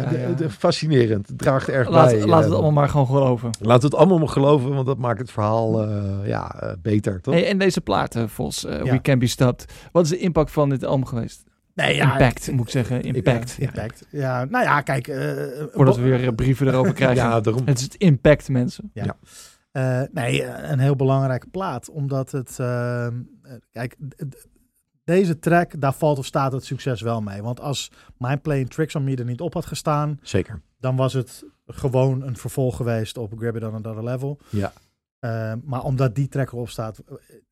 fascinerend. 0.49 1.27
Het 1.27 1.37
draagt 1.37 1.69
erg 1.69 1.89
Laat, 1.89 2.09
bij. 2.11 2.25
laat 2.25 2.39
eh, 2.39 2.45
het 2.45 2.53
allemaal 2.53 2.71
maar 2.71 2.89
gewoon 2.89 3.07
geloven. 3.07 3.49
We 3.59 3.71
het 3.71 3.95
allemaal 3.95 4.17
maar 4.17 4.27
geloven, 4.27 4.73
want 4.73 4.85
dat 4.85 4.97
maakt 4.97 5.19
het 5.19 5.31
verhaal 5.31 5.87
ja, 6.25 6.75
beter, 6.81 7.21
toch? 7.21 7.33
Hey, 7.33 7.47
en 7.47 7.57
deze 7.57 7.81
plaat, 7.81 8.15
eh, 8.15 8.23
Vos. 8.27 8.61
We 8.61 8.99
Can 9.01 9.19
Be 9.19 9.27
Stopped. 9.27 9.73
Wat 9.91 10.03
is 10.03 10.09
de 10.09 10.17
impact 10.17 10.42
van 10.49 10.69
dit 10.69 10.83
album 10.85 11.05
geweest? 11.05 11.43
Nee, 11.75 11.95
ja, 11.95 12.11
Impact, 12.11 12.51
moet 12.51 12.65
ik 12.65 12.71
zeggen. 12.71 13.01
Impact. 13.01 13.55
Ja, 13.59 13.65
impact. 13.67 14.05
Ja, 14.09 14.45
nou 14.45 14.63
ja, 14.63 14.81
kijk. 14.81 15.07
eh, 15.07 15.63
Voordat 15.71 15.95
we 15.95 16.01
weer 16.01 16.27
eh, 16.27 16.35
brieven 16.35 16.67
erover 16.67 16.93
krijgen. 17.03 17.15
ja, 17.23 17.41
daarom. 17.41 17.61
Het 17.65 17.77
is 17.77 17.83
het 17.83 17.95
impact, 17.95 18.49
mensen. 18.49 18.91
Eh, 19.71 20.01
nee, 20.11 20.45
een 20.45 20.79
heel 20.79 20.95
belangrijke 20.95 21.47
plaat. 21.47 21.89
Omdat 21.89 22.31
het. 22.31 22.59
ehm, 22.59 23.21
eh, 23.41 23.53
kijk, 23.71 23.95
deze 25.03 25.39
track, 25.39 25.81
daar 25.81 25.93
valt 25.93 26.17
of 26.17 26.25
staat 26.25 26.51
het 26.51 26.65
succes 26.65 27.01
wel 27.01 27.21
mee. 27.21 27.41
Want 27.41 27.59
als 27.59 27.91
My 28.17 28.37
Playing 28.37 28.69
Tricks 28.69 28.95
on 28.95 29.03
Me 29.03 29.15
er 29.15 29.25
niet 29.25 29.41
op 29.41 29.53
had 29.53 29.65
gestaan. 29.65 30.19
Zeker. 30.21 30.61
dan 30.79 30.95
was 30.95 31.13
het 31.13 31.43
gewoon 31.65 32.21
een 32.21 32.37
vervolg 32.37 32.75
geweest 32.75 33.17
op 33.17 33.33
Grab 33.37 33.55
It 33.55 33.63
On 33.63 33.73
Another 33.73 34.03
Level. 34.03 34.39
Ja. 34.49 34.73
Eh, 35.19 35.53
maar 35.63 35.83
omdat 35.83 36.15
die 36.15 36.27
track 36.27 36.51
erop 36.51 36.69
staat, 36.69 36.99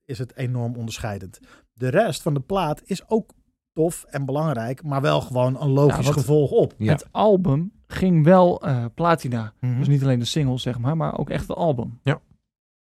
is 0.06 0.18
het 0.20 0.36
enorm 0.36 0.76
onderscheidend. 0.76 1.40
De 1.82 1.90
rest 1.90 2.22
van 2.22 2.34
de 2.34 2.40
plaat 2.40 2.82
is 2.86 3.10
ook 3.10 3.32
tof 3.74 4.06
en 4.10 4.26
belangrijk, 4.26 4.84
maar 4.84 5.02
wel 5.02 5.22
gewoon 5.22 5.62
een 5.62 5.70
logisch 5.70 6.06
Ja, 6.06 6.12
gevolg 6.12 6.52
op. 6.52 6.74
Ja. 6.78 6.92
Het 6.92 7.08
album 7.12 7.72
ging 7.88 8.24
wel 8.24 8.62
eh, 8.62 8.86
platina. 8.94 9.54
Mhm. 9.60 9.78
Dus 9.78 9.88
niet 9.88 10.04
alleen 10.04 10.20
de 10.20 10.26
singles, 10.26 10.62
zeg 10.62 10.80
maar, 10.80 10.98
maar 10.98 11.20
ook 11.20 11.30
echt 11.30 11.48
het 11.48 11.58
album. 11.58 12.00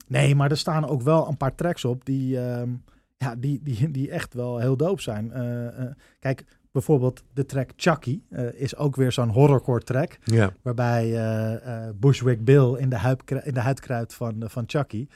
Nee, 0.07 0.35
maar 0.35 0.51
er 0.51 0.57
staan 0.57 0.87
ook 0.87 1.01
wel 1.01 1.27
een 1.27 1.37
paar 1.37 1.55
tracks 1.55 1.85
op 1.85 2.05
die, 2.05 2.39
ehm, 2.39 2.69
ja, 3.17 3.35
die, 3.35 3.59
die, 3.63 3.91
die 3.91 4.11
echt 4.11 4.33
wel 4.33 4.57
heel 4.57 4.77
doop 4.77 5.01
zijn. 5.01 5.31
Eh, 5.31 5.67
eh, 5.67 5.91
kijk, 6.19 6.45
bijvoorbeeld 6.73 7.23
de 7.33 7.45
track 7.45 7.69
Chucky 7.75 8.21
eh, 8.29 8.53
is 8.53 8.75
ook 8.75 8.95
weer 8.95 9.11
zo'n 9.11 9.29
horrorcore 9.29 9.83
track. 9.83 10.17
Ja. 10.23 10.53
Waarbij 10.61 11.03
eh, 11.03 11.87
eh, 11.87 11.95
Bushwick 11.95 12.45
Bill 12.45 12.75
in 12.75 12.89
de, 12.89 12.95
huid, 12.95 13.31
in 13.43 13.53
de 13.53 13.59
huid 13.59 13.79
kruipt 13.79 14.13
van, 14.13 14.43
van 14.45 14.63
Chucky. 14.67 15.07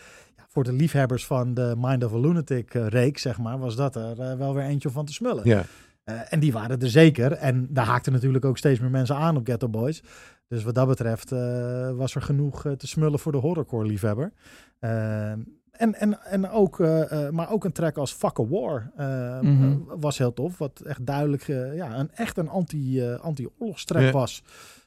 Voor 0.48 0.64
de 0.64 0.74
liefhebbers 0.74 1.26
van 1.26 1.54
de 1.54 1.74
Mind 1.78 2.04
of 2.04 2.14
a 2.14 2.18
Lunatic 2.20 2.74
eh, 2.74 2.88
reeks, 2.88 3.22
zeg 3.22 3.38
maar, 3.38 3.60
was 3.60 3.76
dat 3.76 3.96
er 3.96 4.20
eh, 4.20 4.34
wel 4.38 4.54
weer 4.54 4.64
eentje 4.64 4.90
van 4.90 5.06
te 5.06 5.14
smullen. 5.14 5.42
Ja. 5.48 5.64
Eh, 6.04 6.34
en 6.34 6.40
die 6.40 6.52
waren 6.54 6.80
er 6.82 6.90
zeker. 6.90 7.32
En 7.32 7.68
daar 7.70 7.86
haakten 7.86 8.14
natuurlijk 8.14 8.46
ook 8.46 8.58
steeds 8.58 8.80
meer 8.80 8.90
mensen 8.90 9.16
aan 9.16 9.38
op 9.38 9.46
Ghetto 9.48 9.70
Boys. 9.70 10.04
Dus 10.48 10.64
wat 10.64 10.76
dat 10.76 10.88
betreft 10.88 11.32
eh, 11.32 11.92
was 11.92 12.16
er 12.16 12.22
genoeg 12.22 12.62
te 12.78 12.88
smullen 12.88 13.20
voor 13.20 13.32
de 13.32 13.38
horrorcore 13.38 13.86
liefhebber. 13.88 14.32
Eh, 14.80 15.32
en, 15.32 15.94
en, 15.94 16.24
en 16.24 16.50
ook, 16.50 16.80
eh, 16.80 17.26
eh, 17.28 17.32
maar 17.34 17.52
ook 17.52 17.66
een 17.66 17.72
track 17.72 17.98
als 17.98 18.14
Fuck 18.14 18.40
a 18.40 18.46
War 18.48 18.92
eh, 18.96 19.40
Mhm. 19.42 19.78
was 20.00 20.18
heel 20.18 20.34
tof. 20.34 20.58
Wat 20.58 20.80
echt 20.82 21.06
duidelijk, 21.06 21.44
ja, 21.76 22.00
een, 22.00 22.12
echt 22.14 22.38
een 22.38 22.50
anti, 22.50 23.04
anti-oorlogstrack 23.12 24.02
Ja. 24.02 24.12
was. 24.12 24.44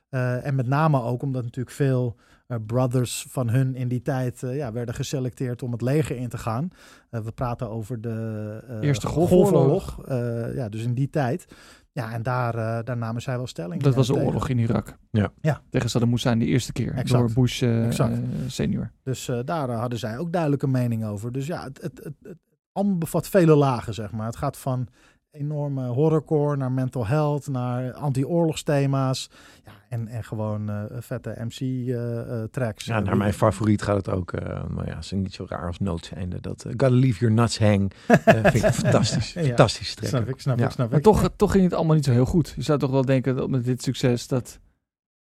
Eh, 0.09 0.47
en 0.47 0.55
met 0.55 0.67
name 0.67 1.03
ook 1.03 1.23
omdat 1.23 1.43
natuurlijk 1.43 1.77
veel 1.77 2.17
brothers 2.59 3.27
van 3.29 3.49
hun 3.51 3.75
in 3.75 3.89
die 3.89 4.03
tijd 4.03 4.43
eh, 4.43 4.57
ja, 4.57 4.73
werden 4.73 4.95
geselecteerd 4.95 5.63
om 5.63 5.73
het 5.73 5.83
leger 5.83 6.17
in 6.17 6.29
te 6.29 6.39
gaan. 6.39 6.69
Eh, 7.11 7.21
we 7.21 7.33
praten 7.33 7.71
over 7.71 8.01
de 8.01 8.59
eh, 8.69 8.77
Eerste 8.89 9.07
Golfoorlog. 9.07 10.05
Eh, 10.07 10.55
ja, 10.55 10.69
dus 10.69 10.83
in 10.83 10.95
die 10.95 11.11
tijd. 11.11 11.47
Ja, 11.93 12.13
en 12.13 12.23
daar, 12.23 12.55
eh, 12.55 12.85
daar 12.85 12.97
namen 12.97 13.23
zij 13.23 13.37
wel 13.37 13.47
stelling. 13.47 13.83
Dat 13.83 13.91
eh, 13.91 13.97
was 13.99 14.07
de 14.07 14.13
tegen. 14.13 14.27
oorlog 14.27 14.49
in 14.49 14.59
Irak. 14.59 14.97
Ja. 15.11 15.33
Ja. 15.41 15.63
Tegen 15.71 15.91
Saddam 15.91 16.11
Hussein 16.11 16.39
de 16.39 16.45
eerste 16.45 16.73
keer. 16.73 16.93
Exact. 16.95 17.11
Door 17.11 17.33
Bush 17.43 17.63
eh, 17.63 17.87
Exact. 17.87 18.13
eh, 18.13 18.19
senior. 18.47 18.91
Dus 19.03 19.29
eh, 19.29 19.39
daar 19.45 19.69
eh, 19.71 19.79
hadden 19.81 19.99
zij 19.99 20.19
ook 20.19 20.33
duidelijke 20.33 20.67
mening 20.69 21.05
over. 21.05 21.33
Dus 21.33 21.47
ja, 21.47 21.63
het, 21.65 21.83
het, 21.83 22.01
het, 22.05 22.15
het 22.23 22.39
allemaal 22.73 22.99
bevat 22.99 23.29
vele 23.29 23.55
lagen, 23.55 23.95
zeg 23.95 24.13
maar. 24.13 24.27
Het 24.27 24.37
gaat 24.37 24.57
van 24.57 24.87
enorme 25.31 25.87
horrorcore 25.87 26.57
naar 26.57 26.73
mental 26.73 27.07
health, 27.07 27.49
naar 27.49 27.93
anti-oorlogsthema's. 27.93 29.31
Ja, 29.65 29.73
en, 29.89 30.09
en 30.09 30.25
gewoon 30.25 30.71
eh, 30.71 30.85
vette 31.01 31.37
MC-tracks. 31.39 32.85
Ja, 32.85 33.01
naar 33.01 33.17
mijn 33.17 33.33
favoriet 33.33 33.83
gaat 33.83 33.97
het 33.97 34.09
ook. 34.09 34.33
eh, 34.33 34.65
maar 34.67 34.87
ja, 34.87 34.99
is 34.99 35.11
niet 35.11 35.35
zo 35.35 35.45
raar 35.49 35.67
als 35.67 35.79
noodseinde. 35.79 36.41
Dat 36.41 36.65
eh, 36.65 36.71
Gotta 36.71 36.91
Leave 36.91 37.19
Your 37.19 37.35
Nuts 37.35 37.59
Hang. 37.59 37.93
eh, 38.07 38.17
vind 38.51 38.55
ik 38.65 38.73
fantastisch. 38.73 39.33
Ja. 39.33 39.43
Fantastisch 39.43 39.95
track. 39.95 40.09
Snap 40.09 40.29
ik, 40.29 40.41
snap 40.41 40.59
Ja. 40.59 40.65
ik, 40.65 40.71
snap 40.71 40.89
Maar 40.89 40.99
ik. 40.99 41.05
toch, 41.05 41.31
toch 41.37 41.51
ging 41.53 41.65
het 41.65 41.75
allemaal 41.75 41.95
niet 41.97 42.05
zo 42.05 42.13
heel 42.13 42.25
goed. 42.27 42.53
Je 42.57 42.63
zou 42.63 42.79
toch 42.79 42.91
wel 42.91 43.05
denken 43.05 43.37
dat 43.37 43.51
met 43.51 43.65
dit 43.65 43.83
succes 43.83 44.27
dat 44.29 44.59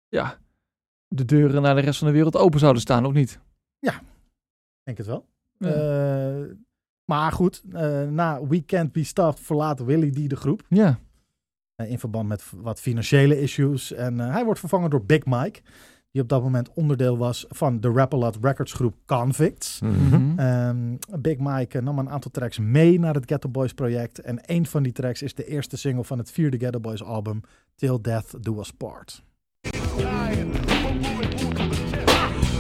ja, 0.08 0.38
de 1.08 1.26
deuren 1.26 1.62
naar 1.62 1.76
de 1.76 1.82
rest 1.82 1.98
van 2.00 2.08
de 2.08 2.14
wereld 2.14 2.36
open 2.38 2.60
zouden 2.60 2.82
staan, 2.82 3.06
of 3.06 3.14
niet? 3.14 3.40
denk 4.84 4.98
het 4.98 5.08
wel. 5.08 5.26
Ja. 5.58 5.70
Maar 7.06 7.32
goed, 7.32 7.64
eh, 7.72 8.04
na 8.04 8.48
We 8.48 8.66
Can't 8.66 8.92
Be 8.92 9.04
Stopped 9.04 9.40
verlaat 9.44 9.80
Willy 9.80 10.10
D 10.12 10.30
de 10.30 10.36
groep. 10.36 10.62
ja. 10.70 11.00
eh, 11.76 11.90
in 11.92 12.00
verband 12.00 12.28
met 12.28 12.44
wat 12.56 12.80
financiële 12.82 13.42
issues. 13.42 13.94
En 13.94 14.20
eh, 14.20 14.32
hij 14.32 14.44
wordt 14.46 14.60
vervangen 14.60 14.90
door 14.90 15.06
Big 15.06 15.26
Mike. 15.26 15.60
Die 16.12 16.22
op 16.22 16.30
dat 16.30 16.42
moment 16.44 16.74
onderdeel 16.74 17.18
was 17.18 17.46
van 17.50 17.80
de 17.80 17.90
Rap-A-Lot 17.92 18.38
Records 18.42 18.74
groep 18.74 18.96
Convicts. 19.06 19.80
Mhm. 19.82 19.94
Mhm. 20.18 20.40
Ehm, 20.40 20.96
Big 21.22 21.38
Mike 21.38 21.82
nam 21.82 21.99
een 21.99 22.10
aantal 22.10 22.32
tracks 22.32 22.60
mee 22.60 22.99
naar 22.99 23.14
het 23.14 23.24
Ghetto 23.26 23.49
Boys 23.49 23.74
project. 23.74 24.20
En 24.20 24.39
een 24.45 24.66
van 24.66 24.84
die 24.84 24.91
tracks 24.91 25.22
is 25.22 25.36
de 25.36 25.45
eerste 25.45 25.78
single 25.78 26.04
van 26.04 26.18
het 26.18 26.32
vierde 26.32 26.58
Ghetto 26.58 26.80
Boys 26.80 27.04
album, 27.04 27.41
Till 27.76 28.02
Death 28.02 28.43
Do 28.43 28.60
Us 28.60 28.72
Part. 28.72 29.24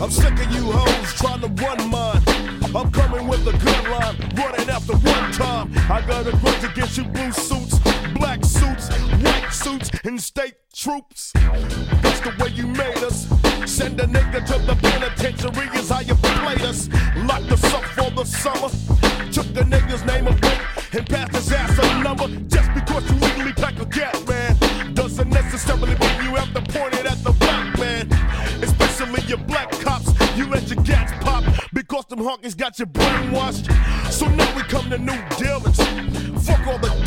I'm 0.03 0.09
sick 0.09 0.33
of 0.33 0.53
you 0.53 0.63
hoes 0.63 1.13
trying 1.13 1.41
to 1.41 1.47
run 1.47 1.89
mine. 1.89 2.30
I'm 2.73 2.89
coming 2.91 3.27
with 3.27 3.45
a 3.47 3.51
gun 3.51 3.91
line, 3.91 4.15
running 4.37 4.69
after 4.69 4.93
one 4.93 5.31
time. 5.33 5.71
I 5.91 6.01
got 6.07 6.25
a 6.25 6.31
grudge 6.37 6.63
against 6.63 6.97
you 6.97 7.03
blue 7.03 7.31
suits, 7.33 7.77
black 8.13 8.45
suits, 8.45 8.89
white 9.21 9.49
suits, 9.51 9.91
and 10.05 10.21
state 10.21 10.55
troops. 10.73 11.33
Honkies 32.41 32.57
got 32.57 32.79
you 32.79 32.85
brainwashed. 32.85 34.11
So 34.11 34.27
now 34.27 34.55
we 34.55 34.63
come 34.63 34.89
to 34.89 34.97
new 34.97 35.17
dealings. 35.37 35.77
Fuck 36.45 36.67
all 36.67 36.77
the 36.79 37.00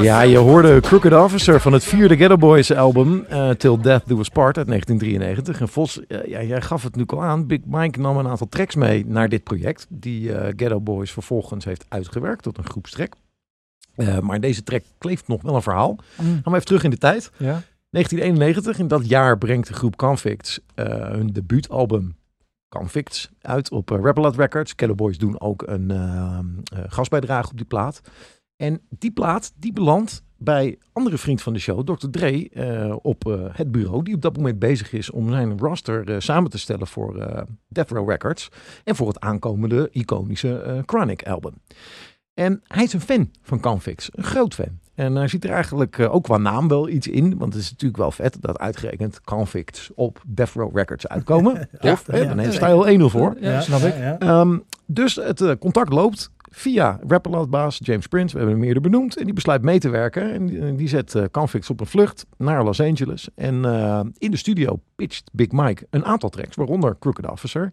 Ja, 0.00 0.20
je 0.20 0.36
hoorde 0.36 0.80
Crooked 0.80 1.12
Officer 1.12 1.60
van 1.60 1.72
het 1.72 1.84
vierde 1.84 2.16
Ghetto 2.16 2.36
Boys 2.36 2.72
album 2.72 3.24
eh, 3.24 3.50
Till 3.50 3.80
Death 3.80 4.08
Do 4.08 4.18
Us 4.18 4.28
Part 4.28 4.56
uit 4.56 4.66
1993. 4.66 5.60
En 5.60 5.68
Vos, 5.68 6.06
eh, 6.06 6.24
ja, 6.24 6.42
jij 6.42 6.60
gaf 6.60 6.82
het 6.82 6.96
nu 6.96 7.04
al 7.06 7.22
aan. 7.22 7.46
Big 7.46 7.60
Mike 7.64 8.00
nam 8.00 8.16
een 8.16 8.26
aantal 8.26 8.48
tracks 8.48 8.74
mee 8.74 9.06
naar 9.06 9.28
dit 9.28 9.42
project. 9.42 9.86
Die 9.88 10.32
eh, 10.32 10.52
Ghetto 10.56 10.80
Boys 10.80 11.10
vervolgens 11.10 11.64
heeft 11.64 11.84
uitgewerkt 11.88 12.42
tot 12.42 12.58
een 12.58 12.68
groepstrack. 12.68 13.12
Eh, 13.94 14.18
maar 14.18 14.40
deze 14.40 14.62
track 14.62 14.84
kleeft 14.98 15.28
nog 15.28 15.42
wel 15.42 15.54
een 15.54 15.62
verhaal. 15.62 15.98
Mm. 16.20 16.26
Gaan 16.26 16.42
we 16.44 16.50
even 16.50 16.64
terug 16.64 16.84
in 16.84 16.90
de 16.90 16.98
tijd. 16.98 17.30
Ja. 17.36 17.62
1991, 17.90 18.78
in 18.78 18.88
dat 18.88 19.08
jaar 19.08 19.38
brengt 19.38 19.68
de 19.68 19.74
groep 19.74 19.96
Convicts 19.96 20.60
hun 20.74 21.26
debuutalbum 21.26 22.16
Convicts 22.68 23.30
uit 23.40 23.70
op 23.70 23.90
uh, 23.90 23.98
Records. 24.36 24.72
Ghetto 24.76 24.94
Boys 24.94 25.18
doen 25.18 25.40
ook 25.40 25.62
een 25.66 25.92
gastbijdrage 26.88 27.50
op 27.50 27.56
die 27.56 27.66
plaat. 27.66 28.00
En 28.56 28.80
die 28.88 29.10
plaat 29.10 29.52
die 29.56 29.72
belandt 29.72 30.24
bij 30.36 30.78
andere 30.92 31.18
vriend 31.18 31.42
van 31.42 31.52
de 31.52 31.58
show, 31.58 31.86
Dr. 31.86 32.08
Dre, 32.10 32.48
eh, 32.48 32.96
op 33.02 33.26
eh, 33.26 33.44
het 33.52 33.72
bureau. 33.72 34.02
Die 34.02 34.14
op 34.14 34.22
dat 34.22 34.36
moment 34.36 34.58
bezig 34.58 34.92
is 34.92 35.10
om 35.10 35.30
zijn 35.30 35.58
roster 35.58 36.10
eh, 36.10 36.20
samen 36.20 36.50
te 36.50 36.58
stellen 36.58 36.86
voor 36.86 37.18
eh 37.18 37.42
Death 37.68 37.90
Row 37.90 38.10
Records. 38.10 38.48
En 38.84 38.96
voor 38.96 39.08
het 39.08 39.20
aankomende 39.20 39.88
iconische 39.92 40.82
Chronic 40.86 41.26
album. 41.26 41.52
En 42.34 42.60
hij 42.64 42.84
is 42.84 42.92
een 42.92 43.00
fan 43.00 43.30
van 43.42 43.60
Convicts, 43.60 44.08
een 44.12 44.24
groot 44.24 44.54
fan. 44.54 44.78
En 44.94 45.14
hij 45.14 45.28
ziet 45.28 45.44
er 45.44 45.50
eigenlijk 45.50 46.00
ook 46.00 46.22
qua 46.22 46.36
naam 46.36 46.68
wel 46.68 46.88
iets 46.88 47.06
in. 47.06 47.38
Want 47.38 47.52
het 47.52 47.62
is 47.62 47.70
natuurlijk 47.70 48.00
wel 48.00 48.10
vet 48.10 48.36
dat 48.40 48.58
uitgerekend 48.58 49.20
Convicts 49.20 49.90
op 49.94 50.22
Death 50.26 50.52
Row 50.52 50.76
Records 50.76 51.08
uitkomen. 51.08 51.68
Tof, 51.80 52.06
hè? 52.06 52.18
ja, 52.18 52.34
Dan 52.34 52.44
ja. 52.44 52.50
sta 52.50 52.66
je 52.68 52.98
al 52.98 53.08
1-0 53.08 53.12
voor. 53.12 53.36
Ja, 53.40 53.60
snap 53.60 53.80
ik. 53.80 53.96
Ja, 53.96 54.18
Ehm, 54.18 54.58
dus 54.86 55.14
het 55.14 55.58
contact 55.58 55.92
loopt 55.92 56.30
via 56.50 57.00
rapperlatbaas 57.06 57.78
James 57.82 58.06
Prince. 58.06 58.32
We 58.32 58.38
hebben 58.38 58.56
hem 58.58 58.66
eerder 58.66 58.82
benoemd. 58.82 59.16
En 59.16 59.24
die 59.24 59.34
besluit 59.34 59.62
mee 59.62 59.78
te 59.78 59.88
werken. 59.88 60.32
En 60.32 60.46
die, 60.46 60.74
die 60.74 60.88
zet 60.88 61.14
eh 61.14 61.24
Convicts 61.30 61.70
op 61.70 61.80
een 61.80 61.86
vlucht 61.86 62.26
naar 62.38 62.64
Los 62.64 62.80
Angeles. 62.80 63.28
En 63.34 63.64
eh, 63.64 64.00
in 64.18 64.30
de 64.30 64.36
studio 64.36 64.80
pitcht 64.96 65.30
Big 65.32 65.50
Mike 65.50 65.86
een 65.90 66.04
aantal 66.04 66.28
tracks, 66.28 66.56
waaronder 66.56 66.96
Crooked 66.98 67.30
Officer. 67.30 67.72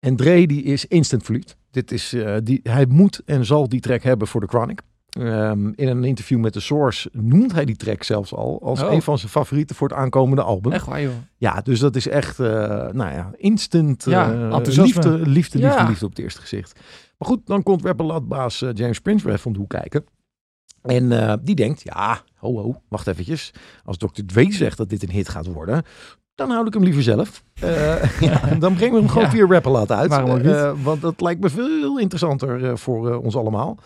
En 0.00 0.16
Dre 0.16 0.46
die 0.46 0.62
is 0.62 0.86
instant 0.86 1.22
verliefd. 1.24 1.56
Dit 1.70 1.92
is, 1.92 2.12
eh, 2.12 2.36
die, 2.42 2.60
hij 2.62 2.86
moet 2.88 3.22
en 3.24 3.44
zal 3.44 3.68
die 3.68 3.80
track 3.80 4.02
hebben 4.02 4.28
voor 4.28 4.40
de 4.40 4.46
Chronic. 4.46 4.80
Ehm, 5.12 5.66
in 5.74 5.88
een 5.88 6.04
interview 6.04 6.40
met 6.40 6.52
The 6.52 6.60
Source 6.60 7.08
noemt 7.12 7.52
hij 7.52 7.64
die 7.64 7.76
track 7.76 8.02
zelfs 8.02 8.34
al 8.34 8.60
als 8.62 8.82
Oh. 8.82 8.92
een 8.92 9.02
van 9.02 9.18
zijn 9.18 9.30
favorieten 9.30 9.76
voor 9.76 9.88
het 9.88 9.96
aankomende 9.96 10.42
album. 10.42 10.72
Echt 10.72 10.86
waar, 10.86 11.02
joh. 11.02 11.12
Ja, 11.36 11.60
dus 11.60 11.78
dat 11.78 11.96
is 11.96 12.08
echt, 12.08 12.40
eh, 12.40 12.46
nou 12.92 13.12
ja, 13.12 13.30
instant 13.36 14.04
Ja, 14.04 14.32
eh, 14.32 14.56
liefde, 14.62 14.82
liefde, 14.82 15.18
liefde, 15.28 15.58
Ja. 15.58 15.88
liefde 15.88 16.04
op 16.04 16.10
het 16.10 16.20
eerste 16.20 16.40
gezicht. 16.40 16.80
Maar 17.22 17.30
goed, 17.30 17.46
dan 17.46 17.62
komt 17.62 17.84
rapperlatbaas 17.84 18.62
eh, 18.62 18.70
James 18.74 19.00
Prince 19.00 19.26
weer 19.26 19.40
om 19.44 19.52
de 19.52 19.58
hoek 19.58 19.68
kijken. 19.68 20.04
En 20.82 21.12
eh, 21.12 21.34
die 21.42 21.54
denkt, 21.54 21.82
ja, 21.82 22.20
ho 22.34 22.56
ho, 22.56 22.82
wacht 22.88 23.06
eventjes. 23.06 23.50
Als 23.84 23.96
Dr. 23.96 24.22
Dre 24.26 24.52
zegt 24.52 24.76
dat 24.76 24.88
dit 24.88 25.02
een 25.02 25.10
hit 25.10 25.28
gaat 25.28 25.46
worden, 25.46 25.82
dan 26.34 26.50
houd 26.50 26.66
ik 26.66 26.74
hem 26.74 26.82
liever 26.82 27.02
zelf. 27.02 27.44
Ja, 28.20 28.54
dan 28.58 28.74
brengen 28.74 28.94
we 28.94 28.98
hem 29.00 29.08
gewoon 29.08 29.24
Ja. 29.24 29.30
via 29.30 29.46
Rapperlat 29.46 29.92
uit. 29.92 30.10
Want 30.82 31.00
dat 31.00 31.20
lijkt 31.20 31.40
me 31.40 31.48
veel 31.48 31.98
interessanter 31.98 32.78
voor 32.78 33.16
ons 33.16 33.36
allemaal. 33.36 33.78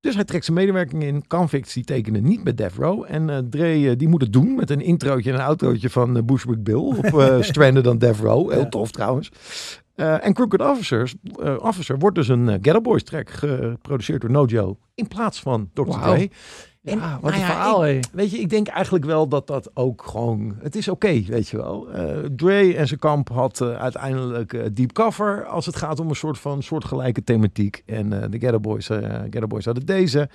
Dus 0.00 0.14
hij 0.14 0.24
trekt 0.24 0.44
zijn 0.44 0.56
medewerking 0.56 1.02
in. 1.02 1.26
Convicts 1.26 1.74
die 1.74 1.84
tekenen 1.84 2.22
niet 2.24 2.44
met 2.44 2.56
Death 2.56 2.74
Row. 2.74 3.04
En 3.08 3.30
eh 3.30 3.38
Dre 3.50 3.96
die 3.96 4.08
moet 4.08 4.20
het 4.20 4.32
doen 4.32 4.54
met 4.54 4.70
een 4.70 4.80
introotje 4.80 5.30
en 5.32 5.38
een 5.38 5.44
outrootje 5.44 5.90
van 5.90 6.16
eh, 6.16 6.22
Bushwick 6.22 6.62
Bill. 6.62 6.74
Op 6.76 7.22
Stranded 7.40 7.86
on 7.86 7.98
Death 7.98 8.18
Row. 8.18 8.52
Heel 8.52 8.68
tof 8.68 8.90
trouwens. 8.90 9.30
Eh, 9.96 10.26
en 10.26 10.32
Crooked 10.32 10.60
Officers, 10.60 11.14
eh, 11.42 11.56
Officer 11.58 11.98
wordt 11.98 12.16
dus 12.16 12.28
een 12.28 12.48
eh, 12.48 12.58
Ghetto 12.60 12.80
Boys 12.80 13.02
track 13.02 13.30
geproduceerd 13.30 14.20
door 14.20 14.30
Nojo. 14.30 14.78
In 14.94 15.08
plaats 15.08 15.40
van 15.40 15.70
Dr. 15.72 15.82
Dre. 15.82 16.30
Ja, 16.80 17.18
wat 17.20 17.22
nou 17.22 17.34
een 17.34 17.38
ja, 17.38 17.46
verhaal, 17.46 17.80
hé. 17.80 17.98
Weet 18.12 18.30
je, 18.30 18.38
ik 18.38 18.48
denk 18.48 18.66
eigenlijk 18.66 19.04
wel 19.04 19.28
dat 19.28 19.46
dat 19.46 19.70
ook 19.74 20.02
gewoon... 20.02 20.56
Het 20.58 20.76
is 20.76 20.88
oké, 20.88 21.22
weet 21.22 21.48
je 21.48 21.56
wel. 21.56 21.90
Eh, 21.90 22.18
Dre 22.36 22.76
en 22.76 22.86
zijn 22.86 23.00
kamp 23.00 23.28
had 23.28 23.60
uiteindelijk 23.60 24.76
deep 24.76 24.92
cover... 24.92 25.44
als 25.44 25.66
het 25.66 25.76
gaat 25.76 26.00
om 26.00 26.08
een 26.08 26.16
soort 26.16 26.38
van 26.38 26.62
soortgelijke 26.62 27.24
thematiek. 27.24 27.82
En 27.86 28.10
de 28.10 28.38
Ghetto 28.38 28.60
Boys, 28.60 28.86
Ghetto 28.86 29.46
Boys 29.46 29.64
hadden 29.64 29.86
deze. 29.86 30.28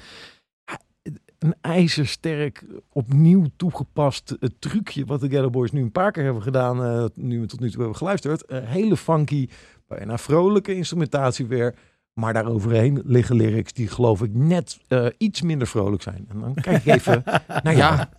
Een 1.42 1.56
ijzersterk, 1.62 2.66
opnieuw 2.90 3.46
toegepast 3.56 4.32
eh, 4.32 4.50
trucje... 4.60 5.06
wat 5.06 5.20
de 5.20 5.30
Ghetto 5.30 5.50
Boys 5.50 5.72
nu 5.72 5.82
een 5.82 5.92
paar 5.92 6.12
keer 6.12 6.24
hebben 6.24 6.42
gedaan... 6.42 6.84
eh, 6.84 7.06
nu 7.14 7.40
we 7.40 7.46
tot 7.46 7.60
nu 7.60 7.70
toe 7.70 7.80
hebben 7.80 7.98
geluisterd. 7.98 8.46
Eh, 8.46 8.60
hele 8.64 8.98
funky, 8.98 9.50
bijna 9.88 10.18
vrolijke 10.18 10.76
instrumentatie 10.76 11.46
weer... 11.46 11.76
Maar 12.14 12.34
daaroverheen 12.34 13.02
liggen 13.06 13.36
lyrics 13.36 13.74
die 13.74 13.88
geloof 13.88 14.22
ik 14.22 14.34
net 14.34 14.78
eh, 14.88 15.06
iets 15.18 15.42
minder 15.42 15.68
vrolijk 15.68 16.02
zijn. 16.02 16.26
En 16.30 16.40
dan 16.40 16.54
kijk 16.54 16.86
ik 16.86 16.94
even 16.96 17.24
jou. 17.64 17.76
Ja, 17.78 18.10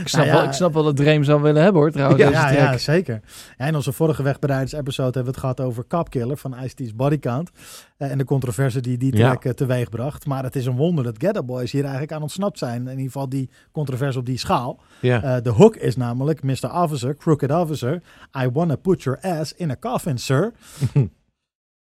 ik 0.00 0.08
snap, 0.08 0.24
Nou 0.24 0.26
ja. 0.26 0.32
wel, 0.32 0.44
ik 0.44 0.52
snap 0.52 0.72
wel 0.74 0.82
dat 0.82 0.96
Dream 0.96 1.24
zou 1.24 1.42
willen 1.42 1.62
hebben, 1.62 1.80
hoor, 1.80 1.90
trouwens. 1.90 2.20
Ja, 2.22 2.28
deze 2.30 2.40
ja, 2.40 2.48
track. 2.52 2.72
ja, 2.72 2.78
zeker. 2.78 3.20
Ja, 3.58 3.66
in 3.66 3.74
onze 3.74 3.92
vorige 3.92 4.22
Wegbereiders-episode 4.22 5.04
hebben 5.18 5.22
we 5.22 5.28
het 5.30 5.38
gehad 5.38 5.60
over 5.60 5.86
Capkiller 5.86 6.36
van 6.36 6.54
Ice-T's 6.64 6.94
Bodycount. 6.94 7.50
eh, 7.96 8.10
en 8.10 8.18
de 8.18 8.24
controverse 8.24 8.80
die 8.80 8.98
die 8.98 9.12
track 9.12 9.44
eh, 9.44 9.52
teweeg 9.52 9.88
bracht. 9.88 10.26
Maar 10.26 10.42
het 10.42 10.56
is 10.56 10.66
een 10.66 10.76
wonder 10.76 11.04
dat 11.04 11.14
Ghetto 11.18 11.42
Boys 11.42 11.72
hier 11.72 11.82
eigenlijk 11.82 12.12
aan 12.12 12.22
ontsnapt 12.22 12.58
zijn. 12.58 12.82
In 12.82 12.88
ieder 12.90 13.04
geval 13.04 13.28
die 13.28 13.50
controverse 13.72 14.18
op 14.18 14.26
die 14.26 14.38
schaal. 14.38 14.80
Ja. 15.00 15.22
Eh, 15.22 15.42
de 15.42 15.50
hook 15.50 15.76
is 15.76 15.96
namelijk 15.96 16.42
Mr. 16.42 16.72
Officer, 16.82 17.16
Crooked 17.16 17.50
Officer. 17.52 18.02
I 18.42 18.48
wanna 18.52 18.76
put 18.76 19.02
your 19.02 19.18
ass 19.20 19.52
in 19.54 19.70
a 19.70 19.76
coffin, 19.80 20.18
sir. 20.18 20.52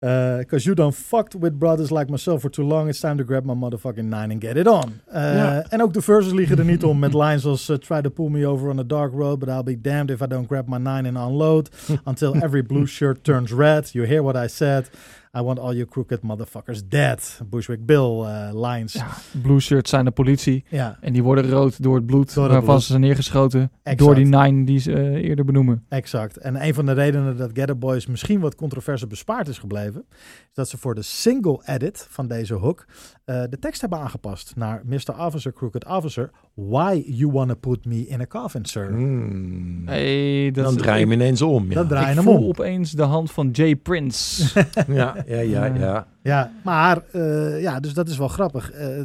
Because 0.02 0.66
you 0.66 0.74
done 0.76 0.94
fucked 0.94 1.36
with 1.36 1.60
brothers 1.60 1.92
like 1.92 2.10
myself 2.10 2.42
for 2.42 2.50
too 2.50 2.64
long. 2.64 2.88
It's 2.88 3.02
time 3.02 3.18
to 3.18 3.24
grab 3.26 3.44
my 3.44 3.54
motherfucking 3.54 4.06
nine 4.06 4.32
and 4.32 4.40
get 4.42 4.56
it 4.58 4.66
on. 4.68 5.02
Eh, 5.12 5.22
Ja. 5.36 5.64
En 5.70 5.82
ook 5.82 5.94
de 5.94 6.02
verses 6.02 6.32
liegen 6.34 6.58
er 6.58 6.66
niet 6.66 6.84
om 6.84 7.00
met 7.00 7.14
lines 7.24 7.46
als... 7.46 7.70
eh, 7.70 7.76
Try 7.78 8.02
to 8.02 8.10
pull 8.10 8.30
me 8.30 8.48
over 8.48 8.70
on 8.70 8.80
a 8.80 8.84
dark 8.84 9.12
road, 9.14 9.40
but 9.40 9.50
I'll 9.50 9.64
be 9.64 9.82
damned 9.82 10.10
if 10.12 10.22
I 10.22 10.28
don't 10.28 10.48
grab 10.48 10.68
my 10.68 10.78
nine 10.78 11.08
and 11.08 11.18
unload. 11.18 11.70
Until 12.06 12.34
every 12.42 12.62
blue 12.64 12.86
shirt 12.86 13.24
turns 13.24 13.52
red. 13.52 13.90
You 13.94 14.06
hear 14.06 14.22
what 14.24 14.36
I 14.46 14.48
said. 14.48 14.90
I 15.38 15.42
want 15.42 15.60
all 15.60 15.74
you 15.76 15.86
crooked 15.86 16.22
motherfuckers 16.22 16.88
dead. 16.88 17.42
Bushwick 17.50 17.86
Bill 17.86 18.22
eh, 18.24 18.50
lines. 18.54 18.94
Ja, 18.94 19.08
blue 19.42 19.60
shirts 19.60 19.90
zijn 19.90 20.06
de 20.06 20.12
politie. 20.12 20.64
Ja, 20.70 20.98
En 21.02 21.14
die 21.14 21.24
worden 21.24 21.50
rood 21.50 21.84
door 21.84 21.96
het 21.96 22.06
bloed 22.06 22.34
Door 22.34 22.44
het 22.44 22.52
waarvan 22.52 22.70
bloed. 22.70 22.82
ze 22.82 22.88
zijn 22.88 23.02
neergeschoten. 23.02 23.60
Exact. 23.84 24.00
Door 24.00 24.16
die 24.16 24.26
nine 24.26 24.66
die 24.66 24.80
ze 24.80 24.94
eh, 24.94 25.02
eerder 25.28 25.46
benoemen. 25.46 25.86
exact. 25.90 26.38
En 26.38 26.64
een 26.66 26.74
van 26.74 26.86
de 26.86 26.92
redenen 26.92 27.38
dat 27.38 27.50
Ghetto 27.54 27.76
Boys 27.76 28.06
misschien 28.08 28.40
wat 28.40 28.56
controverse 28.56 29.08
bespaard 29.08 29.48
is 29.48 29.58
gebleven... 29.58 30.06
is 30.50 30.54
dat 30.54 30.70
ze 30.70 30.78
voor 30.78 30.96
de 30.96 31.02
single 31.02 31.62
edit 31.66 32.08
van 32.10 32.28
deze 32.28 32.54
hook... 32.54 32.86
eh, 33.26 33.44
de 33.50 33.60
tekst 33.60 33.82
hebben 33.82 34.00
aangepast 34.00 34.54
naar 34.56 34.82
Mr. 34.86 35.26
Officer, 35.26 35.54
Crooked 35.54 35.86
Officer... 35.86 36.30
Why 36.54 37.04
you 37.06 37.32
wanna 37.32 37.54
put 37.54 37.86
me 37.86 38.08
in 38.08 38.22
a 38.22 38.26
coffin, 38.26 38.66
sir? 38.66 38.88
Hmm. 38.88 39.82
Hey, 39.88 40.52
dat 40.52 40.64
dan 40.66 40.76
draai 40.78 41.00
je 41.00 41.04
hem 41.06 41.14
ineens 41.14 41.42
om. 41.42 41.68
Ja, 41.70 41.74
Dan 41.76 41.88
draai 41.88 42.04
je 42.06 42.10
ik 42.10 42.16
hem 42.16 42.24
voel 42.24 42.38
om. 42.44 42.48
opeens 42.50 42.92
de 42.92 43.04
hand 43.04 43.32
van 43.32 43.50
Jay 43.52 43.76
Prince. 43.76 44.44
ja, 44.88 45.19
ja, 45.28 45.40
ja. 45.40 45.66
ja. 45.66 46.08
Ja, 46.24 46.52
maar 46.64 47.04
eh, 47.12 47.62
ja, 47.62 47.80
dus 47.80 47.94
dat 47.94 48.10
is 48.10 48.18
wel 48.18 48.28
grappig. 48.28 48.72
Eh, 48.72 49.02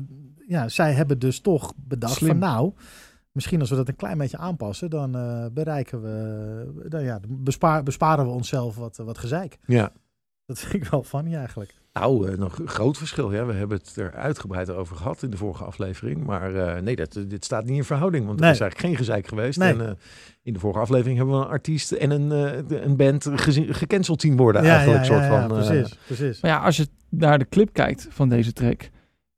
ja, 0.49 0.69
zij 0.69 0.93
hebben 0.93 1.19
dus 1.19 1.41
toch 1.41 1.73
bedacht 1.77 2.15
Slim. 2.15 2.29
van 2.29 2.39
nou, 2.39 2.73
misschien 3.33 3.61
als 3.61 3.71
we 3.71 3.77
dat 3.77 3.89
een 3.89 3.97
klein 3.97 4.19
beetje 4.19 4.39
aanpassen, 4.39 4.91
dan 4.91 5.17
eh, 5.17 5.47
bereiken 5.53 6.03
we, 6.03 6.87
dan 6.89 7.03
ja, 7.03 7.21
bespaar, 7.29 7.83
besparen 7.83 8.25
we 8.25 8.31
onszelf 8.31 8.77
wat, 8.77 8.97
wat 8.97 9.19
gezeik. 9.19 9.59
ja. 9.67 9.93
Dat 10.47 10.59
vind 10.59 10.73
ik 10.73 10.91
wel 10.91 11.03
funny 11.03 11.35
eigenlijk. 11.35 11.75
Nou, 12.01 12.31
eh, 12.31 12.39
nog 12.39 12.59
een 12.59 12.69
groot 12.69 12.97
verschil. 12.99 13.33
Ja. 13.33 13.47
We 13.47 13.53
hebben 13.53 13.79
het 13.79 13.97
er 13.97 14.13
uitgebreid 14.15 14.71
over 14.71 14.97
gehad 14.97 15.23
in 15.23 15.31
de 15.31 15.37
vorige 15.37 15.65
aflevering. 15.65 16.25
Maar 16.25 16.55
eh, 16.55 16.83
nee, 16.83 16.97
dat, 16.97 17.19
dit 17.27 17.45
staat 17.45 17.65
niet 17.65 17.77
in 17.77 17.85
verhouding. 17.85 18.27
Want 18.27 18.39
Nee. 18.41 18.49
er 18.49 18.55
is 18.55 18.61
eigenlijk 18.61 18.91
geen 18.91 19.07
gezeik 19.07 19.29
geweest. 19.29 19.59
Nee. 19.59 19.73
En 19.73 19.89
eh, 19.89 19.93
in 20.43 20.53
de 20.53 20.59
vorige 20.59 20.81
aflevering 20.81 21.17
hebben 21.17 21.39
we 21.39 21.45
een 21.45 21.51
artiest 21.51 21.93
en 21.93 22.11
een, 22.11 22.33
eh, 22.33 22.83
een 22.83 22.97
band 22.97 23.31
gecanceld 23.69 24.21
zien 24.21 24.37
worden. 24.37 24.63
Ja, 24.63 24.71
eigenlijk, 24.71 25.01
ja, 25.01 25.07
soort 25.07 25.21
ja, 25.21 25.33
ja, 25.33 25.49
van, 25.49 25.59
eh, 25.59 25.67
precies, 25.67 25.99
precies. 26.07 26.41
Maar 26.41 26.51
ja, 26.51 26.59
als 26.59 26.77
je 26.77 26.89
naar 27.09 27.39
de 27.39 27.49
clip 27.49 27.73
kijkt 27.73 28.07
van 28.11 28.29
deze 28.29 28.53
track, 28.53 28.91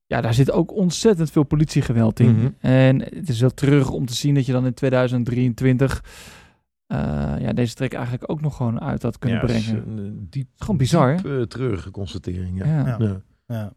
ja, 0.07 0.21
daar 0.21 0.35
zit 0.35 0.51
ook 0.51 0.73
ontzettend 0.73 1.31
veel 1.31 1.43
politiegeweld 1.43 2.21
in. 2.21 2.37
Mhm. 2.37 2.49
En 2.61 3.01
het 3.01 3.29
is 3.29 3.41
wel 3.41 3.55
terug 3.55 3.91
om 3.91 4.07
te 4.07 4.15
zien 4.15 4.35
dat 4.35 4.47
je 4.47 4.53
dan 4.53 4.67
in 4.67 4.75
2023 4.75 6.03
eh, 6.03 6.11
ja, 7.41 7.53
deze 7.53 7.75
track 7.75 7.93
eigenlijk 7.93 8.31
ook 8.31 8.41
nog 8.41 8.57
gewoon 8.57 8.81
uit 8.81 9.03
had 9.03 9.19
kunnen 9.19 9.39
ja, 9.39 9.55
is 9.55 9.65
brengen. 9.65 9.89
Een, 9.89 10.07
eh, 10.07 10.27
diep, 10.31 10.49
Gewoon 10.57 10.77
bizar, 10.77 11.17
diep, 11.17 11.27
eh, 11.27 11.43
treurige 11.43 11.91
constatering. 11.91 12.59
Ja. 12.59 12.67
Ja. 12.67 12.87
Ja. 12.87 12.97
Ja. 12.99 13.21
Ja. 13.47 13.73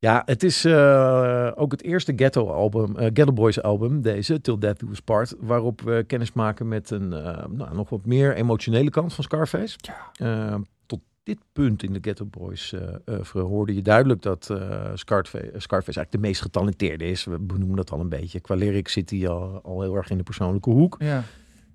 Ja, 0.00 0.22
het 0.24 0.42
is 0.42 0.64
eh, 0.64 1.50
ook 1.54 1.72
het 1.72 1.82
eerste 1.82 2.12
Ghetto 2.16 2.50
album, 2.50 2.96
eh, 2.96 3.10
Ghetto 3.12 3.32
Boys 3.32 3.62
album, 3.62 4.02
deze, 4.02 4.40
Till 4.40 4.58
Death 4.58 4.80
Do 4.80 4.90
Us 4.90 5.00
Part, 5.00 5.34
waarop 5.40 5.80
we 5.80 6.04
kennis 6.06 6.32
maken 6.32 6.68
met 6.68 6.90
een 6.90 7.12
eh, 7.12 7.46
nou, 7.46 7.74
nog 7.74 7.88
wat 7.88 8.06
meer 8.06 8.34
emotionele 8.34 8.90
kant 8.90 9.14
van 9.14 9.24
Scarface. 9.24 9.76
Eh, 10.12 10.54
tot 10.86 11.00
dit 11.22 11.38
punt 11.52 11.82
in 11.82 11.92
de 11.92 11.98
Ghetto 12.02 12.24
Boys 12.24 12.74
eh 13.04 13.24
hoorde 13.30 13.74
je 13.74 13.82
duidelijk 13.82 14.22
dat 14.22 14.50
eh, 14.50 14.90
Scarface, 14.94 15.44
Scarface 15.56 15.98
eigenlijk 15.98 16.10
de 16.10 16.18
meest 16.18 16.42
getalenteerde 16.42 17.04
is. 17.04 17.24
We 17.24 17.38
benoemen 17.38 17.76
dat 17.76 17.90
al 17.90 18.00
een 18.00 18.08
beetje. 18.08 18.40
Qua 18.40 18.54
lyrics 18.54 18.92
zit 18.92 19.10
hij 19.10 19.28
al, 19.28 19.60
al 19.62 19.82
heel 19.82 19.96
erg 19.96 20.10
in 20.10 20.16
de 20.16 20.22
persoonlijke 20.22 20.70
hoek. 20.70 20.96
Ja. 20.98 21.22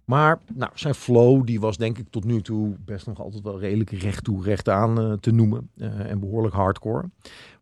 Maar 0.06 0.40
nou, 0.54 0.72
zijn 0.76 0.96
flow, 0.96 1.46
die 1.46 1.60
was 1.60 1.78
denk 1.78 1.98
ik 1.98 2.10
tot 2.10 2.24
nu 2.24 2.42
toe 2.42 2.76
best 2.86 3.06
nog 3.06 3.20
altijd 3.20 3.44
wel 3.44 3.60
redelijk 3.60 3.92
recht 3.92 4.24
toe, 4.24 4.44
recht 4.44 4.70
aan 4.70 5.00
eh, 5.00 5.14
te 5.14 5.32
noemen. 5.32 5.70
eh, 5.78 6.10
en 6.10 6.20
behoorlijk 6.20 6.56
hardcore. 6.56 7.10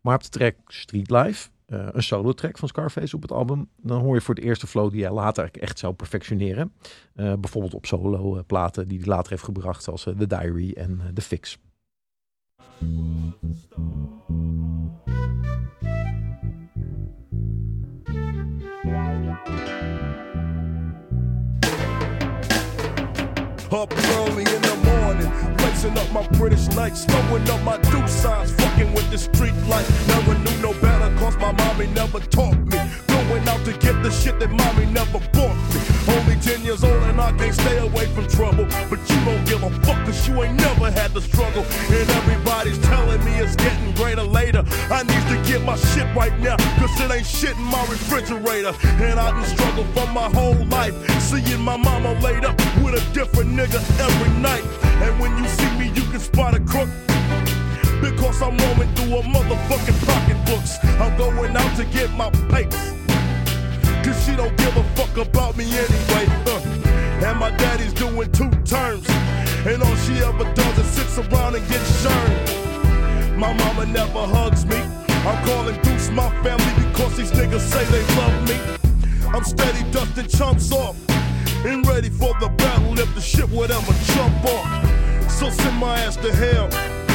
Maar 0.00 0.14
op 0.14 0.22
de 0.22 0.28
track 0.28 0.54
Street 0.66 1.10
Life, 1.10 1.48
eh, 1.66 1.88
een 1.92 2.02
solo 2.02 2.32
track 2.32 2.58
van 2.58 2.68
Scarface 2.68 3.16
op 3.16 3.22
het 3.22 3.32
album, 3.32 3.68
dan 3.76 4.00
hoor 4.00 4.14
je 4.14 4.20
voor 4.20 4.34
het 4.34 4.44
eerste 4.44 4.66
flow 4.66 4.90
die 4.90 5.02
hij 5.02 5.12
later 5.12 5.50
echt 5.52 5.78
zou 5.78 5.94
perfectioneren. 5.94 6.72
Bijvoorbeeld 7.14 7.74
op 7.74 7.86
solo 7.86 8.42
platen 8.46 8.88
die 8.88 8.98
hij 8.98 9.08
later 9.08 9.30
heeft 9.30 9.44
gebracht, 9.44 9.82
zoals 9.82 10.02
The 10.02 10.26
Diary 10.26 10.72
en 10.72 11.00
The 11.14 11.22
Fix. 11.22 11.58
Up 23.72 23.90
early 23.90 24.42
in 24.42 24.60
the 24.60 24.76
morning, 24.84 25.56
lacing 25.56 25.96
up 25.96 26.12
my 26.12 26.26
British 26.36 26.68
nights, 26.76 27.06
throwing 27.06 27.48
up 27.48 27.62
my 27.62 27.78
do 27.78 28.06
signs, 28.06 28.52
fucking 28.52 28.92
with 28.92 29.10
the 29.10 29.16
street 29.16 29.54
life. 29.66 29.88
Never 30.08 30.34
knew 30.40 30.60
no 30.60 30.78
better, 30.82 31.16
cause 31.16 31.34
my 31.38 31.52
mommy 31.52 31.86
never 31.86 32.20
taught 32.20 32.58
me. 32.66 32.78
Going 33.32 33.48
out 33.48 33.64
to 33.64 33.72
get 33.72 33.96
the 34.02 34.10
shit 34.10 34.38
that 34.40 34.50
mommy 34.50 34.84
never 34.92 35.18
bought 35.32 35.56
me. 35.72 35.80
Only 36.12 36.36
10 36.44 36.64
years 36.68 36.84
old 36.84 37.02
and 37.08 37.18
I 37.18 37.32
can't 37.32 37.54
stay 37.54 37.78
away 37.78 38.04
from 38.12 38.28
trouble. 38.28 38.66
But 38.90 39.00
you 39.08 39.16
don't 39.24 39.42
give 39.48 39.62
a 39.62 39.70
fuck, 39.80 40.04
cause 40.04 40.28
you 40.28 40.42
ain't 40.42 40.60
never 40.60 40.90
had 40.90 41.14
the 41.14 41.22
struggle. 41.22 41.64
And 41.64 42.10
everybody's 42.20 42.76
telling 42.80 43.24
me 43.24 43.32
it's 43.40 43.56
getting 43.56 43.94
greater 43.94 44.22
later. 44.22 44.62
I 44.92 45.02
need 45.04 45.24
to 45.32 45.50
get 45.50 45.64
my 45.64 45.76
shit 45.76 46.04
right 46.14 46.38
now, 46.40 46.58
cause 46.76 46.92
it 47.00 47.10
ain't 47.10 47.24
shit 47.24 47.56
in 47.56 47.64
my 47.72 47.80
refrigerator. 47.88 48.74
And 49.00 49.18
I 49.18 49.30
done 49.30 49.48
struggled 49.48 49.88
for 49.96 50.06
my 50.12 50.28
whole 50.28 50.66
life, 50.66 50.92
seeing 51.22 51.62
my 51.62 51.78
mama 51.78 52.12
laid 52.20 52.44
up 52.44 52.58
with 52.84 53.00
a 53.00 53.14
different 53.14 53.48
nigga 53.48 53.80
every 53.98 54.32
night. 54.42 54.64
And 55.00 55.18
when 55.18 55.32
you 55.38 55.48
see 55.48 55.72
me, 55.78 55.86
you 55.96 56.04
can 56.12 56.20
spot 56.20 56.52
a 56.54 56.60
crook. 56.60 56.90
Because 58.02 58.42
I'm 58.42 58.58
roaming 58.58 58.92
through 58.92 59.16
a 59.16 59.22
motherfucking 59.22 59.98
pocketbooks. 60.04 60.76
I'm 61.00 61.16
going 61.16 61.56
out 61.56 61.74
to 61.78 61.86
get 61.86 62.10
my 62.12 62.28
papers. 62.52 63.01
She 64.24 64.36
don't 64.36 64.56
give 64.56 64.76
a 64.76 64.84
fuck 64.94 65.16
about 65.16 65.56
me 65.56 65.64
anyway. 65.64 66.26
Uh, 66.46 67.26
and 67.26 67.38
my 67.38 67.50
daddy's 67.50 67.92
doing 67.92 68.30
two 68.30 68.50
terms. 68.62 69.04
And 69.66 69.82
all 69.82 69.96
she 69.96 70.18
ever 70.18 70.44
does 70.54 70.78
is 70.78 70.86
sits 70.86 71.18
around 71.18 71.56
and 71.56 71.68
gets 71.68 72.02
shurned. 72.02 73.38
My 73.38 73.52
mama 73.52 73.86
never 73.86 74.26
hugs 74.26 74.64
me. 74.64 74.76
I'm 75.26 75.44
calling 75.44 75.80
Deuce 75.82 76.10
my 76.10 76.30
family 76.42 76.88
because 76.88 77.16
these 77.16 77.32
niggas 77.32 77.60
say 77.60 77.84
they 77.86 78.04
love 78.16 78.48
me. 78.48 79.28
I'm 79.34 79.44
steady 79.44 79.90
dusting 79.90 80.28
chumps 80.28 80.72
off. 80.72 80.96
And 81.64 81.86
ready 81.86 82.10
for 82.10 82.32
the 82.40 82.48
battle 82.58 82.98
if 82.98 83.12
the 83.14 83.20
shit 83.20 83.48
would 83.50 83.70
ever 83.70 83.92
jump 84.14 84.44
off. 84.44 85.30
So 85.30 85.50
send 85.50 85.78
my 85.78 85.98
ass 85.98 86.16
to 86.16 86.32
hell. 86.32 87.11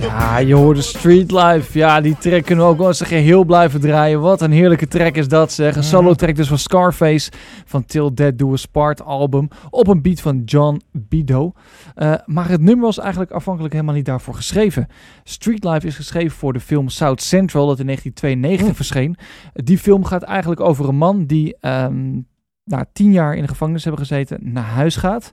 Ja, 0.00 0.38
je 0.38 0.54
hoorde 0.54 0.82
Street 0.82 1.30
Life. 1.30 1.78
Ja, 1.78 2.00
die 2.00 2.18
track 2.18 2.44
kunnen 2.44 2.64
we 2.64 2.70
ook 2.70 2.78
wel 2.78 2.86
eens 2.86 3.00
een 3.00 3.06
geheel 3.06 3.44
blijven 3.44 3.80
draaien. 3.80 4.20
Wat 4.20 4.40
een 4.40 4.52
heerlijke 4.52 4.88
track 4.88 5.14
is 5.14 5.28
dat 5.28 5.52
zeg. 5.52 5.76
Een 5.76 5.82
solo 5.84 6.14
track 6.14 6.36
dus 6.36 6.48
van 6.48 6.58
Scarface 6.58 7.30
van 7.64 7.84
Till 7.84 8.14
Dead 8.14 8.38
Do 8.38 8.52
Us 8.52 8.66
Part 8.66 9.02
album. 9.02 9.48
Op 9.70 9.86
een 9.86 10.02
beat 10.02 10.20
van 10.20 10.42
John 10.44 10.82
Bido. 10.92 11.52
Eh, 11.94 12.14
maar 12.24 12.48
het 12.48 12.60
nummer 12.60 12.84
was 12.84 12.98
eigenlijk 12.98 13.30
afhankelijk 13.30 13.74
helemaal 13.74 13.94
niet 13.94 14.04
daarvoor 14.04 14.34
geschreven. 14.34 14.86
Street 15.24 15.64
Life 15.64 15.86
is 15.86 15.96
geschreven 15.96 16.36
voor 16.36 16.52
de 16.52 16.60
film 16.60 16.88
South 16.88 17.22
Central 17.22 17.66
dat 17.66 17.78
in 17.78 17.86
1992 17.86 18.76
verscheen. 18.76 19.16
Die 19.52 19.78
film 19.78 20.04
gaat 20.04 20.22
eigenlijk 20.22 20.60
over 20.60 20.88
een 20.88 20.96
man 20.96 21.26
die 21.26 21.56
ehm, 21.60 22.20
na 22.64 22.86
tien 22.92 23.12
jaar 23.12 23.34
in 23.34 23.42
de 23.42 23.48
gevangenis 23.48 23.84
hebben 23.84 24.02
gezeten 24.02 24.38
naar 24.42 24.64
huis 24.64 24.96
gaat 24.96 25.32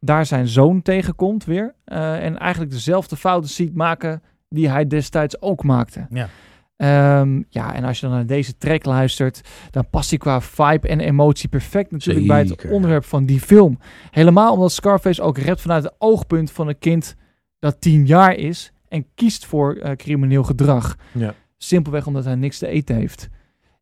daar 0.00 0.26
zijn 0.26 0.48
zoon 0.48 0.82
tegenkomt 0.82 1.44
weer. 1.44 1.74
eh, 1.84 2.24
en 2.24 2.38
eigenlijk 2.38 2.70
dezelfde 2.72 3.16
fouten 3.16 3.50
ziet 3.50 3.74
maken 3.74 4.22
die 4.48 4.68
hij 4.68 4.86
destijds 4.86 5.40
ook 5.40 5.62
maakte. 5.62 6.06
Ja. 6.10 6.28
Ehm, 6.76 7.42
ja, 7.48 7.74
en 7.74 7.84
als 7.84 8.00
je 8.00 8.06
dan 8.06 8.14
naar 8.14 8.26
deze 8.26 8.56
track 8.56 8.84
luistert, 8.84 9.40
dan 9.70 9.90
past 9.90 10.10
hij 10.10 10.18
qua 10.18 10.40
vibe 10.40 10.88
en 10.88 11.00
emotie 11.00 11.48
perfect 11.48 11.90
natuurlijk 11.90 12.26
bij 12.26 12.40
het 12.40 12.70
onderwerp 12.70 13.04
van 13.04 13.26
die 13.26 13.40
film. 13.40 13.78
Helemaal 14.10 14.52
omdat 14.52 14.72
Scarface 14.72 15.22
ook 15.22 15.38
rapt 15.38 15.60
vanuit 15.60 15.84
het 15.84 15.94
oogpunt 15.98 16.50
van 16.50 16.68
een 16.68 16.78
kind 16.78 17.16
dat 17.58 17.80
tien 17.80 18.06
jaar 18.06 18.34
is 18.34 18.72
en 18.88 19.06
kiest 19.14 19.46
voor 19.46 19.74
eh, 19.74 19.96
crimineel 19.96 20.42
gedrag. 20.42 20.96
Ja. 21.12 21.34
Simpelweg 21.56 22.06
omdat 22.06 22.24
hij 22.24 22.34
niks 22.34 22.58
te 22.58 22.66
eten 22.66 22.96
heeft. 22.96 23.28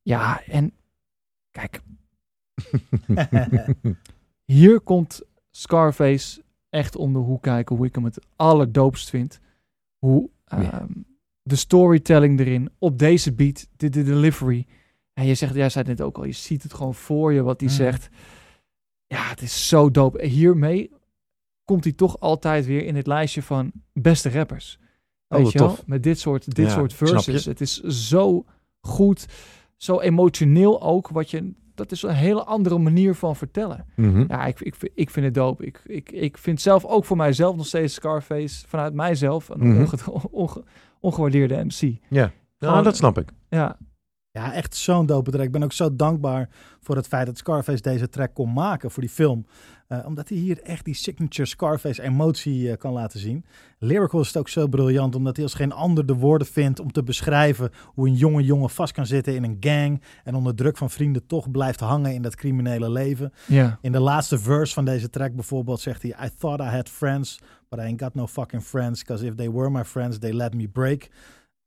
Ja, 0.02 0.42
en 0.46 0.72
kijk, 1.50 1.80
hier 4.44 4.80
komt 4.80 5.22
Scarface 5.60 6.42
echt 6.70 6.96
om 6.96 7.12
de 7.12 7.18
hoek 7.18 7.42
kijken 7.42 7.76
hoe 7.76 7.86
ik 7.86 7.94
hem 7.94 8.04
het 8.04 8.18
allerdoopst 8.36 9.10
vind. 9.10 9.40
Hoe 9.98 10.30
Ja. 10.46 10.72
ehm, 10.72 10.92
de 11.42 11.56
storytelling 11.56 12.40
erin, 12.40 12.70
op 12.78 12.98
deze 12.98 13.32
beat, 13.32 13.68
de, 13.76 13.88
de 13.88 14.02
delivery. 14.02 14.66
En 15.12 15.26
je 15.26 15.34
zegt, 15.34 15.54
jij 15.54 15.68
zei 15.68 15.88
het 15.88 15.98
net 15.98 16.06
ook 16.06 16.16
al, 16.16 16.24
je 16.24 16.32
ziet 16.32 16.62
het 16.62 16.74
gewoon 16.74 16.94
voor 16.94 17.32
je 17.32 17.42
wat 17.42 17.60
hij 17.60 17.68
Mhm. 17.68 17.78
zegt. 17.78 18.08
Ja, 19.06 19.28
het 19.28 19.42
is 19.42 19.68
zo 19.68 19.90
dope. 19.90 20.26
Hiermee 20.26 20.90
komt 21.64 21.84
hij 21.84 21.92
toch 21.92 22.20
altijd 22.20 22.66
weer 22.66 22.84
in 22.84 22.96
het 22.96 23.06
lijstje 23.06 23.42
van 23.42 23.72
beste 23.92 24.30
rappers. 24.30 24.78
Oh, 25.28 25.38
Weet 25.38 25.52
je 25.52 25.58
wel? 25.58 25.76
Met 25.86 26.02
dit 26.02 26.18
soort, 26.18 26.54
dit 26.54 26.66
Ja, 26.66 26.72
soort 26.72 26.94
verses. 26.94 27.44
Het 27.44 27.60
is 27.60 27.80
zo 27.82 28.44
goed, 28.80 29.26
zo 29.76 30.00
emotioneel 30.00 30.82
ook. 30.82 31.08
Wat 31.08 31.30
je, 31.30 31.52
dat 31.76 31.92
is 31.92 32.02
een 32.02 32.10
hele 32.14 32.44
andere 32.44 32.78
manier 32.78 33.14
van 33.14 33.36
vertellen. 33.36 33.84
Mhm. 33.96 34.24
Ja, 34.28 34.44
ik, 34.46 34.60
ik, 34.60 34.90
ik 34.94 35.10
vind 35.10 35.26
het 35.26 35.34
dope. 35.34 35.66
Ik, 35.66 35.80
ik, 35.86 36.12
ik 36.12 36.38
vind 36.38 36.60
zelf 36.60 36.84
ook 36.84 37.04
voor 37.04 37.16
mijzelf 37.16 37.56
nog 37.56 37.66
steeds 37.66 37.94
Scarface 37.94 38.68
vanuit 38.68 38.94
mijzelf 38.94 39.48
een 39.48 39.68
Mhm. 39.68 39.80
onge- 39.80 40.28
onge- 40.30 40.64
ongewaardeerde 41.00 41.64
MC. 41.64 41.96
Ja, 42.08 42.30
Gewoon- 42.58 42.84
dat 42.84 42.96
snap 42.96 43.18
ik. 43.18 43.28
Ja, 43.48 43.76
Ja, 44.30 44.52
echt 44.52 44.76
zo'n 44.76 45.06
dope 45.06 45.30
track. 45.30 45.44
Ik 45.44 45.52
ben 45.52 45.62
ook 45.62 45.72
zo 45.72 45.96
dankbaar 45.96 46.48
voor 46.80 46.96
het 46.96 47.06
feit 47.06 47.26
dat 47.26 47.38
Scarface 47.38 47.82
deze 47.82 48.08
track 48.08 48.34
kon 48.34 48.52
maken 48.52 48.90
voor 48.90 49.02
die 49.02 49.10
film. 49.12 49.46
Eh, 49.88 49.98
omdat 50.06 50.28
hij 50.28 50.38
hier 50.38 50.62
echt 50.62 50.84
die 50.84 50.94
signature 50.94 51.48
Scarface 51.48 52.02
emotie 52.02 52.70
eh, 52.70 52.76
kan 52.76 52.92
laten 52.92 53.20
zien. 53.20 53.44
Lyrical 53.78 54.20
is 54.20 54.26
het 54.26 54.36
ook 54.36 54.48
zo 54.48 54.66
briljant, 54.66 55.14
omdat 55.14 55.36
hij 55.36 55.44
als 55.44 55.54
geen 55.54 55.72
ander 55.72 56.06
de 56.06 56.14
woorden 56.14 56.46
vindt 56.46 56.80
om 56.80 56.92
te 56.92 57.02
beschrijven 57.02 57.70
hoe 57.84 58.08
een 58.08 58.14
jonge 58.14 58.42
jongen 58.42 58.70
vast 58.70 58.92
kan 58.92 59.06
zitten 59.06 59.34
in 59.34 59.44
een 59.44 59.56
gang 59.60 60.02
en 60.24 60.34
onder 60.34 60.54
druk 60.54 60.76
van 60.76 60.90
vrienden 60.90 61.26
toch 61.26 61.50
blijft 61.50 61.80
hangen 61.80 62.14
in 62.14 62.22
dat 62.22 62.34
criminele 62.34 62.90
leven. 62.90 63.32
ja. 63.46 63.78
In 63.80 63.92
de 63.92 64.00
laatste 64.00 64.38
verse 64.38 64.74
van 64.74 64.84
deze 64.84 65.10
track 65.10 65.34
bijvoorbeeld 65.34 65.80
zegt 65.80 66.02
hij: 66.02 66.10
I 66.24 66.30
thought 66.38 66.60
I 66.60 66.76
had 66.76 66.88
friends, 66.88 67.40
but 67.68 67.78
I 67.78 67.82
ain't 67.82 68.02
got 68.02 68.14
no 68.14 68.26
fucking 68.26 68.62
friends. 68.62 69.00
Because 69.00 69.26
if 69.26 69.34
they 69.34 69.50
were 69.50 69.70
my 69.70 69.84
friends, 69.84 70.18
they 70.18 70.32
let 70.32 70.54
me 70.54 70.68
break. 70.68 71.10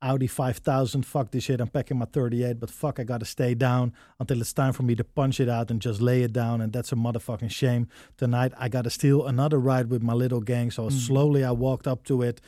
Audi 0.02 0.28
5000, 0.28 1.06
fuck 1.06 1.32
this 1.32 1.44
shit, 1.44 1.60
I'm 1.60 1.68
packing 1.68 1.98
my 1.98 2.06
38, 2.06 2.60
but 2.60 2.70
fuck, 2.70 3.00
I 3.00 3.04
gotta 3.04 3.26
stay 3.26 3.54
down 3.54 3.94
until 4.20 4.40
it's 4.40 4.54
time 4.54 4.72
for 4.74 4.84
me 4.84 4.96
to 4.96 5.04
punch 5.04 5.40
it 5.40 5.50
out 5.50 5.70
and 5.70 5.82
just 5.82 6.02
lay 6.02 6.22
it 6.22 6.32
down, 6.32 6.62
and 6.62 6.72
that's 6.72 6.92
a 6.92 6.96
motherfucking 6.96 7.52
shame. 7.52 7.88
Tonight, 8.18 8.54
I 8.58 8.70
gotta 8.70 8.90
steal 8.90 9.26
another 9.26 9.60
ride 9.60 9.90
with 9.90 10.02
my 10.02 10.14
little 10.14 10.42
gang, 10.42 10.72
so 10.72 10.88
mm. 10.88 10.92
slowly 10.92 11.44
I 11.44 11.52
walked 11.52 11.88
up 11.88 12.04
to 12.06 12.22
it 12.22 12.40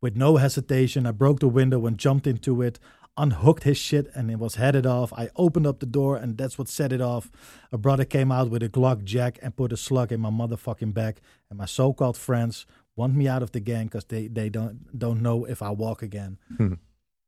with 0.00 0.16
no 0.16 0.36
hesitation. 0.36 1.06
I 1.06 1.12
broke 1.12 1.40
the 1.40 1.48
window 1.48 1.86
and 1.86 1.96
jumped 1.96 2.26
into 2.26 2.60
it, 2.60 2.78
unhooked 3.16 3.64
his 3.64 3.78
shit, 3.78 4.08
and 4.14 4.30
it 4.30 4.38
was 4.38 4.56
headed 4.56 4.84
off. 4.84 5.10
I 5.14 5.30
opened 5.36 5.66
up 5.66 5.80
the 5.80 5.86
door, 5.86 6.16
and 6.16 6.36
that's 6.36 6.58
what 6.58 6.68
set 6.68 6.92
it 6.92 7.00
off. 7.00 7.30
A 7.72 7.78
brother 7.78 8.04
came 8.04 8.30
out 8.30 8.50
with 8.50 8.62
a 8.62 8.68
Glock 8.68 9.04
jack 9.04 9.38
and 9.40 9.56
put 9.56 9.72
a 9.72 9.76
slug 9.76 10.12
in 10.12 10.20
my 10.20 10.30
motherfucking 10.30 10.92
back, 10.92 11.22
and 11.48 11.58
my 11.58 11.66
so 11.66 11.94
called 11.94 12.18
friends 12.18 12.66
Want 13.00 13.14
me 13.14 13.28
out 13.28 13.42
of 13.42 13.52
the 13.52 13.60
gang 13.60 13.86
because 13.86 14.04
they, 14.04 14.28
they 14.28 14.50
don't, 14.50 14.98
don't 14.98 15.22
know 15.22 15.46
if 15.46 15.62
I 15.62 15.70
walk 15.70 16.02
again. 16.02 16.38
Hmm. 16.56 16.74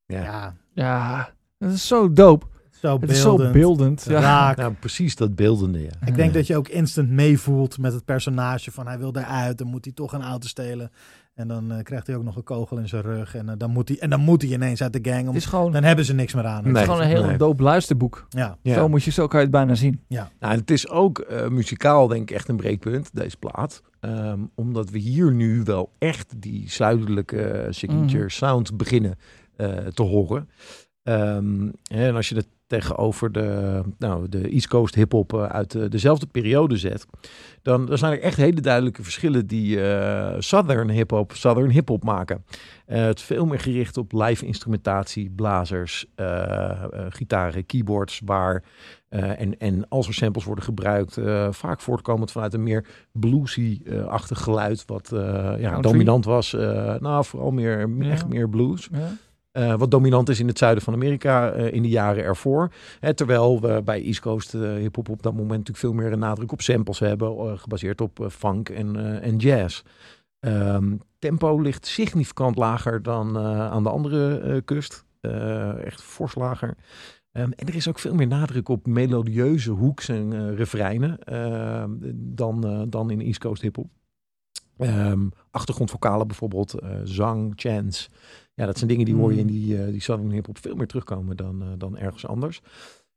Ja. 0.07 0.23
Ja, 0.23 0.55
Ja, 0.75 1.31
dat 1.59 1.71
is 1.73 1.87
zo 1.87 2.13
dope. 2.13 2.47
zo 2.71 3.01
Het 3.01 3.11
is 3.11 3.21
zo 3.21 3.37
beeldend. 3.37 3.53
beeldend. 3.53 4.05
Ja. 4.09 4.21
raak. 4.21 4.57
Nou, 4.57 4.73
precies 4.73 5.17
dat 5.17 5.35
beeldende, 5.35 5.83
ja. 5.83 5.91
Ik 6.07 6.15
denk 6.15 6.35
dat 6.35 6.47
je 6.47 6.57
ook 6.57 6.69
instant 6.69 7.09
meevoelt 7.11 7.79
met 7.79 7.93
het 7.93 8.05
personage 8.05 8.71
van 8.71 8.87
hij 8.87 8.99
wil 8.99 9.17
eruit, 9.17 9.59
dan 9.59 9.67
moet 9.67 9.85
hij 9.85 9.95
toch 9.95 10.13
een 10.13 10.23
auto 10.23 10.47
stelen. 10.49 10.91
En 11.35 11.49
dan 11.49 11.73
eh, 11.73 11.83
krijgt 11.83 12.07
hij 12.07 12.17
ook 12.17 12.23
nog 12.25 12.37
een 12.37 12.43
kogel 12.45 12.79
in 12.79 12.89
zijn 12.89 13.03
rug. 13.03 13.35
En, 13.35 13.49
eh, 13.49 13.55
dan, 13.59 13.71
moet 13.71 13.89
hij, 13.89 13.99
en 13.99 14.11
dan 14.11 14.21
moet 14.21 14.43
hij 14.43 14.51
ineens 14.51 14.83
uit 14.83 14.93
de 14.93 15.11
gang. 15.11 15.21
Om, 15.21 15.27
Het 15.27 15.37
is 15.37 15.45
gewoon, 15.47 15.73
dan 15.73 15.83
hebben 15.83 16.05
ze 16.05 16.15
niks 16.15 16.35
meer 16.35 16.47
aan. 16.47 16.65
het 16.65 16.77
is 16.77 16.83
gewoon 16.83 17.01
een 17.01 17.07
heel 17.07 17.25
nee. 17.25 17.37
dope 17.37 17.63
luisterboek. 17.63 18.27
Ja, 18.29 18.57
Ja. 18.63 18.75
Zo 18.75 18.89
moet 18.89 19.03
je 19.03 19.11
zo 19.11 19.27
kan 19.27 19.39
je 19.39 19.47
het 19.47 19.55
bijna 19.55 19.75
zien. 19.75 20.01
Nou, 20.09 20.27
het 20.41 20.71
is 20.71 20.89
ook 20.89 21.19
eh, 21.19 21.49
muzikaal 21.49 22.09
denk 22.09 22.23
ik 22.31 22.37
echt 22.37 22.49
een 22.49 22.57
breekpunt, 22.57 23.11
deze 23.13 23.37
plaat. 23.37 23.83
Ehm, 24.01 24.41
omdat 24.55 24.91
we 24.91 24.99
hier 24.99 25.33
nu 25.33 25.63
wel 25.65 25.93
echt 25.99 26.35
die 26.41 26.71
zuidelijke 26.71 27.43
eh, 27.43 27.73
signature 27.73 28.19
Mhm. 28.19 28.29
sound 28.29 28.77
beginnen 28.77 29.15
te 29.95 30.03
horen. 30.03 30.49
Ehm, 31.03 31.69
en 31.91 32.15
als 32.15 32.29
je 32.29 32.35
het 32.37 32.47
tegenover 32.67 33.33
de, 33.33 33.81
nou, 33.99 34.29
de 34.29 34.49
East 34.49 34.69
Coast 34.69 34.95
hip-hop 34.95 35.35
eh, 35.35 35.43
uit 35.45 35.71
de- 35.71 35.89
dezelfde 35.89 36.27
periode 36.27 36.77
zet, 36.77 37.07
dan, 37.63 37.87
dan 37.87 37.99
zijn 37.99 38.13
er 38.13 38.21
echt 38.21 38.37
hele 38.37 38.61
duidelijke 38.61 39.03
verschillen 39.03 39.47
die 39.47 39.81
eh, 39.91 40.35
Southern 40.39 40.91
hip-hop, 40.91 41.33
Southern 41.33 41.71
hip-hop 41.71 42.05
maken. 42.05 42.45
Eh, 42.87 43.05
het 43.05 43.19
is 43.19 43.25
veel 43.25 43.47
meer 43.47 43.61
gericht 43.61 43.97
op 43.97 44.13
live 44.13 44.47
instrumentatie, 44.47 45.31
blazers, 45.31 46.07
eh, 46.15 46.71
eh, 46.71 46.89
gitaren, 47.09 47.67
keyboards, 47.67 48.21
waar 48.25 48.63
eh, 49.09 49.41
en, 49.41 49.59
en 49.59 49.89
als 49.89 50.07
er 50.09 50.15
samples 50.15 50.45
worden 50.45 50.65
gebruikt, 50.65 51.17
eh, 51.17 51.49
vaak 51.51 51.81
voortkomend 51.81 52.33
vanuit 52.33 52.55
een 52.55 52.63
meer 52.63 52.87
bluesy-achtig 53.13 54.41
geluid, 54.43 54.85
wat 54.87 55.13
eh, 55.13 55.19
ja, 55.59 55.71
Country? 55.71 55.81
dominant 55.83 56.25
was. 56.25 56.55
eh, 56.55 56.95
nou, 57.01 57.25
vooral 57.25 57.51
meer, 57.51 57.89
echt 58.01 58.29
meer 58.29 58.49
blues. 58.49 58.89
Ja. 58.93 58.99
Eh, 59.53 59.75
wat 59.75 59.91
dominant 59.91 60.29
is 60.29 60.41
in 60.41 60.47
het 60.47 60.59
zuiden 60.59 60.83
van 60.83 60.95
Amerika 60.95 61.51
eh, 61.51 61.73
in 61.73 61.83
de 61.83 61.89
jaren 61.89 62.25
ervoor. 62.25 62.73
Hè, 63.01 63.15
terwijl 63.15 63.61
we 63.61 63.83
bij 63.85 64.03
East 64.03 64.21
Coast 64.21 64.55
eh 64.55 64.75
hip-hop 64.75 65.09
op 65.09 65.23
dat 65.23 65.33
moment 65.33 65.51
natuurlijk 65.51 65.79
veel 65.79 65.93
meer 65.93 66.13
een 66.13 66.19
nadruk 66.19 66.53
op 66.53 66.61
samples 66.61 66.99
hebben, 66.99 67.59
gebaseerd 67.59 68.01
op 68.01 68.27
funk 68.31 68.69
en, 68.69 69.21
en 69.23 69.37
jazz. 69.37 69.83
Ehm, 70.41 70.97
tempo 71.19 71.61
ligt 71.61 71.87
significant 71.87 72.57
lager 72.57 73.03
dan 73.03 73.39
aan 73.39 73.83
de 73.83 73.91
andere 73.91 74.63
kust. 74.63 75.05
Echt 75.85 76.03
fors 76.03 76.35
lager. 76.35 76.77
Ehm, 77.33 77.51
en 77.51 77.67
er 77.67 77.75
is 77.75 77.89
ook 77.89 77.99
veel 77.99 78.15
meer 78.15 78.27
nadruk 78.27 78.69
op 78.69 78.87
melodieuze 78.87 79.71
hoeks 79.71 80.09
en 80.09 80.57
refreinen 80.57 81.19
ehm, 81.19 81.91
dan, 82.15 82.87
dan 82.91 83.11
in 83.11 83.21
East 83.21 83.39
Coast 83.39 83.63
hip-hop. 83.63 84.02
Ehm, 84.83 85.29
achtergrondvokalen 85.51 86.27
bijvoorbeeld, 86.27 86.75
eh, 86.75 86.91
zang, 87.05 87.53
chants. 87.57 88.11
Ja, 88.55 88.67
dat 88.67 88.77
zijn 88.77 88.89
dingen 88.91 89.05
die 89.05 89.15
hoor 89.15 89.33
je 89.33 89.39
in 89.39 89.47
die, 89.47 89.83
eh 89.83 89.87
die 89.91 90.01
Southern 90.01 90.31
hip-hop 90.31 90.59
veel 90.59 90.75
meer 90.75 90.87
terugkomen 90.87 91.37
dan, 91.37 91.63
eh, 91.63 91.69
dan 91.79 91.99
ergens 91.99 92.27
anders. 92.27 92.63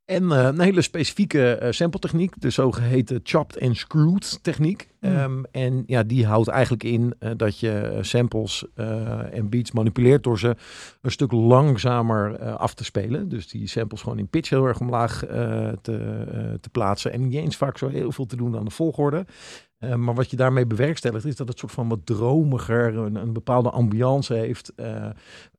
En 0.06 0.32
eh, 0.32 0.46
een 0.46 0.60
hele 0.60 0.82
specifieke 0.82 1.56
eh 1.56 1.72
sample 1.72 2.00
techniek, 2.00 2.42
de 2.42 2.50
zogeheten 2.50 3.20
chopped 3.24 3.62
and 3.62 3.78
screwed 3.78 4.40
techniek. 4.42 4.90
Ehm, 5.00 5.44
en 5.52 5.84
ja, 5.86 6.04
die 6.04 6.26
houdt 6.26 6.48
eigenlijk 6.48 6.84
in 6.84 7.14
eh, 7.20 7.32
dat 7.38 7.60
je 7.60 7.98
samples 8.02 8.66
en 9.32 9.50
beats 9.50 9.72
manipuleert 9.72 10.24
door 10.24 10.40
ze 10.40 10.56
een 11.02 11.12
stuk 11.12 11.32
langzamer 11.32 12.40
af 12.40 12.74
te 12.74 12.84
spelen. 12.84 13.30
Dus 13.30 13.48
die 13.48 13.68
samples 13.68 14.02
gewoon 14.02 14.20
in 14.20 14.28
pitch 14.28 14.50
heel 14.50 14.66
erg 14.66 14.80
omlaag 14.80 15.20
te, 15.82 16.58
te 16.62 16.70
plaatsen. 16.72 17.12
En 17.12 17.22
niet 17.22 17.34
eens 17.34 17.58
vaak 17.58 17.78
zo 17.78 17.88
heel 17.88 18.12
veel 18.12 18.26
te 18.26 18.36
doen 18.36 18.58
aan 18.58 18.66
de 18.66 18.72
volgorde. 18.72 19.26
Eh, 19.78 19.96
maar 19.96 20.16
wat 20.16 20.30
je 20.30 20.36
daarmee 20.36 20.66
bewerkstelligt 20.66 21.26
is 21.26 21.36
dat 21.36 21.48
het 21.48 21.60
soort 21.60 21.72
van 21.72 21.90
wat 21.90 22.06
dromiger, 22.06 22.98
een, 22.98 23.16
een 23.16 23.34
bepaalde 23.34 23.70
ambiance 23.70 24.34
heeft. 24.34 24.74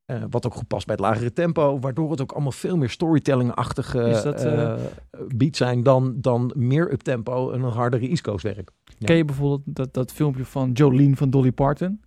Eh, 0.07 0.23
wat 0.31 0.47
ook 0.47 0.55
goed 0.55 0.67
past 0.67 0.87
bij 0.87 0.95
het 0.95 1.05
lagere 1.05 1.33
tempo, 1.33 1.79
waardoor 1.79 2.11
het 2.11 2.21
ook 2.21 2.33
allemaal 2.33 2.53
veel 2.53 2.77
meer 2.77 2.91
storytelling-achtige 2.91 4.09
Is 4.09 4.23
dat, 4.23 4.45
eh, 4.45 4.73
eh, 4.73 4.81
beats 5.35 5.59
zijn 5.59 5.83
dan, 5.83 6.15
dan 6.21 6.53
meer 6.55 6.93
up 6.93 7.01
tempo 7.01 7.51
en 7.51 7.63
een 7.63 7.73
hardere 7.73 8.09
East 8.09 8.23
Coast 8.23 8.43
werk. 8.43 8.71
Ja. 8.85 9.07
Ken 9.07 9.17
je 9.17 9.25
bijvoorbeeld 9.25 9.63
dat, 9.65 9.95
dat 9.95 10.13
filmpje 10.13 10.45
van 10.45 10.73
Jolene 10.73 11.17
van 11.17 11.31
Dolly 11.31 11.53
Parton? 11.53 12.01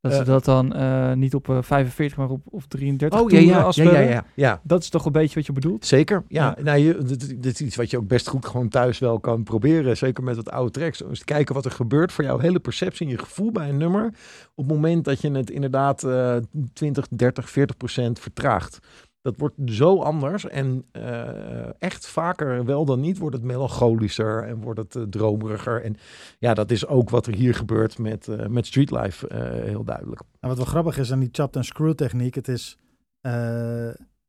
Dat 0.00 0.12
ze 0.12 0.18
Eh. 0.18 0.26
dat 0.26 0.44
dan 0.44 0.72
eh, 0.72 1.12
niet 1.12 1.34
op 1.34 1.48
eh, 1.48 1.58
45, 1.62 2.16
maar 2.18 2.28
op, 2.28 2.40
op 2.44 2.62
33 2.68 3.20
Oh 3.20 3.30
ja, 3.30 3.38
ja, 3.38 3.44
ja, 3.46 3.62
afspelen? 3.62 3.92
ja, 4.02 4.10
ja, 4.10 4.24
ja. 4.34 4.60
Dat 4.62 4.82
is 4.82 4.88
toch 4.88 5.04
een 5.04 5.12
beetje 5.12 5.34
wat 5.34 5.46
je 5.46 5.52
bedoelt? 5.52 5.86
Zeker, 5.86 6.24
ja. 6.28 6.56
Nou, 6.62 7.04
dit, 7.38 7.54
is 7.54 7.60
iets 7.66 7.76
wat 7.76 7.90
je 7.90 7.96
ook 7.96 8.06
best 8.06 8.28
goed 8.28 8.46
gewoon 8.46 8.68
thuis 8.68 8.98
wel 8.98 9.20
kan 9.20 9.42
proberen. 9.42 9.96
Zeker 9.96 10.22
met 10.24 10.36
wat 10.36 10.50
oude 10.50 10.70
tracks. 10.70 11.02
Eens 11.02 11.18
te 11.18 11.24
kijken 11.24 11.54
wat 11.54 11.64
er 11.64 11.70
gebeurt 11.70 12.12
voor 12.12 12.24
jouw 12.24 12.38
hele 12.38 12.60
perceptie 12.60 13.06
en 13.06 13.12
je 13.12 13.18
gevoel 13.18 13.52
bij 13.52 13.68
een 13.68 13.76
nummer. 13.76 14.06
Op 14.54 14.64
het 14.64 14.74
moment 14.74 15.04
dat 15.04 15.20
je 15.20 15.30
het 15.30 15.50
inderdaad 15.50 16.04
eh 16.04 16.36
20, 16.72 17.08
30, 17.08 17.50
40 17.50 17.76
procent 17.76 18.18
vertraagt. 18.18 18.78
Dat 19.22 19.34
wordt 19.36 19.54
zo 19.64 19.98
anders. 20.02 20.46
En 20.46 20.84
eh, 20.92 21.82
echt 21.82 22.06
vaker 22.06 22.64
wel 22.64 22.84
dan 22.84 23.00
niet 23.00 23.18
wordt 23.18 23.36
het 23.36 23.44
melancholischer 23.44 24.42
en 24.44 24.60
wordt 24.60 24.78
het 24.80 24.96
eh, 24.96 25.02
dromeriger. 25.02 25.82
En 25.84 25.96
ja, 26.38 26.54
dat 26.54 26.70
is 26.70 26.86
ook 26.86 27.10
wat 27.10 27.26
er 27.26 27.34
hier 27.34 27.54
gebeurt 27.54 27.98
met, 27.98 28.28
eh 28.28 28.46
met 28.46 28.66
Streetlife 28.66 29.34
heel 29.64 29.84
duidelijk. 29.84 30.20
En 30.40 30.48
wat 30.48 30.56
wel 30.56 30.66
grappig 30.66 30.98
is 30.98 31.12
aan 31.12 31.20
die 31.20 31.28
chopped 31.32 31.56
and 31.56 31.64
screw 31.64 31.92
techniek, 31.94 32.34
het 32.34 32.48
is 32.48 32.78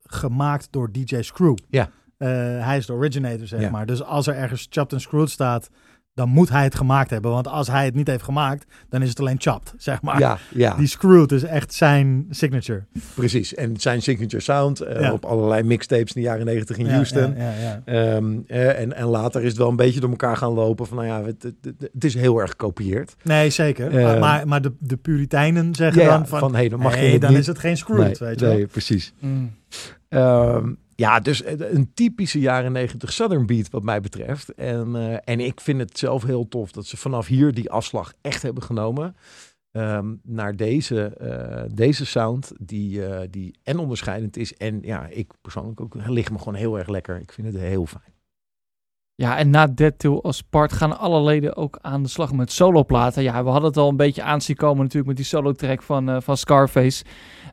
gemaakt 0.03 0.67
door 0.71 0.91
DJ 0.91 1.21
Screw. 1.21 1.55
Ja. 1.69 1.89
Hij 2.63 2.77
is 2.77 2.85
de 2.85 2.93
originator, 2.93 3.47
zeg 3.47 3.61
Ja. 3.61 3.69
maar. 3.69 3.85
Dus 3.85 4.03
als 4.03 4.27
er 4.27 4.35
ergens 4.35 4.67
chopped 4.69 4.93
and 4.93 5.01
screwed 5.01 5.29
staat, 5.29 5.69
dan 6.25 6.29
moet 6.29 6.49
hij 6.49 6.63
het 6.63 6.75
gemaakt 6.75 7.09
hebben. 7.09 7.31
Want 7.31 7.47
als 7.47 7.67
hij 7.67 7.85
het 7.85 7.95
niet 7.95 8.07
heeft 8.07 8.23
gemaakt, 8.23 8.65
dan 8.89 9.01
is 9.01 9.09
het 9.09 9.19
alleen 9.19 9.35
chopped, 9.39 9.73
zeg 9.77 10.01
maar. 10.01 10.19
ja, 10.19 10.37
ja. 10.49 10.75
Die 10.75 10.87
screwed 10.87 11.31
is 11.31 11.43
echt 11.43 11.73
zijn 11.73 12.25
signature. 12.29 12.83
Precies, 13.13 13.53
en 13.55 13.77
zijn 13.79 14.01
signature 14.01 14.41
sound 14.41 14.79
eh, 14.79 14.99
Ja. 15.01 15.11
op 15.13 15.25
allerlei 15.25 15.63
mixtapes 15.63 16.13
in 16.13 16.21
de 16.21 16.27
jaren 16.27 16.45
negentig 16.45 16.77
in 16.77 16.85
Ja, 16.85 16.91
Houston. 16.91 17.35
Ja, 17.37 17.43
ja, 17.51 17.81
ja. 17.85 18.15
Ehm, 18.15 18.33
eh, 18.47 18.79
en, 18.79 18.93
en 18.95 19.05
later 19.05 19.41
is 19.41 19.47
het 19.47 19.57
wel 19.57 19.69
een 19.69 19.75
beetje 19.75 19.99
door 19.99 20.09
elkaar 20.09 20.37
gaan 20.37 20.51
lopen 20.53 20.85
van, 20.87 20.97
nou 20.97 21.09
ja, 21.09 21.23
het, 21.23 21.43
het, 21.43 21.73
het- 21.93 22.03
is 22.03 22.13
heel 22.13 22.39
erg 22.39 22.49
gekopieerd. 22.49 23.15
Nee, 23.23 23.49
zeker. 23.49 23.97
Eh, 23.97 24.19
maar 24.19 24.47
maar, 24.47 24.61
de, 24.61 24.71
de 24.79 24.97
Puritijnen 24.97 25.75
zeggen 25.75 26.05
dan 26.05 26.27
van, 26.27 26.39
van, 26.39 26.55
hey, 26.55 26.69
dan 26.69 26.79
mag 26.79 26.99
je 26.99 27.19
dan 27.19 27.29
niet. 27.29 27.39
is 27.39 27.47
het 27.47 27.59
geen 27.59 27.77
screwed, 27.77 28.19
nee, 28.19 28.29
weet 28.29 28.39
je 28.39 28.45
nee, 28.45 28.57
wel. 28.57 28.67
precies. 28.67 29.13
Mm. 29.19 29.51
Ehm, 30.09 30.69
ja, 31.01 31.19
dus 31.19 31.43
eh, 31.43 31.73
een 31.73 31.93
typische 31.93 32.39
jaren 32.39 32.71
negentig 32.71 33.13
Southern 33.13 33.45
beat 33.45 33.69
wat 33.69 33.83
mij 33.83 34.01
betreft. 34.01 34.53
En, 34.53 34.95
eh, 34.95 35.17
en 35.23 35.39
ik 35.39 35.61
vind 35.61 35.79
het 35.79 35.97
zelf 35.97 36.23
heel 36.23 36.47
tof 36.47 36.71
dat 36.71 36.85
ze 36.85 36.97
vanaf 36.97 37.27
hier 37.27 37.53
die 37.53 37.71
afslag 37.71 38.13
echt 38.21 38.41
hebben 38.41 38.63
genomen. 38.63 39.15
ehm, 39.71 40.15
naar 40.23 40.55
deze, 40.55 41.03
eh, 41.03 41.63
deze 41.73 42.05
sound 42.05 42.51
die, 42.59 43.05
eh, 43.05 43.27
die 43.29 43.55
en 43.63 43.79
onderscheidend 43.79 44.37
is. 44.37 44.53
En 44.53 44.79
ja, 44.81 45.07
ik 45.07 45.31
persoonlijk 45.41 45.81
ook 45.81 45.95
ligt 45.95 46.31
me 46.31 46.37
gewoon 46.37 46.55
heel 46.55 46.77
erg 46.77 46.87
lekker. 46.87 47.19
Ik 47.19 47.31
vind 47.31 47.47
het 47.47 47.57
heel 47.57 47.85
fijn. 47.85 48.10
Ja, 49.21 49.37
en 49.37 49.49
na 49.49 49.67
Dead 49.67 49.93
Till 49.99 50.19
als 50.21 50.41
part 50.41 50.73
gaan 50.73 50.97
alle 50.99 51.21
leden 51.23 51.55
ook 51.55 51.77
aan 51.81 52.03
de 52.03 52.09
slag 52.09 52.33
met 52.33 52.51
soloplaten. 52.51 53.23
Ja, 53.23 53.43
we 53.43 53.49
hadden 53.49 53.69
het 53.69 53.77
al 53.77 53.89
een 53.89 53.97
beetje 53.97 54.23
aan 54.23 54.41
zien 54.41 54.55
komen 54.55 54.77
natuurlijk 54.77 55.07
met 55.07 55.15
die 55.15 55.25
solo-track 55.25 55.81
van, 55.81 56.09
eh, 56.09 56.17
van 56.19 56.37
Scarface. 56.37 57.03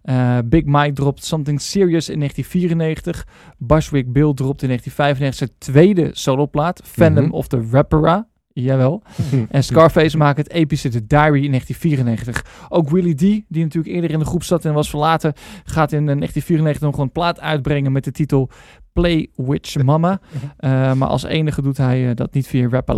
Eh, 0.03 0.39
Big 0.45 0.65
Mike 0.65 0.93
dropt 0.93 1.25
Something 1.25 1.61
Serious 1.61 2.09
in 2.09 2.19
1994. 2.19 3.27
Bushwick 3.59 4.13
Bill 4.13 4.35
dropt 4.35 4.63
in 4.63 4.69
1995 4.69 5.35
zijn 5.37 5.51
tweede 5.59 6.11
soloplaat, 6.13 6.81
Phantom 6.85 7.25
Mhm. 7.25 7.33
of 7.33 7.47
the 7.49 7.69
Rappera. 7.71 8.27
Jawel. 8.53 9.03
En 9.51 9.65
Scarface 9.65 10.17
maakt 10.17 10.37
het 10.39 10.51
epische 10.51 10.89
The 10.89 11.07
Diary 11.07 11.45
in 11.45 11.51
1994. 11.51 12.45
Ook 12.69 12.91
Willie 12.91 13.15
D, 13.15 13.21
die 13.49 13.63
natuurlijk 13.63 13.95
eerder 13.95 14.11
in 14.11 14.19
de 14.19 14.25
groep 14.25 14.43
zat 14.45 14.65
en 14.65 14.73
was 14.73 14.91
verlaten, 14.91 15.33
gaat 15.65 15.93
in 15.93 16.09
eh, 16.09 16.17
1994 16.17 16.83
nog 16.83 16.99
een 16.99 17.13
plaat 17.13 17.41
uitbrengen 17.41 17.93
met 17.93 18.05
de 18.05 18.11
titel 18.11 18.51
Play 18.99 19.31
Witch 19.37 19.83
Mama. 19.83 20.21
Eh, 20.59 20.93
maar 20.93 21.09
als 21.09 21.23
enige 21.23 21.63
doet 21.63 21.77
hij 21.77 22.09
eh, 22.09 22.15
dat 22.15 22.35
niet 22.35 22.47
via 22.47 22.69
Rap. 22.69 22.89
In 22.89 22.97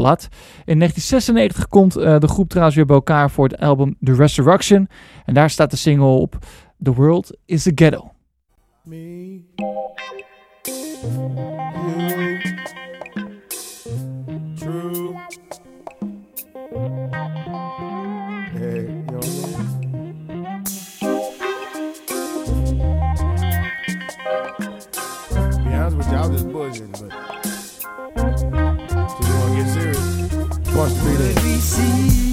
1996 0.78 1.68
komt 1.68 1.96
eh, 1.96 2.18
de 2.18 2.28
groep 2.28 2.48
trouwens 2.48 2.76
weer 2.76 2.86
bij 2.86 2.96
elkaar 2.96 3.30
voor 3.30 3.48
het 3.48 3.60
album 3.60 3.96
The 4.02 4.14
Resurrection. 4.14 4.88
En 5.24 5.34
daar 5.34 5.50
staat 5.50 5.70
de 5.70 5.76
single 5.76 6.06
op 6.06 6.38
The 6.82 6.92
World 6.94 7.36
is 7.44 7.66
a 7.66 7.70
Ghetto. 7.74 8.12
Me, 8.84 9.40
serious? 31.20 32.29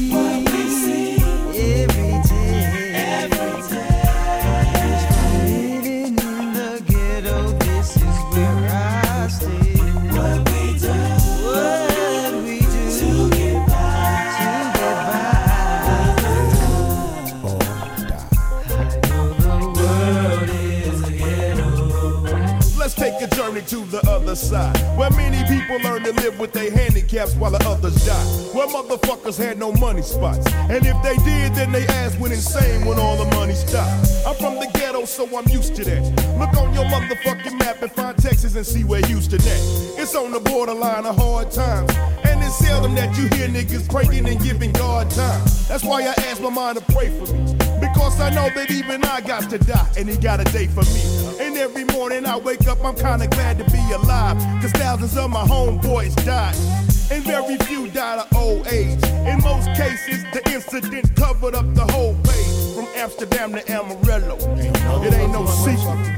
To 23.67 23.83
the 23.85 23.99
other 24.09 24.35
side. 24.35 24.77
Where 24.97 25.09
many 25.11 25.43
people 25.49 25.77
learn 25.81 26.03
to 26.03 26.13
live 26.13 26.39
with 26.39 26.53
their 26.53 26.71
handicaps 26.71 27.35
while 27.35 27.51
the 27.51 27.63
others 27.67 28.05
die. 28.05 28.25
Where 28.55 28.67
motherfuckers 28.67 29.37
had 29.37 29.59
no 29.59 29.73
money 29.73 30.01
spots. 30.01 30.47
And 30.53 30.85
if 30.85 30.95
they 31.03 31.17
did, 31.25 31.53
then 31.53 31.73
they 31.73 31.85
ass 31.87 32.17
went 32.17 32.33
insane 32.33 32.85
when 32.85 32.97
all 32.97 33.17
the 33.17 33.29
money 33.35 33.53
stopped. 33.53 34.07
I'm 34.25 34.35
from 34.35 34.55
the 34.55 34.69
ghetto, 34.73 35.03
so 35.05 35.25
I'm 35.37 35.47
used 35.49 35.75
to 35.75 35.83
that. 35.83 36.01
Look 36.39 36.55
on 36.55 36.73
your 36.73 36.85
motherfucking 36.85 37.59
map 37.59 37.81
and 37.81 37.91
find 37.91 38.17
Texas 38.17 38.55
and 38.55 38.65
see 38.65 38.85
where 38.85 39.05
Houston 39.05 39.41
at. 39.41 39.99
It's 39.99 40.15
on 40.15 40.31
the 40.31 40.39
borderline 40.39 41.05
of 41.05 41.17
hard 41.17 41.51
times. 41.51 41.91
And 42.23 42.41
it's 42.43 42.55
seldom 42.55 42.95
that 42.95 43.17
you 43.17 43.23
hear 43.35 43.49
niggas 43.49 43.89
praying 43.89 44.29
and 44.29 44.41
giving 44.41 44.71
God 44.71 45.11
time. 45.11 45.43
That's 45.67 45.83
why 45.83 46.03
I 46.03 46.13
ask 46.29 46.41
my 46.41 46.49
mind 46.49 46.77
to 46.77 46.93
pray 46.93 47.09
for 47.09 47.33
me. 47.33 47.66
Because 47.79 48.19
I 48.19 48.29
know 48.29 48.49
that 48.49 48.71
even 48.71 49.03
I 49.03 49.21
got 49.21 49.49
to 49.49 49.57
die, 49.57 49.87
and 49.97 50.09
he 50.09 50.17
got 50.17 50.39
a 50.39 50.43
day 50.45 50.67
for 50.67 50.83
me. 50.83 51.45
And 51.45 51.57
every 51.57 51.85
morning 51.85 52.25
I 52.25 52.37
wake 52.37 52.67
up, 52.67 52.83
I'm 52.83 52.95
kinda 52.95 53.27
glad 53.27 53.57
to 53.59 53.65
be 53.65 53.81
alive. 53.91 54.37
Cause 54.61 54.71
thousands 54.71 55.17
of 55.17 55.29
my 55.29 55.43
homeboys 55.43 56.15
died. 56.25 56.55
And 57.09 57.23
very 57.23 57.57
few 57.57 57.87
died 57.89 58.19
of 58.19 58.35
old 58.35 58.67
age. 58.67 59.01
In 59.03 59.41
most 59.41 59.67
cases, 59.75 60.23
the 60.33 60.41
incident 60.51 61.15
covered 61.15 61.55
up 61.55 61.73
the 61.73 61.85
whole 61.93 62.15
page. 62.23 62.75
From 62.75 62.87
Amsterdam 62.95 63.53
to 63.53 63.71
Amarillo. 63.71 64.37
It 65.03 65.13
ain't 65.13 65.31
no 65.31 65.45
secret. 65.45 66.17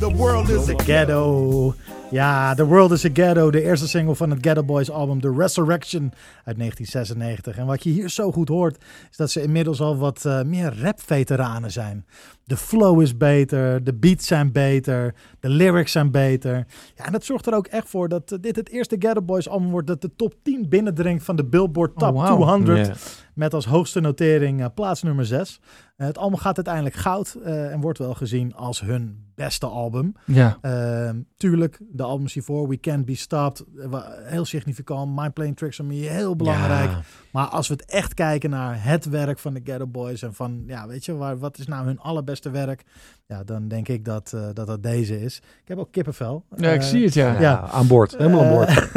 The 0.00 0.10
world 0.10 0.50
is 0.50 0.68
a 0.68 0.74
Ghetto. 0.74 1.74
Ja, 2.10 2.54
The 2.54 2.64
World 2.64 2.90
is 2.90 3.04
a 3.04 3.08
Ghetto. 3.12 3.50
De 3.50 3.62
eerste 3.62 3.88
single 3.88 4.14
van 4.14 4.30
het 4.30 4.38
Ghetto 4.40 4.62
Boys 4.64 4.90
album 4.90 5.20
The 5.20 5.34
Resurrection 5.36 6.12
uit 6.44 6.58
1996. 6.58 7.56
En 7.56 7.66
wat 7.66 7.82
je 7.82 7.90
hier 7.90 8.08
zo 8.08 8.32
goed 8.32 8.48
hoort, 8.48 8.84
is 9.10 9.16
dat 9.16 9.30
ze 9.30 9.42
inmiddels 9.42 9.80
al 9.80 9.96
wat 9.96 10.24
eh, 10.24 10.42
meer 10.42 10.80
rap-veteranen 10.82 11.72
zijn. 11.72 12.06
De 12.44 12.56
flow 12.56 13.00
is 13.00 13.16
beter, 13.16 13.84
de 13.84 13.94
beats 13.94 14.26
zijn 14.26 14.52
beter, 14.52 15.14
de 15.40 15.48
lyrics 15.48 15.92
zijn 15.92 16.10
beter. 16.10 16.66
Ja, 16.94 17.04
en 17.04 17.12
dat 17.12 17.24
zorgt 17.24 17.46
er 17.46 17.54
ook 17.54 17.66
echt 17.66 17.88
voor 17.88 18.08
dat 18.08 18.32
eh, 18.32 18.38
dit 18.40 18.56
het 18.56 18.68
eerste 18.68 18.96
Ghetto 18.98 19.22
Boys 19.22 19.48
album 19.48 19.70
wordt 19.70 19.86
dat 19.86 20.00
de 20.00 20.10
top 20.16 20.34
10 20.42 20.68
binnendringt 20.68 21.24
van 21.24 21.36
de 21.36 21.44
Billboard 21.44 21.98
Top 21.98 22.08
Oh, 22.08 22.22
wauw. 22.22 22.34
200. 22.34 22.86
Ja. 22.86 22.94
Met 23.34 23.54
als 23.54 23.66
hoogste 23.66 24.00
notering 24.00 24.60
eh, 24.60 24.66
plaats 24.74 25.02
nummer 25.02 25.26
6. 25.26 25.60
het 25.96 26.18
album 26.18 26.38
gaat 26.38 26.56
uiteindelijk 26.56 26.94
goud 26.94 27.36
eh, 27.44 27.72
en 27.72 27.80
wordt 27.80 27.98
wel 27.98 28.14
gezien 28.14 28.54
als 28.54 28.80
hun 28.80 29.24
beste 29.34 29.66
album. 29.66 30.12
Ja. 30.24 30.58
Ehm, 30.60 31.20
tuurlijk, 31.36 31.80
de 31.96 32.02
albums 32.02 32.34
hiervoor, 32.34 32.68
We 32.68 32.80
Can't 32.80 33.04
Be 33.04 33.14
Stopped, 33.14 33.64
eh, 33.78 34.00
heel 34.22 34.44
significant. 34.44 35.16
Mind 35.16 35.34
Playing 35.34 35.56
Tricks 35.56 35.80
on 35.80 35.86
Me, 35.86 35.94
heel 35.94 36.36
belangrijk. 36.36 36.90
Ja. 36.90 37.00
Maar 37.30 37.46
als 37.46 37.68
we 37.68 37.74
het 37.74 37.84
echt 37.84 38.14
kijken 38.14 38.50
naar 38.50 38.84
het 38.84 39.04
werk 39.04 39.38
van 39.38 39.54
de 39.54 39.60
Ghetto 39.64 39.86
Boys 39.86 40.22
en 40.22 40.34
van, 40.34 40.62
ja, 40.66 40.86
weet 40.86 41.04
je, 41.04 41.14
waar, 41.16 41.38
wat 41.38 41.58
is 41.58 41.66
nou 41.66 41.86
hun 41.86 41.98
allerbeste 42.00 42.50
werk? 42.50 42.84
Ja, 43.26 43.44
dan 43.44 43.68
denk 43.68 43.88
ik 43.88 44.04
dat 44.04 44.32
eh, 44.34 44.48
dat, 44.54 44.66
dat 44.66 44.82
deze 44.82 45.20
is. 45.20 45.36
Ik 45.36 45.68
heb 45.68 45.78
ook 45.78 45.92
kippenvel. 45.92 46.44
ja, 46.56 46.70
ik 46.70 46.80
Eh, 46.80 46.86
zie 46.86 47.04
het, 47.04 47.14
ja. 47.14 47.32
Ja, 47.32 47.40
Ja. 47.40 47.60
aan 47.70 47.86
boord. 47.86 48.16
Helemaal 48.16 48.44
aan 48.44 48.50
boord. 48.50 48.90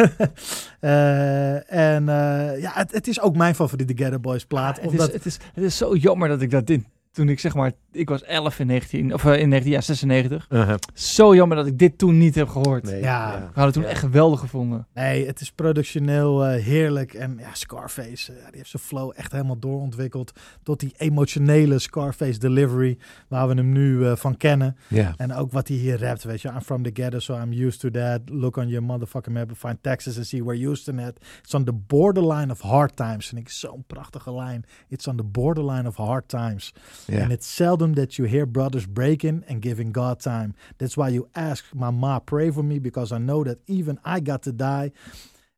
en 0.79 2.09
eh, 2.09 2.61
ja, 2.61 2.71
het, 2.73 2.91
het 2.91 3.07
is 3.07 3.21
ook 3.21 3.35
mijn 3.35 3.55
favoriete 3.55 3.93
Ghetto 3.95 4.19
Boys 4.19 4.45
plaat. 4.45 4.75
het, 4.81 4.89
omdat, 4.91 5.07
is, 5.07 5.13
het, 5.13 5.25
is, 5.25 5.37
het 5.53 5.63
is 5.63 5.77
zo 5.77 5.95
jammer 5.95 6.27
dat 6.29 6.41
ik 6.41 6.51
dat 6.51 6.67
dit, 6.67 6.83
toen 7.19 7.29
ik 7.29 7.39
zeg 7.39 7.53
maar, 7.55 7.71
ik 7.91 8.09
was 8.09 8.23
11 8.23 8.59
in 8.59 8.67
19, 8.67 9.13
of 9.13 9.25
eh, 9.25 9.39
in 9.39 9.49
1996. 9.49 10.47
Uh-huh. 10.49 10.75
Zo 10.93 11.35
jammer 11.35 11.57
dat 11.57 11.65
ik 11.67 11.79
dit 11.79 11.97
toen 11.97 12.17
niet 12.17 12.35
heb 12.35 12.47
gehoord. 12.47 12.83
Nee, 12.83 13.01
Ja. 13.01 13.31
We 13.39 13.43
hadden 13.45 13.63
het 13.63 13.73
toen 13.73 13.83
Ja. 13.83 13.89
echt 13.89 13.99
geweldig 13.99 14.39
gevonden. 14.39 14.87
Nee, 14.93 15.25
het 15.27 15.41
is 15.41 15.51
productioneel 15.51 16.45
eh, 16.45 16.63
heerlijk. 16.63 17.13
En 17.13 17.37
ja, 17.39 17.53
Scarface, 17.53 18.31
eh, 18.33 18.37
die 18.45 18.55
heeft 18.57 18.69
zijn 18.69 18.83
flow 18.83 19.11
echt 19.15 19.31
helemaal 19.31 19.59
doorontwikkeld. 19.59 20.31
Tot 20.63 20.79
die 20.79 20.93
emotionele 20.97 21.79
Scarface 21.79 22.39
delivery, 22.39 22.97
waar 23.27 23.47
we 23.47 23.53
hem 23.53 23.71
nu 23.71 24.17
van 24.17 24.37
kennen. 24.37 24.77
Ja. 24.87 25.13
En 25.17 25.33
ook 25.33 25.51
wat 25.51 25.67
hij 25.67 25.77
hier 25.77 25.99
rapt, 25.99 26.23
weet 26.23 26.41
je. 26.41 26.47
I'm 26.47 26.61
from 26.61 26.83
the 26.83 26.89
ghetto, 26.93 27.19
so 27.19 27.35
I'm 27.41 27.51
used 27.51 27.79
to 27.79 27.89
that. 27.91 28.19
Look 28.25 28.57
on 28.57 28.67
your 28.67 28.85
motherfucking 28.85 29.33
map 29.33 29.47
and 29.49 29.57
find 29.57 29.77
Texas 29.81 30.17
and 30.17 30.25
see 30.25 30.43
where 30.43 30.63
Houston 30.63 30.99
at. 30.99 31.17
It's 31.43 31.53
on 31.53 31.63
the 31.63 31.73
borderline 31.73 32.51
of 32.51 32.61
hard 32.61 32.95
times. 32.95 33.27
Vind 33.27 33.41
ik 33.41 33.49
zo'n 33.49 33.83
prachtige 33.87 34.33
lijn. 34.33 34.63
It's 34.87 35.07
on 35.07 35.15
the 35.15 35.23
borderline 35.23 35.87
of 35.87 35.95
hard 35.95 36.27
times. 36.27 36.73
Ja. 37.11 37.21
And 37.21 37.31
it's 37.31 37.55
seldom 37.55 37.93
that 37.93 38.17
you 38.17 38.27
hear 38.27 38.45
brothers 38.45 38.87
breaking 38.87 39.43
and 39.47 39.61
giving 39.61 39.93
God 39.93 40.19
time. 40.19 40.53
That's 40.77 40.95
why 40.95 41.09
you 41.13 41.27
ask 41.33 41.65
my 41.73 41.91
ma 41.91 42.19
pray 42.19 42.51
for 42.51 42.63
me 42.63 42.79
because 42.79 43.15
I 43.15 43.17
know 43.17 43.43
that 43.43 43.57
even 43.65 43.99
I 44.05 44.19
got 44.19 44.41
to 44.41 44.51
die 44.51 44.91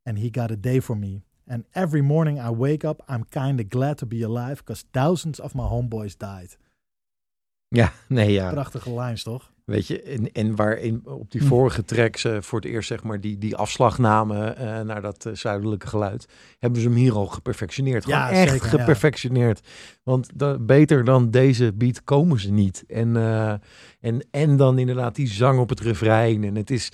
and 0.04 0.18
he 0.18 0.30
got 0.30 0.52
a 0.52 0.56
day 0.56 0.82
for 0.82 0.96
me. 0.96 1.22
And 1.48 1.64
every 1.74 2.02
morning 2.02 2.40
I 2.40 2.50
wake 2.50 2.86
up, 2.86 3.02
I'm 3.08 3.24
kind 3.24 3.60
of 3.60 3.70
glad 3.70 3.98
to 3.98 4.06
be 4.06 4.24
alive 4.24 4.56
because 4.56 4.86
thousands 4.94 5.40
of 5.40 5.54
my 5.54 5.68
homeboys 5.68 6.18
died. 6.18 6.58
ja, 7.76 7.92
nee, 8.08 8.32
ja. 8.32 8.52
Prachtige 8.52 8.94
lijns, 8.94 9.24
toch? 9.24 9.51
Weet 9.66 9.88
je, 9.88 10.02
en, 10.02 10.32
en 10.32 10.56
waarin 10.56 11.02
op 11.06 11.32
die 11.32 11.42
Hm. 11.42 11.48
vorige 11.48 11.84
track 11.84 12.18
ze 12.18 12.38
voor 12.42 12.60
het 12.60 12.70
eerst 12.70 12.88
zeg 12.88 13.04
maar 13.04 13.20
die, 13.22 13.38
die 13.38 13.56
afslag 13.56 13.98
namen 13.98 14.58
eh, 14.58 14.82
naar 14.82 15.02
dat 15.02 15.26
eh, 15.26 15.34
zuidelijke 15.34 15.88
geluid, 15.88 16.28
hebben 16.60 16.82
ze 16.82 16.88
hem 16.88 16.98
hier 16.98 17.14
al 17.14 17.26
geperfectioneerd. 17.28 18.04
Gewoon 18.04 18.20
Ja, 18.20 18.30
echt 18.32 18.52
zeker, 18.52 18.66
ja. 18.72 18.78
geperfectioneerd. 18.80 19.68
Want 20.04 20.30
da- 20.36 20.58
beter 20.60 21.04
dan 21.04 21.30
deze 21.32 21.74
beat 21.74 22.04
komen 22.04 22.40
ze 22.40 22.52
niet. 22.52 22.84
En, 22.88 23.16
eh, 23.18 23.54
en, 24.00 24.26
en 24.32 24.56
dan 24.58 24.78
inderdaad 24.80 25.16
die 25.16 25.28
zang 25.28 25.60
op 25.60 25.70
het 25.70 25.80
refrein. 25.80 26.44
En 26.44 26.56
het 26.56 26.72
is, 26.72 26.92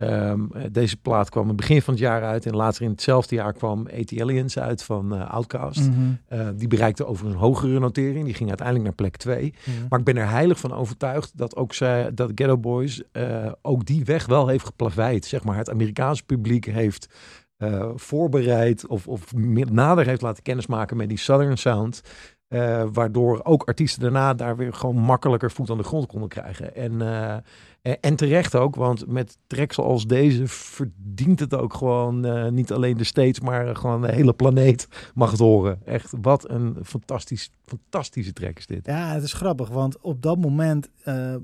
ehm, 0.00 0.40
eh, 0.52 0.62
deze 0.72 0.96
plaat 0.96 1.30
kwam 1.30 1.48
het 1.48 1.56
begin 1.56 1.82
van 1.82 1.94
het 1.94 2.02
jaar 2.02 2.22
uit 2.22 2.46
en 2.46 2.56
later 2.56 2.82
in 2.82 2.90
hetzelfde 2.90 3.34
jaar 3.34 3.52
kwam 3.52 3.86
AT 3.86 4.20
Aliens 4.20 4.58
uit 4.58 4.82
van 4.82 5.14
eh 5.14 5.30
Outkast. 5.30 5.90
Mhm. 5.90 5.98
Eh, 6.26 6.48
die 6.54 6.68
bereikte 6.68 7.06
over 7.06 7.26
een 7.26 7.34
hogere 7.34 7.78
notering. 7.78 8.24
Die 8.24 8.34
ging 8.34 8.48
uiteindelijk 8.48 8.86
naar 8.86 8.96
plek 8.96 9.16
2. 9.16 9.54
Maar 9.88 9.98
ik 9.98 10.04
ben 10.04 10.16
er 10.16 10.28
heilig 10.28 10.58
van 10.58 10.72
overtuigd 10.72 11.36
dat 11.36 11.56
ook 11.56 11.74
zij, 11.74 12.14
dat 12.14 12.32
Ghetto 12.34 12.58
Boys 12.58 13.02
ook 13.62 13.84
die 13.84 14.04
weg 14.04 14.26
wel 14.26 14.48
heeft 14.48 14.64
geplaveid. 14.64 15.24
Zeg 15.24 15.44
maar, 15.44 15.56
het 15.56 15.70
Amerikaanse 15.70 16.24
publiek 16.24 16.64
heeft 16.64 17.08
voorbereid 17.94 18.86
of, 18.86 19.08
of 19.08 19.34
meer- 19.34 19.72
nader 19.72 20.06
heeft 20.06 20.22
laten 20.22 20.42
kennismaken 20.42 20.96
met 20.96 21.08
die 21.08 21.18
Southern 21.18 21.58
Sound. 21.58 22.00
waardoor 22.92 23.40
ook 23.44 23.62
artiesten 23.62 24.02
daarna 24.02 24.34
daar 24.34 24.56
weer 24.56 24.72
gewoon 24.72 24.96
makkelijker 24.96 25.50
voet 25.50 25.70
aan 25.70 25.78
de 25.78 25.84
grond 25.84 26.06
konden 26.06 26.28
krijgen. 26.28 26.74
En, 26.74 27.00
en, 27.82 28.00
en 28.00 28.16
terecht 28.16 28.54
ook, 28.54 28.74
want 28.74 29.06
met 29.06 29.38
tracks 29.46 29.78
als 29.78 30.06
deze 30.06 30.46
verdient 30.46 31.40
het 31.40 31.54
ook 31.54 31.74
gewoon 31.74 32.24
eh, 32.24 32.50
niet 32.50 32.72
alleen 32.72 32.96
de 32.96 33.04
States, 33.04 33.40
maar 33.40 33.76
gewoon 33.76 34.00
de 34.00 34.12
hele 34.12 34.32
planeet 34.32 34.88
mag 35.14 35.30
het 35.30 35.40
horen. 35.40 35.80
Echt, 35.84 36.12
wat 36.20 36.50
een 36.50 36.76
fantastisch, 36.82 37.50
fantastische 37.64 38.32
track 38.32 38.58
is 38.58 38.66
dit. 38.66 38.86
Ja, 38.86 39.12
het 39.12 39.22
is 39.22 39.32
grappig, 39.32 39.68
want 39.68 40.00
op 40.00 40.22
dat 40.22 40.38
moment 40.38 40.90
eh, 41.02 41.34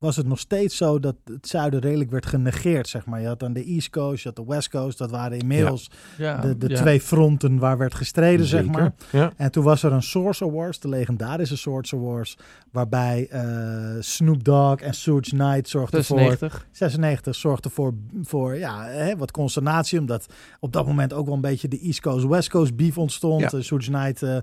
was 0.00 0.16
het 0.16 0.26
nog 0.26 0.38
steeds 0.38 0.76
zo 0.76 0.98
dat 0.98 1.16
het 1.24 1.48
zuiden 1.48 1.80
redelijk 1.80 2.10
werd 2.10 2.26
genegeerd, 2.26 2.88
zeg 2.88 3.06
maar. 3.06 3.20
Je 3.20 3.26
had 3.26 3.40
dan 3.40 3.52
de 3.52 3.64
East 3.64 3.90
Coast, 3.90 4.22
je 4.22 4.28
had 4.28 4.36
de 4.36 4.52
West 4.52 4.68
Coast, 4.68 4.98
dat 4.98 5.10
waren 5.10 5.38
inmiddels 5.38 5.90
Ja, 6.16 6.40
de, 6.40 6.58
de 6.58 6.68
ja. 6.68 6.76
twee 6.76 7.00
fronten 7.00 7.58
waar 7.58 7.78
werd 7.78 7.94
gestreden, 7.94 8.46
zeg 8.46 8.66
maar. 8.66 8.92
Ja. 9.12 9.32
En 9.36 9.50
toen 9.50 9.64
was 9.64 9.82
er 9.82 9.92
een 9.92 10.02
Source 10.02 10.44
Awards, 10.44 10.80
de 10.80 10.88
legendarische 10.88 11.56
Source 11.56 11.96
Awards, 11.96 12.36
waarbij 12.70 13.28
eh, 13.30 13.96
Snoop 13.98 14.44
Dogg 14.44 14.82
en 14.82 14.94
Suge 14.94 15.20
Knight 15.20 15.68
zorgden 15.68 16.04
voor 16.04 16.18
96. 16.18 16.66
96 16.72 17.34
zorgde 17.34 17.70
voor, 17.70 17.94
voor 18.22 18.56
ja, 18.56 18.84
hè, 18.84 19.16
wat 19.16 19.30
consternatie. 19.30 19.98
Omdat 19.98 20.26
op 20.60 20.72
dat 20.72 20.86
moment 20.86 21.12
ook 21.12 21.26
wel 21.26 21.34
een 21.34 21.40
beetje 21.40 21.68
de 21.68 21.80
East 21.80 22.00
Coast, 22.00 22.26
West 22.26 22.50
Coast 22.50 22.76
beef 22.76 22.98
ontstond. 22.98 23.40
Ja. 23.40 23.48
Ja. 23.52 23.62
Suge 23.62 23.90
Knight 23.90 24.22
eh, 24.22 24.36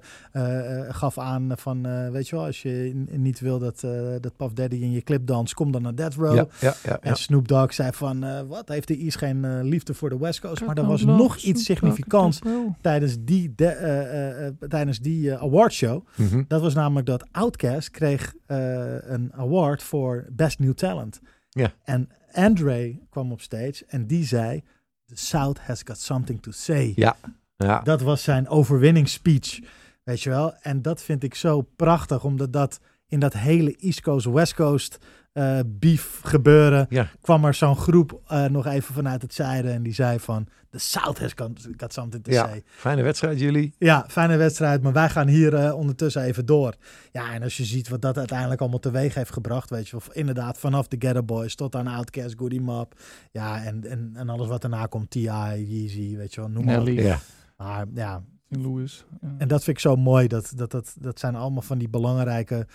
gaf 0.89 1.17
aan 1.17 1.51
van, 1.55 1.85
eh, 1.85 2.09
weet 2.09 2.27
je 2.27 2.35
wel, 2.35 2.45
als 2.45 2.61
je 2.61 3.05
niet 3.11 3.39
wil 3.39 3.59
dat, 3.59 3.83
eh 3.83 3.91
dat 4.21 4.35
Puff 4.35 4.53
Daddy 4.53 4.75
in 4.75 4.91
je 4.91 5.01
clip 5.01 5.27
kom 5.53 5.71
dan 5.71 5.81
naar 5.81 5.95
Death 5.95 6.13
Row. 6.13 6.35
Ja, 6.35 6.47
ja, 6.59 6.73
ja, 6.83 6.89
ja. 6.89 6.99
En 7.01 7.15
Snoop 7.15 7.47
Dogg 7.47 7.73
zei 7.73 7.91
van, 7.93 8.23
eh, 8.23 8.41
wat, 8.41 8.67
heeft 8.67 8.87
de 8.87 8.97
East 8.97 9.17
geen 9.17 9.45
eh, 9.45 9.59
liefde 9.61 9.93
voor 9.93 10.09
de 10.09 10.17
West 10.17 10.39
Coast? 10.39 10.65
Maar 10.65 10.77
er 10.77 10.85
was 10.85 11.03
nog 11.03 11.39
Snoop 11.39 11.55
iets 11.55 11.63
significants 11.65 12.39
tijdens 12.81 13.17
die, 13.19 13.53
de, 13.55 13.67
eh, 13.67 13.99
eh, 13.99 14.47
eh, 14.47 14.53
tijdens 14.69 14.99
die 14.99 15.35
awardshow. 15.35 16.05
Mhm. 16.15 16.43
Dat 16.47 16.61
was 16.61 16.73
namelijk 16.73 17.05
dat 17.05 17.25
Outkast 17.31 17.91
kreeg 17.91 18.33
eh, 18.45 18.57
een 18.99 19.33
award 19.33 19.83
voor 19.83 20.25
Best 20.31 20.59
New 20.59 20.73
Talent. 20.73 21.19
Ja. 21.49 21.73
En 21.83 22.09
Andre 22.31 22.99
kwam 23.09 23.31
op 23.31 23.41
stage 23.41 23.83
en 23.87 24.07
die 24.07 24.25
zei... 24.25 24.63
The 25.05 25.15
South 25.15 25.59
has 25.59 25.81
got 25.85 25.99
something 25.99 26.41
to 26.41 26.51
say. 26.51 26.93
Ja. 26.95 27.15
Ja. 27.57 27.81
Dat 27.81 28.01
was 28.01 28.23
zijn 28.23 28.47
overwinningsspeech, 28.47 29.59
weet 30.03 30.21
je 30.21 30.29
wel. 30.29 30.53
En 30.61 30.81
dat 30.81 31.01
vind 31.01 31.23
ik 31.23 31.35
zo 31.35 31.61
prachtig, 31.61 32.23
omdat 32.23 32.53
dat 32.53 32.79
in 33.07 33.19
dat 33.19 33.33
hele 33.33 33.75
East 33.75 34.01
Coast, 34.01 34.25
West 34.25 34.53
Coast 34.53 34.97
eh, 35.37 35.59
beef 35.65 36.19
gebeuren... 36.23 36.85
Ja. 36.89 37.07
kwam 37.21 37.45
er 37.45 37.53
zo'n 37.53 37.75
groep 37.75 38.21
eh, 38.27 38.45
nog 38.45 38.65
even 38.65 38.93
vanuit 38.93 39.21
het 39.21 39.33
zuiden 39.33 39.73
en 39.73 39.83
die 39.83 39.93
zei 39.93 40.19
van... 40.19 40.47
The 40.69 40.79
South 40.79 41.19
has 41.19 41.31
got, 41.77 41.93
something 41.93 42.23
to 42.23 42.31
ja, 42.31 42.47
say. 42.47 42.63
fijne 42.65 43.01
wedstrijd 43.01 43.39
jullie. 43.39 43.73
Ja, 43.77 44.05
fijne 44.07 44.37
wedstrijd, 44.37 44.81
maar 44.81 44.93
wij 44.93 45.09
gaan 45.09 45.27
hier 45.27 45.53
eh, 45.53 45.73
ondertussen 45.73 46.21
even 46.21 46.45
door. 46.45 46.75
Ja, 47.11 47.33
en 47.33 47.43
als 47.43 47.57
je 47.57 47.65
ziet 47.65 47.87
wat 47.87 48.01
dat 48.01 48.17
uiteindelijk 48.17 48.61
allemaal 48.61 48.79
teweeg 48.79 49.13
heeft 49.13 49.33
gebracht, 49.33 49.69
weet 49.69 49.87
je 49.87 49.97
wel, 49.97 50.15
inderdaad, 50.15 50.57
vanaf 50.57 50.87
de 50.87 50.95
Ghetto 50.99 51.23
Boys 51.23 51.55
tot 51.55 51.75
aan 51.75 51.87
Outkast, 51.87 52.35
Goody 52.37 52.59
Mob, 52.59 52.93
ja, 53.31 53.63
en, 53.63 53.89
en, 53.89 54.11
en 54.15 54.29
alles 54.29 54.47
wat 54.47 54.61
daarna 54.61 54.85
komt, 54.85 55.09
T.I., 55.09 55.21
Yeezy, 55.21 56.17
weet 56.17 56.33
je 56.33 56.41
wel, 56.41 56.49
noem 56.49 56.65
maar 56.65 56.81
op. 56.81 56.87
Ja. 56.87 57.19
Maar 57.57 57.85
ja, 57.93 58.23
In 58.49 58.61
Louis. 58.61 59.05
Ja. 59.21 59.35
en 59.37 59.47
dat 59.47 59.63
vind 59.63 59.75
ik 59.77 59.81
zo 59.81 59.95
mooi, 59.95 60.27
dat, 60.27 60.51
dat, 60.55 60.71
dat, 60.71 60.95
dat 60.99 61.19
zijn 61.19 61.35
allemaal 61.35 61.61
van 61.61 61.77
die 61.77 61.89
belangrijke 61.89 62.67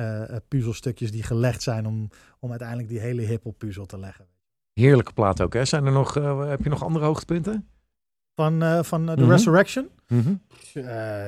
eh, 0.00 0.36
puzzelstukjes 0.48 1.10
die 1.10 1.22
gelegd 1.22 1.62
zijn 1.62 1.86
om, 1.86 2.08
om 2.38 2.50
uiteindelijk 2.50 2.88
die 2.88 2.98
hele 3.00 3.22
hiphop 3.22 3.58
puzzel 3.58 3.86
te 3.86 3.98
leggen. 3.98 4.26
Heerlijke 4.72 5.12
plaat 5.12 5.40
ook, 5.40 5.52
hè? 5.54 5.64
Zijn 5.64 5.86
er 5.86 5.92
nog, 5.92 6.16
eh, 6.16 6.48
heb 6.48 6.62
je 6.62 6.68
nog 6.68 6.84
andere 6.84 7.04
hoogtepunten? 7.04 7.66
Van, 8.34 8.62
eh, 8.62 8.82
van 8.82 9.06
The 9.06 9.12
Mhm. 9.22 9.30
Resurrection. 9.30 9.88
Mhm. 10.08 10.34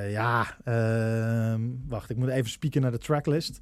Ja, 0.08 0.56
ehm, 0.64 1.60
wacht, 1.88 2.10
ik 2.10 2.16
moet 2.16 2.28
even 2.28 2.50
spieken 2.50 2.80
naar 2.80 2.90
de 2.90 2.98
tracklist. 2.98 3.60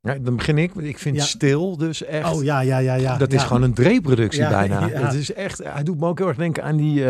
Ja, 0.00 0.14
dan 0.18 0.36
begin 0.36 0.58
ik. 0.58 0.74
Ik 0.74 0.98
vind 0.98 1.16
Ja. 1.16 1.22
Stil 1.22 1.76
dus 1.76 2.02
echt... 2.04 2.32
Oh 2.32 2.42
ja, 2.42 2.60
ja, 2.60 2.78
ja, 2.78 2.94
ja. 2.94 3.16
dat 3.16 3.32
is 3.32 3.42
gewoon 3.42 3.62
een 3.62 3.74
Dre-productie 3.74 4.40
Ja, 4.42 4.48
bijna. 4.48 4.88
Het 5.06 5.12
is 5.14 5.32
echt, 5.32 5.58
hij 5.64 5.82
doet 5.82 6.00
me 6.00 6.06
ook 6.06 6.18
heel 6.18 6.28
erg 6.28 6.36
denken 6.36 6.62
aan 6.62 6.76
die 6.76 7.04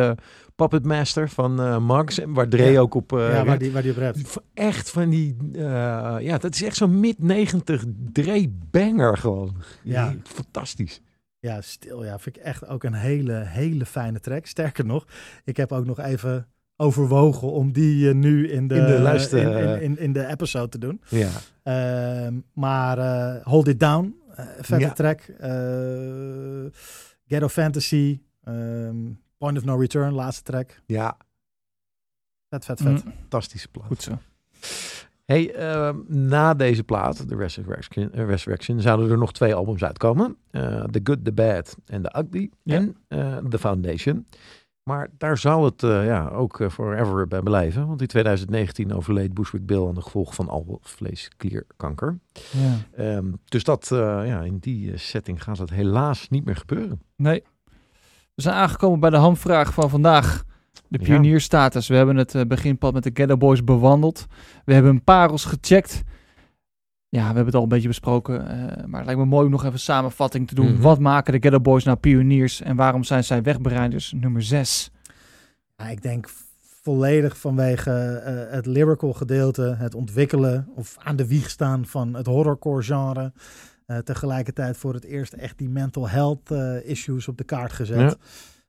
Puppet 0.57 0.85
Master 0.85 1.29
van 1.29 1.61
eh 1.61 1.79
Max. 1.79 2.19
en 2.19 2.33
Waar 2.33 2.49
Dre 2.49 2.65
Ja. 2.71 2.81
ook 2.81 2.95
op... 2.95 3.13
eh, 3.13 3.33
Ja, 3.33 3.45
waar 3.45 3.59
die, 3.59 3.73
waar 3.73 3.83
die 3.83 3.91
op 3.91 3.97
rapt. 3.97 4.41
Echt 4.55 4.91
van 4.91 5.09
die... 5.11 5.37
eh, 5.53 5.61
ja, 6.21 6.39
dat 6.39 6.55
is 6.55 6.63
echt 6.63 6.77
zo'n 6.77 7.01
mid-90 7.01 7.83
Dre-banger 8.13 9.17
gewoon. 9.19 9.57
Ja. 9.83 10.15
Fantastisch. 10.25 11.01
Ja, 11.39 11.61
stil. 11.61 12.05
Ja, 12.05 12.19
vind 12.19 12.37
ik 12.37 12.43
echt 12.43 12.67
ook 12.69 12.85
een 12.85 12.95
hele, 12.95 13.33
hele 13.47 13.87
fijne 13.87 14.21
track. 14.21 14.47
Sterker 14.47 14.85
nog, 14.87 15.05
ik 15.45 15.57
heb 15.57 15.73
ook 15.73 15.87
nog 15.87 16.01
even 16.01 16.47
overwogen 16.77 17.53
om 17.53 17.73
die 17.73 18.09
eh, 18.09 18.15
nu 18.15 18.49
in 18.51 18.69
de, 18.69 18.75
In 18.75 18.87
de 18.87 18.99
luister- 19.01 19.39
in, 19.59 19.69
in, 19.69 19.81
in, 19.83 19.99
in 19.99 20.13
de 20.13 20.27
episode 20.27 20.69
te 20.69 20.79
doen. 20.79 21.01
Ja. 21.09 21.29
Ehm, 21.63 22.35
maar 22.53 22.99
eh, 22.99 23.45
Hold 23.47 23.69
It 23.69 23.81
Down, 23.81 24.15
eh, 24.37 24.45
vette 24.61 24.85
Ja. 24.85 24.93
track. 24.93 25.21
Eh, 25.21 25.51
Ghetto 27.27 27.49
Fantasy, 27.49 28.21
ehm, 28.45 28.97
Point 29.39 29.59
of 29.59 29.65
No 29.65 29.77
Return, 29.77 30.13
laatste 30.13 30.43
track. 30.43 30.81
Ja, 30.87 31.17
Vet, 32.49 32.65
vet, 32.65 32.81
vet. 32.81 33.05
Mm, 33.05 33.13
fantastische 33.21 33.69
plaat. 33.69 33.87
goed 33.87 34.03
zo. 34.03 34.19
Hey, 35.25 35.55
ehm, 35.55 35.97
na 36.09 36.55
deze 36.55 36.85
plaat, 36.85 37.29
The 37.29 37.37
Resurrection, 37.37 38.13
eh, 38.13 38.25
Resurrection, 38.27 38.81
zouden 38.81 39.11
er 39.11 39.19
nog 39.19 39.33
twee 39.33 39.55
albums 39.55 39.85
uitkomen. 39.85 40.37
Eh, 40.51 40.85
the 40.85 41.01
Good, 41.05 41.25
The 41.25 41.33
Bad 41.33 41.77
en 41.87 42.03
The 42.03 42.19
Ugly. 42.19 42.51
Ja. 42.63 42.77
En 42.77 42.97
eh, 43.09 43.37
The 43.37 43.59
Foundation. 43.59 44.27
Maar 44.83 45.09
daar 45.19 45.39
zal 45.39 45.65
het 45.65 45.83
eh, 45.83 46.05
ja, 46.05 46.29
ook 46.29 46.67
forever 46.71 47.29
bij 47.29 47.41
blijven. 47.41 47.87
Want 47.87 48.01
in 48.01 48.07
2019 48.07 48.93
overleed 48.95 49.35
Bushwick 49.35 49.67
Bill 49.67 49.87
aan 49.87 49.95
de 49.95 50.03
gevolgen 50.03 50.35
van 50.35 50.49
alvleesklierkanker. 50.49 52.19
Ja. 52.53 52.77
Ehm, 52.93 53.33
dus 53.45 53.65
dat, 53.65 53.91
eh, 53.93 53.99
ja, 54.27 54.43
in 54.43 54.59
die 54.59 54.97
setting 54.97 55.43
gaat 55.43 55.59
het 55.59 55.71
helaas 55.71 56.29
niet 56.29 56.45
meer 56.45 56.57
gebeuren. 56.57 57.01
Nee. 57.17 57.43
We 58.37 58.43
zijn 58.43 58.55
aangekomen 58.55 59.01
bij 59.01 59.11
de 59.11 59.17
hamvraag 59.17 59.73
van 59.75 59.91
vandaag. 59.91 60.45
De 60.89 60.99
Ja. 60.99 61.05
pionierstatus. 61.05 61.89
We 61.89 61.95
hebben 61.95 62.17
het 62.17 62.35
eh, 62.35 62.43
beginpad 62.47 62.93
met 62.93 63.03
de 63.03 63.11
Ghetto 63.15 63.37
Boys 63.37 63.65
bewandeld. 63.65 64.27
We 64.65 64.73
hebben 64.75 64.91
een 64.91 65.05
parels 65.05 65.45
gecheckt. 65.45 66.03
Ja, 67.09 67.21
we 67.21 67.27
hebben 67.27 67.45
het 67.47 67.55
al 67.55 67.63
een 67.63 67.69
beetje 67.69 67.89
besproken. 67.89 68.49
eh, 68.49 68.85
maar 68.85 68.97
het 69.01 69.05
lijkt 69.05 69.21
me 69.21 69.27
mooi 69.27 69.45
om 69.45 69.51
nog 69.51 69.61
even 69.61 69.73
een 69.73 69.79
samenvatting 69.79 70.49
te 70.49 70.55
doen. 70.55 70.73
Mhm. 70.73 70.81
Wat 70.83 70.99
maken 70.99 71.33
de 71.33 71.39
Ghetto 71.39 71.61
Boys 71.61 71.85
nou 71.85 71.97
pioniers? 71.97 72.61
En 72.63 72.77
waarom 72.77 73.05
zijn 73.05 73.25
zij 73.25 73.43
wegbereiders 73.43 74.13
nummer 74.17 74.43
6? 74.43 74.91
Ja, 75.77 75.89
ik 75.89 76.03
denk 76.03 76.29
volledig 76.83 77.39
vanwege 77.39 77.91
eh, 78.25 78.55
het 78.55 78.67
lyrical 78.67 79.13
gedeelte, 79.13 79.75
het 79.79 79.95
ontwikkelen 79.95 80.69
of 80.75 80.97
aan 80.99 81.17
de 81.17 81.27
wieg 81.27 81.51
staan 81.51 81.87
van 81.87 82.15
het 82.15 82.27
horrorcore 82.27 82.83
genre. 82.83 83.33
Eh, 83.87 83.99
tegelijkertijd 83.99 84.77
voor 84.77 84.95
het 84.95 85.05
eerst 85.05 85.33
echt 85.33 85.59
die 85.59 85.69
mental 85.69 86.09
health 86.09 86.51
eh, 86.51 86.89
issues 86.89 87.29
op 87.29 87.39
de 87.39 87.45
kaart 87.45 87.73
gezet. 87.73 87.99
Ja. 87.99 88.17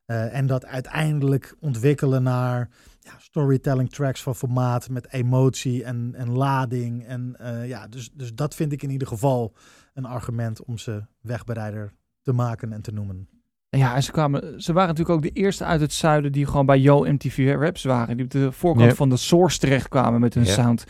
Eh, 0.07 0.36
en 0.36 0.47
dat 0.47 0.65
uiteindelijk 0.65 1.55
ontwikkelen 1.59 2.24
naar 2.24 2.70
ja, 2.99 3.11
storytelling 3.18 3.89
tracks 3.89 4.24
van 4.24 4.36
formaat 4.36 4.89
met 4.89 5.11
emotie 5.11 5.84
en, 5.84 6.11
en 6.15 6.32
lading. 6.32 7.05
En 7.05 7.36
eh, 7.39 7.68
ja, 7.68 7.88
dus, 7.88 8.11
dus 8.13 8.34
dat 8.34 8.55
vind 8.55 8.72
ik 8.72 8.84
in 8.84 8.89
ieder 8.89 9.07
geval 9.07 9.53
een 9.93 10.05
argument 10.05 10.63
om 10.63 10.78
ze 10.78 11.03
wegbereider 11.22 11.93
te 12.22 12.34
maken 12.34 12.74
en 12.74 12.82
te 12.82 12.91
noemen. 12.91 13.28
En 13.70 13.80
Ja, 13.80 13.95
en 13.95 14.03
ze, 14.03 14.11
kwamen, 14.11 14.61
ze 14.61 14.74
waren 14.74 14.89
natuurlijk 14.89 15.15
ook 15.15 15.34
de 15.34 15.41
eerste 15.41 15.65
uit 15.65 15.82
het 15.82 15.93
zuiden 15.93 16.32
die 16.32 16.45
gewoon 16.45 16.65
bij 16.65 16.80
Yo 16.80 17.03
MTV 17.03 17.55
Raps 17.59 17.84
waren. 17.84 18.15
Die 18.15 18.26
op 18.26 18.32
de 18.32 18.51
voorkant 18.51 18.93
van 18.93 19.09
de 19.09 19.18
Source 19.18 19.59
terecht 19.59 19.88
kwamen 19.88 20.20
met 20.20 20.34
hun 20.34 20.45
sound. 20.45 20.84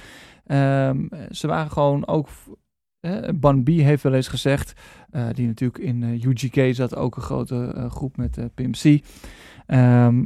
Ehm, 0.45 1.07
ze 1.31 1.47
waren 1.47 1.71
gewoon 1.71 2.07
ook... 2.07 2.29
eh, 3.07 3.33
Bun 3.35 3.63
B 3.63 3.67
heeft 3.67 4.03
wel 4.03 4.13
eens 4.13 4.27
gezegd, 4.27 4.73
eh, 5.09 5.27
die 5.31 5.47
natuurlijk 5.47 5.83
in 5.83 6.03
eh, 6.03 6.23
UGK 6.23 6.75
zat, 6.75 6.95
ook 6.95 7.15
een 7.15 7.21
grote 7.21 7.73
eh, 7.75 7.91
groep 7.91 8.17
met 8.17 8.37
eh 8.37 8.45
Pimp 8.55 8.75
C. 8.75 9.03
Ehm, 9.65 10.25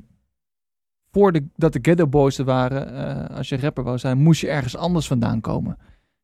voor 1.12 1.32
de, 1.32 1.46
dat 1.56 1.74
de 1.74 1.80
Ghetto 1.82 2.08
Boys 2.08 2.38
er 2.38 2.46
waren, 2.46 3.30
als 3.30 3.50
je 3.50 3.58
rapper 3.58 3.84
wou 3.84 3.98
zijn, 3.98 4.18
moest 4.18 4.42
je 4.42 4.50
ergens 4.50 4.76
anders 4.76 5.08
vandaan 5.08 5.42
komen. 5.42 5.78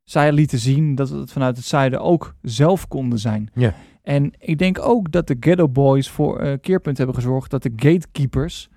Zij 0.04 0.32
lieten 0.32 0.58
zien 0.58 0.94
dat 0.94 1.10
we 1.10 1.18
het 1.18 1.32
vanuit 1.32 1.56
het 1.56 1.66
zuiden 1.66 2.00
ook 2.00 2.34
zelf 2.42 2.88
konden 2.88 3.18
zijn. 3.18 3.50
Ja. 3.54 3.74
En 4.02 4.32
ik 4.38 4.58
denk 4.58 4.78
ook 4.78 5.12
dat 5.12 5.26
de 5.26 5.36
Ghetto 5.40 5.68
Boys 5.68 6.10
voor 6.10 6.58
keerpunt 6.58 6.98
hebben 6.98 7.14
gezorgd 7.14 7.50
dat 7.50 7.62
de 7.62 7.72
gatekeepers 7.76 8.68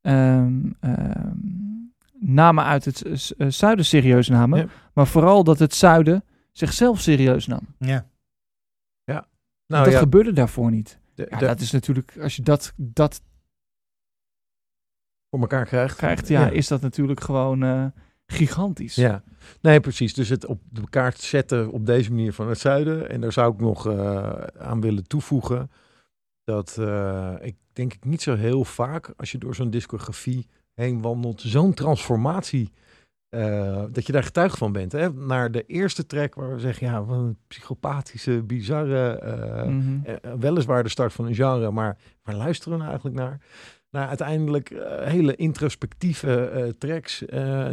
ehm, 0.00 0.60
namen 2.18 2.64
uit 2.64 2.84
het 2.84 3.02
zuiden 3.48 3.84
serieus 3.84 4.28
namen. 4.28 4.70
Maar 4.94 5.06
vooral 5.06 5.44
dat 5.44 5.58
het 5.58 5.74
zuiden 5.74 6.24
zichzelf 6.52 7.00
serieus 7.00 7.46
nam. 7.46 7.60
Ja, 7.78 8.10
Nou 9.66 9.84
dat 9.84 9.92
ja, 9.92 9.98
gebeurde 9.98 10.32
daarvoor 10.32 10.70
niet. 10.70 10.98
de- 11.14 11.26
Ja, 11.30 11.38
de- 11.38 11.46
dat 11.46 11.60
is 11.60 11.70
natuurlijk, 11.70 12.18
als 12.20 12.36
je 12.36 12.42
dat, 12.42 12.72
dat 12.76 13.20
voor 15.30 15.40
elkaar 15.40 15.66
krijgt. 15.66 15.96
krijgt, 15.96 16.28
ja, 16.28 16.48
is 16.48 16.68
dat 16.68 16.80
natuurlijk 16.80 17.20
gewoon 17.20 17.62
eh, 17.62 17.86
gigantisch. 18.26 18.94
Ja, 18.94 19.22
nee, 19.60 19.80
precies. 19.80 20.14
Dus 20.14 20.28
het 20.28 20.46
op 20.46 20.60
de 20.70 20.88
kaart 20.90 21.18
zetten 21.20 21.70
op 21.70 21.86
deze 21.86 22.10
manier 22.10 22.32
van 22.32 22.48
het 22.48 22.58
zuiden. 22.58 23.08
En 23.08 23.20
daar 23.20 23.32
zou 23.32 23.52
ik 23.54 23.60
nog 23.60 23.86
eh, 23.86 24.32
aan 24.42 24.80
willen 24.80 25.06
toevoegen 25.06 25.70
dat 26.44 26.76
eh, 26.78 27.34
ik 27.40 27.56
denk 27.72 27.92
ik 27.94 28.04
niet 28.04 28.22
zo 28.22 28.34
heel 28.36 28.64
vaak 28.64 29.12
als 29.16 29.32
je 29.32 29.38
door 29.38 29.54
zo'n 29.54 29.70
discografie 29.70 30.46
heen 30.74 31.00
wandelt, 31.00 31.40
zo'n 31.40 31.74
transformatie. 31.74 32.72
Eh, 33.32 33.84
dat 33.90 34.06
je 34.06 34.12
daar 34.12 34.22
getuige 34.22 34.56
van 34.56 34.72
bent. 34.72 34.92
Hè? 34.92 35.12
Naar 35.12 35.50
de 35.50 35.64
eerste 35.66 36.06
track 36.06 36.34
waar 36.34 36.54
we 36.54 36.60
zeggen, 36.60 36.86
ja, 36.86 37.04
wat 37.04 37.18
een 37.18 37.38
psychopathische, 37.48 38.42
bizarre, 38.42 39.18
eh, 39.18 39.64
Mhm. 39.64 40.04
eh, 40.04 40.32
weliswaar 40.38 40.82
de 40.82 40.88
start 40.88 41.12
van 41.12 41.26
een 41.26 41.34
genre, 41.34 41.70
maar 41.70 41.98
waar 42.22 42.34
luisteren 42.34 42.72
we 42.72 42.78
nou 42.78 42.90
eigenlijk 42.90 43.20
naar? 43.20 43.40
Nou, 43.90 44.08
uiteindelijk 44.08 44.72
hele 45.00 45.36
introspectieve 45.36 46.74
tracks 46.78 47.22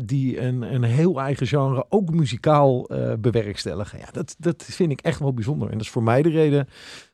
die 0.04 0.42
een, 0.42 0.62
een 0.62 0.84
heel 0.84 1.20
eigen 1.22 1.48
genre 1.48 1.86
ook 1.90 2.10
muzikaal 2.10 2.90
bewerkstelligen. 3.20 4.00
Ja, 4.00 4.08
dat, 4.12 4.36
dat 4.40 4.64
vind 4.64 4.92
ik 4.92 5.02
echt 5.02 5.20
wel 5.20 5.34
bijzonder. 5.34 5.68
En 5.68 5.74
dat 5.74 5.82
is 5.86 5.90
voor 5.92 6.04
mij 6.04 6.22
de 6.22 6.30
reden 6.30 6.68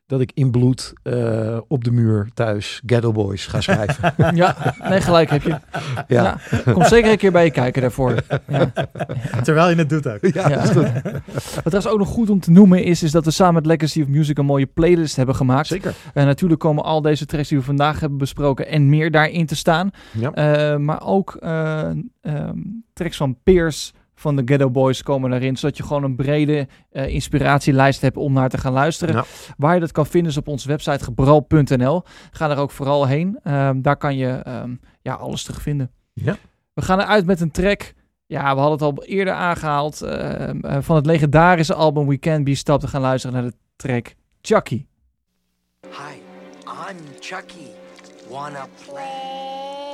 dat 0.07 0.21
ik 0.21 0.31
in 0.33 0.51
bloed 0.51 0.93
eh, 1.03 1.57
op 1.67 1.83
de 1.83 1.91
muur 1.91 2.27
thuis 2.33 2.81
Ghetto 2.85 3.11
Boys 3.11 3.45
ga 3.45 3.61
schrijven. 3.61 4.13
Ja, 4.35 4.75
nee, 4.89 5.01
gelijk 5.01 5.29
heb 5.29 5.41
je. 5.43 5.49
ja. 6.07 6.37
Ja. 6.65 6.73
Kom 6.73 6.83
zeker 6.83 7.11
een 7.11 7.17
keer 7.17 7.31
bij 7.31 7.43
je 7.45 7.51
kijken 7.51 7.81
daarvoor. 7.81 8.15
Ja. 8.47 8.71
terwijl 9.43 9.69
je 9.69 9.75
het 9.75 9.89
doet 9.89 10.07
ook. 10.07 10.25
Ja, 10.33 10.49
Ja. 10.49 10.55
dat 10.55 10.63
is 10.63 10.69
goed. 10.69 11.01
Wat 11.33 11.63
trouwens 11.63 11.87
ook 11.87 11.97
nog 11.99 12.07
goed 12.07 12.29
om 12.29 12.39
te 12.39 12.51
noemen 12.51 12.83
is, 12.83 13.03
is 13.03 13.11
dat 13.11 13.25
we 13.25 13.31
samen 13.31 13.53
met 13.53 13.65
Legacy 13.65 14.01
of 14.01 14.07
Music 14.07 14.37
een 14.37 14.45
mooie 14.45 14.65
playlist 14.65 15.15
hebben 15.15 15.35
gemaakt. 15.35 15.67
Zeker. 15.67 15.93
En 16.13 16.25
natuurlijk 16.25 16.59
komen 16.59 16.83
al 16.83 17.01
deze 17.01 17.25
tracks 17.25 17.47
die 17.49 17.57
we 17.57 17.63
vandaag 17.63 17.99
hebben 17.99 18.17
besproken 18.17 18.67
en 18.67 18.89
meer 18.89 19.11
daarin 19.11 19.45
te 19.45 19.55
staan. 19.55 19.89
Ja. 20.11 20.31
Eh, 20.31 20.77
maar 20.77 21.01
ook 21.05 21.35
eh, 21.39 21.89
ehm, 22.21 22.57
tracks 22.93 23.17
van 23.17 23.37
peers 23.43 23.93
van 24.25 24.35
de 24.35 24.41
Ghetto 24.45 24.69
Boys 24.69 25.03
komen 25.03 25.29
daarin. 25.29 25.57
Zodat 25.57 25.77
je 25.77 25.83
gewoon 25.83 26.03
een 26.03 26.15
brede 26.15 26.67
eh, 26.91 27.07
inspiratielijst 27.07 28.01
hebt 28.01 28.17
om 28.17 28.33
naar 28.33 28.49
te 28.49 28.57
gaan 28.57 28.73
luisteren. 28.73 29.15
Ja. 29.15 29.23
Waar 29.57 29.73
je 29.73 29.79
dat 29.79 29.91
kan 29.91 30.05
vinden 30.05 30.31
is 30.31 30.37
op 30.37 30.47
onze 30.47 30.67
website 30.67 31.03
gebral.nl. 31.03 32.03
Ga 32.31 32.47
daar 32.47 32.57
ook 32.57 32.71
vooral 32.71 33.07
heen. 33.07 33.39
Ehm, 33.43 33.81
daar 33.81 33.97
kan 33.97 34.17
je 34.17 34.27
ehm, 34.27 34.75
ja, 35.01 35.13
alles 35.13 35.43
terugvinden. 35.43 35.91
Ja. 36.13 36.37
We 36.73 36.81
gaan 36.81 36.99
eruit 36.99 37.25
met 37.25 37.41
een 37.41 37.51
track. 37.51 37.93
Ja, 38.25 38.53
we 38.53 38.59
hadden 38.61 38.87
het 38.87 38.97
al 38.97 39.03
eerder 39.03 39.33
aangehaald. 39.33 40.01
ehm, 40.01 40.59
eh, 40.59 40.77
van 40.81 40.95
het 40.95 41.05
legendarische 41.05 41.73
album 41.73 42.07
We 42.07 42.19
Can 42.19 42.43
Be 42.43 42.55
Stopped. 42.55 42.85
te 42.85 42.91
gaan 42.91 43.01
luisteren 43.01 43.35
naar 43.41 43.51
de 43.51 43.57
track 43.75 44.13
Chucky. 44.41 44.85
Hi, 45.81 46.15
I'm 46.67 46.97
Chucky. 47.19 47.67
Wanna 48.29 48.67
play? 48.89 49.84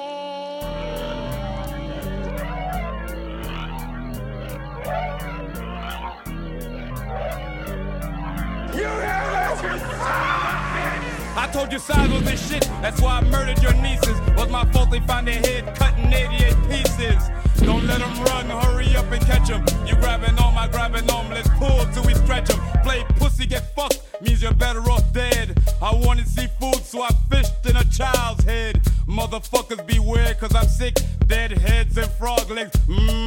I 11.34 11.50
told 11.52 11.72
you 11.72 11.80
size 11.80 12.10
was 12.10 12.24
the 12.24 12.36
shit, 12.38 12.62
that's 12.82 13.02
why 13.02 13.20
I 13.20 13.22
murdered 13.30 13.62
your 13.62 13.74
nieces. 13.74 14.20
Was 14.36 14.50
my 14.50 14.66
fault 14.72 14.90
they 14.92 15.00
found 15.02 15.28
their 15.28 15.40
head 15.40 15.76
cut 15.76 15.98
in 15.98 16.14
88 16.14 16.56
pieces. 16.70 17.30
Don't 17.62 17.86
let 17.86 18.00
them 18.00 18.24
run, 18.24 18.50
hurry 18.50 18.96
up 18.96 19.12
and 19.12 19.24
catch 19.26 19.50
them. 19.50 19.64
You 19.86 19.96
grabbing 19.96 20.38
on 20.40 20.56
my 20.56 20.68
grabbing 20.68 21.10
on, 21.12 21.30
let's 21.30 21.50
pull 21.60 21.86
till 21.94 22.04
we 22.06 22.16
stretch 22.16 22.48
them. 22.48 22.60
Play 22.84 23.04
pussy, 23.18 23.46
get 23.46 23.76
fucked, 23.76 24.02
means 24.22 24.42
you're 24.42 24.54
better 24.54 24.82
off 24.90 25.14
dead. 25.14 25.60
I 25.82 25.94
wanted 25.94 26.28
seafood, 26.28 26.84
so 26.84 27.04
I 27.04 27.10
fished 27.30 27.66
in 27.66 27.76
a 27.76 27.84
child's 27.86 28.44
head. 28.44 28.82
Motherfuckers 29.08 29.86
beware, 29.86 30.34
cause 30.36 30.56
I'm 30.56 30.68
sick. 30.68 30.96
Dead 31.28 31.52
heads 31.52 31.98
and 31.98 32.10
frog 32.12 32.50
legs, 32.50 32.72
mmm, 32.88 33.21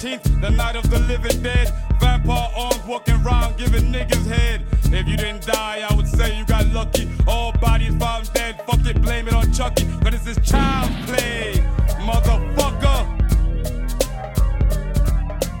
16th, 0.00 0.40
the 0.40 0.50
night 0.50 0.76
of 0.76 0.88
the 0.90 0.98
living 1.00 1.42
dead. 1.42 1.74
Vampire 2.00 2.48
arms 2.56 2.80
walking 2.86 3.22
round, 3.22 3.58
giving 3.58 3.92
niggas 3.92 4.26
head. 4.26 4.64
If 4.84 5.06
you 5.06 5.16
didn't 5.16 5.46
die, 5.46 5.84
I 5.88 5.94
would 5.94 6.08
say 6.08 6.38
you 6.38 6.44
got 6.46 6.66
lucky. 6.72 7.06
All 7.26 7.52
bodies 7.60 7.94
found 7.98 8.32
dead, 8.32 8.62
fuck 8.66 8.86
it, 8.86 9.02
blame 9.02 9.28
it 9.28 9.34
on 9.34 9.52
Chucky. 9.52 9.84
Cause 10.02 10.24
this 10.24 10.38
child 10.42 10.90
play, 11.06 11.62
motherfucker. 12.06 13.06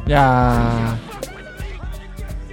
Ja. 0.06 0.98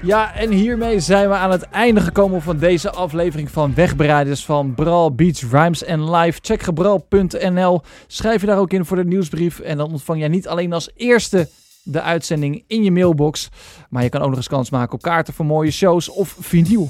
Ja, 0.01 0.33
en 0.33 0.51
hiermee 0.51 0.99
zijn 0.99 1.29
we 1.29 1.35
aan 1.35 1.51
het 1.51 1.63
einde 1.63 2.01
gekomen 2.01 2.41
van 2.41 2.57
deze 2.57 2.91
aflevering 2.91 3.51
van 3.51 3.73
Wegbereiders 3.73 4.45
van 4.45 4.75
Brawl 4.75 5.11
Beats 5.11 5.43
Rhymes 5.43 5.83
en 5.83 6.11
Live. 6.11 6.39
Check 6.41 6.61
gebral.nl. 6.61 7.81
Schrijf 8.07 8.41
je 8.41 8.47
daar 8.47 8.57
ook 8.57 8.73
in 8.73 8.85
voor 8.85 8.97
de 8.97 9.05
nieuwsbrief 9.05 9.59
en 9.59 9.77
dan 9.77 9.91
ontvang 9.91 10.19
jij 10.19 10.27
niet 10.27 10.47
alleen 10.47 10.73
als 10.73 10.89
eerste 10.95 11.47
de 11.87 12.01
uitzending 12.01 12.63
in 12.67 12.83
je 12.83 12.91
mailbox. 12.91 13.49
Maar 13.89 14.03
je 14.03 14.09
kan 14.09 14.21
ook 14.21 14.27
nog 14.27 14.37
eens 14.37 14.47
kans 14.47 14.69
maken 14.69 14.93
op 14.93 15.01
kaarten 15.01 15.33
voor 15.33 15.45
mooie 15.45 15.71
shows 15.71 16.09
of 16.09 16.35
vinyl. 16.39 16.89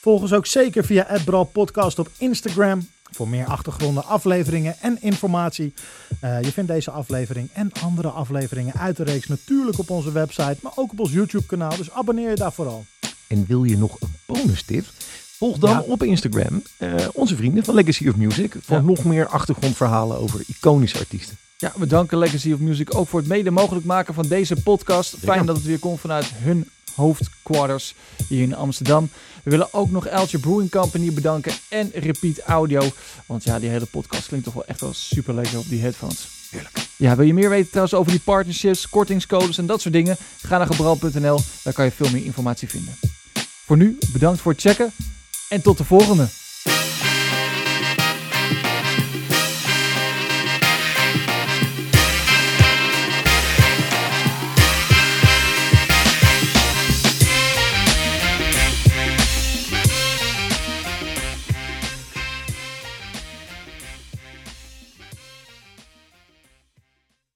Volg 0.00 0.20
ons 0.22 0.32
ook 0.32 0.46
zeker 0.46 0.84
via 0.84 1.02
Adbral 1.08 1.44
Podcast 1.44 1.98
op 1.98 2.10
Instagram. 2.18 2.88
Voor 3.12 3.28
meer 3.28 3.46
achtergronden, 3.46 4.04
afleveringen 4.04 4.74
en 4.80 4.98
informatie. 5.02 5.74
Eh, 6.20 6.42
je 6.42 6.52
vindt 6.52 6.70
deze 6.70 6.90
aflevering 6.90 7.48
en 7.52 7.70
andere 7.82 8.08
afleveringen 8.08 8.74
uit 8.74 8.96
de 8.96 9.04
reeks 9.04 9.26
natuurlijk 9.26 9.78
op 9.78 9.90
onze 9.90 10.12
website, 10.12 10.56
maar 10.62 10.72
ook 10.74 10.92
op 10.92 11.00
ons 11.00 11.12
YouTube 11.12 11.46
kanaal. 11.46 11.76
Dus 11.76 11.90
abonneer 11.90 12.28
je 12.30 12.34
daar 12.36 12.52
vooral. 12.52 12.84
En 13.28 13.44
wil 13.48 13.64
je 13.64 13.76
nog 13.78 13.96
een 14.00 14.14
bonus 14.26 14.62
tip? 14.62 14.84
Volg 15.36 15.58
dan 15.58 15.70
Ja. 15.70 15.80
op 15.86 16.02
Instagram 16.02 16.62
eh, 16.76 16.94
onze 17.12 17.36
vrienden 17.36 17.64
van 17.64 17.74
Legacy 17.74 18.08
of 18.08 18.16
Music 18.16 18.54
voor 18.62 18.76
Ja. 18.76 18.82
nog 18.82 19.04
meer 19.04 19.26
achtergrondverhalen 19.26 20.18
over 20.18 20.40
iconische 20.46 20.98
artiesten. 20.98 21.36
Ja, 21.60 21.72
we 21.76 21.86
danken 21.86 22.18
Legacy 22.18 22.52
of 22.52 22.58
Music 22.58 22.94
ook 22.94 23.08
voor 23.08 23.20
het 23.20 23.28
mede 23.28 23.50
mogelijk 23.50 23.86
maken 23.86 24.14
van 24.14 24.28
deze 24.28 24.56
podcast. 24.62 25.14
Fijn 25.22 25.46
dat 25.46 25.56
het 25.56 25.64
weer 25.64 25.78
komt 25.78 26.00
vanuit 26.00 26.26
hun 26.34 26.68
hoofdquarters 26.94 27.94
hier 28.28 28.42
in 28.42 28.54
Amsterdam. 28.54 29.10
We 29.42 29.50
willen 29.50 29.72
ook 29.72 29.90
nog 29.90 30.06
Eltje 30.06 30.38
Brewing 30.38 30.70
Company 30.70 31.12
bedanken 31.12 31.52
en 31.68 31.90
Repeat 31.94 32.38
Audio. 32.38 32.82
Want 33.26 33.44
ja, 33.44 33.58
die 33.58 33.68
hele 33.68 33.86
podcast 33.86 34.26
klinkt 34.26 34.44
toch 34.44 34.54
wel 34.54 34.64
echt 34.64 34.80
wel 34.80 34.92
super 34.92 35.34
lekker 35.34 35.58
op 35.58 35.68
die 35.68 35.80
headphones. 35.80 36.28
Heerlijk. 36.50 36.76
Ja, 36.96 37.16
wil 37.16 37.26
je 37.26 37.34
meer 37.34 37.50
weten 37.50 37.68
trouwens 37.68 37.94
over 37.94 38.12
die 38.12 38.20
partnerships, 38.20 38.88
kortingscodes 38.88 39.58
en 39.58 39.66
dat 39.66 39.80
soort 39.80 39.94
dingen? 39.94 40.16
Ga 40.42 40.58
naar 40.58 40.66
gebral.nl, 40.66 41.40
daar 41.62 41.72
kan 41.72 41.84
je 41.84 41.90
veel 41.90 42.10
meer 42.10 42.24
informatie 42.24 42.68
vinden. 42.68 42.94
Voor 43.66 43.76
nu, 43.76 43.98
bedankt 44.12 44.40
voor 44.40 44.52
het 44.52 44.60
checken 44.60 44.92
en 45.48 45.62
tot 45.62 45.78
de 45.78 45.84
volgende. 45.84 46.28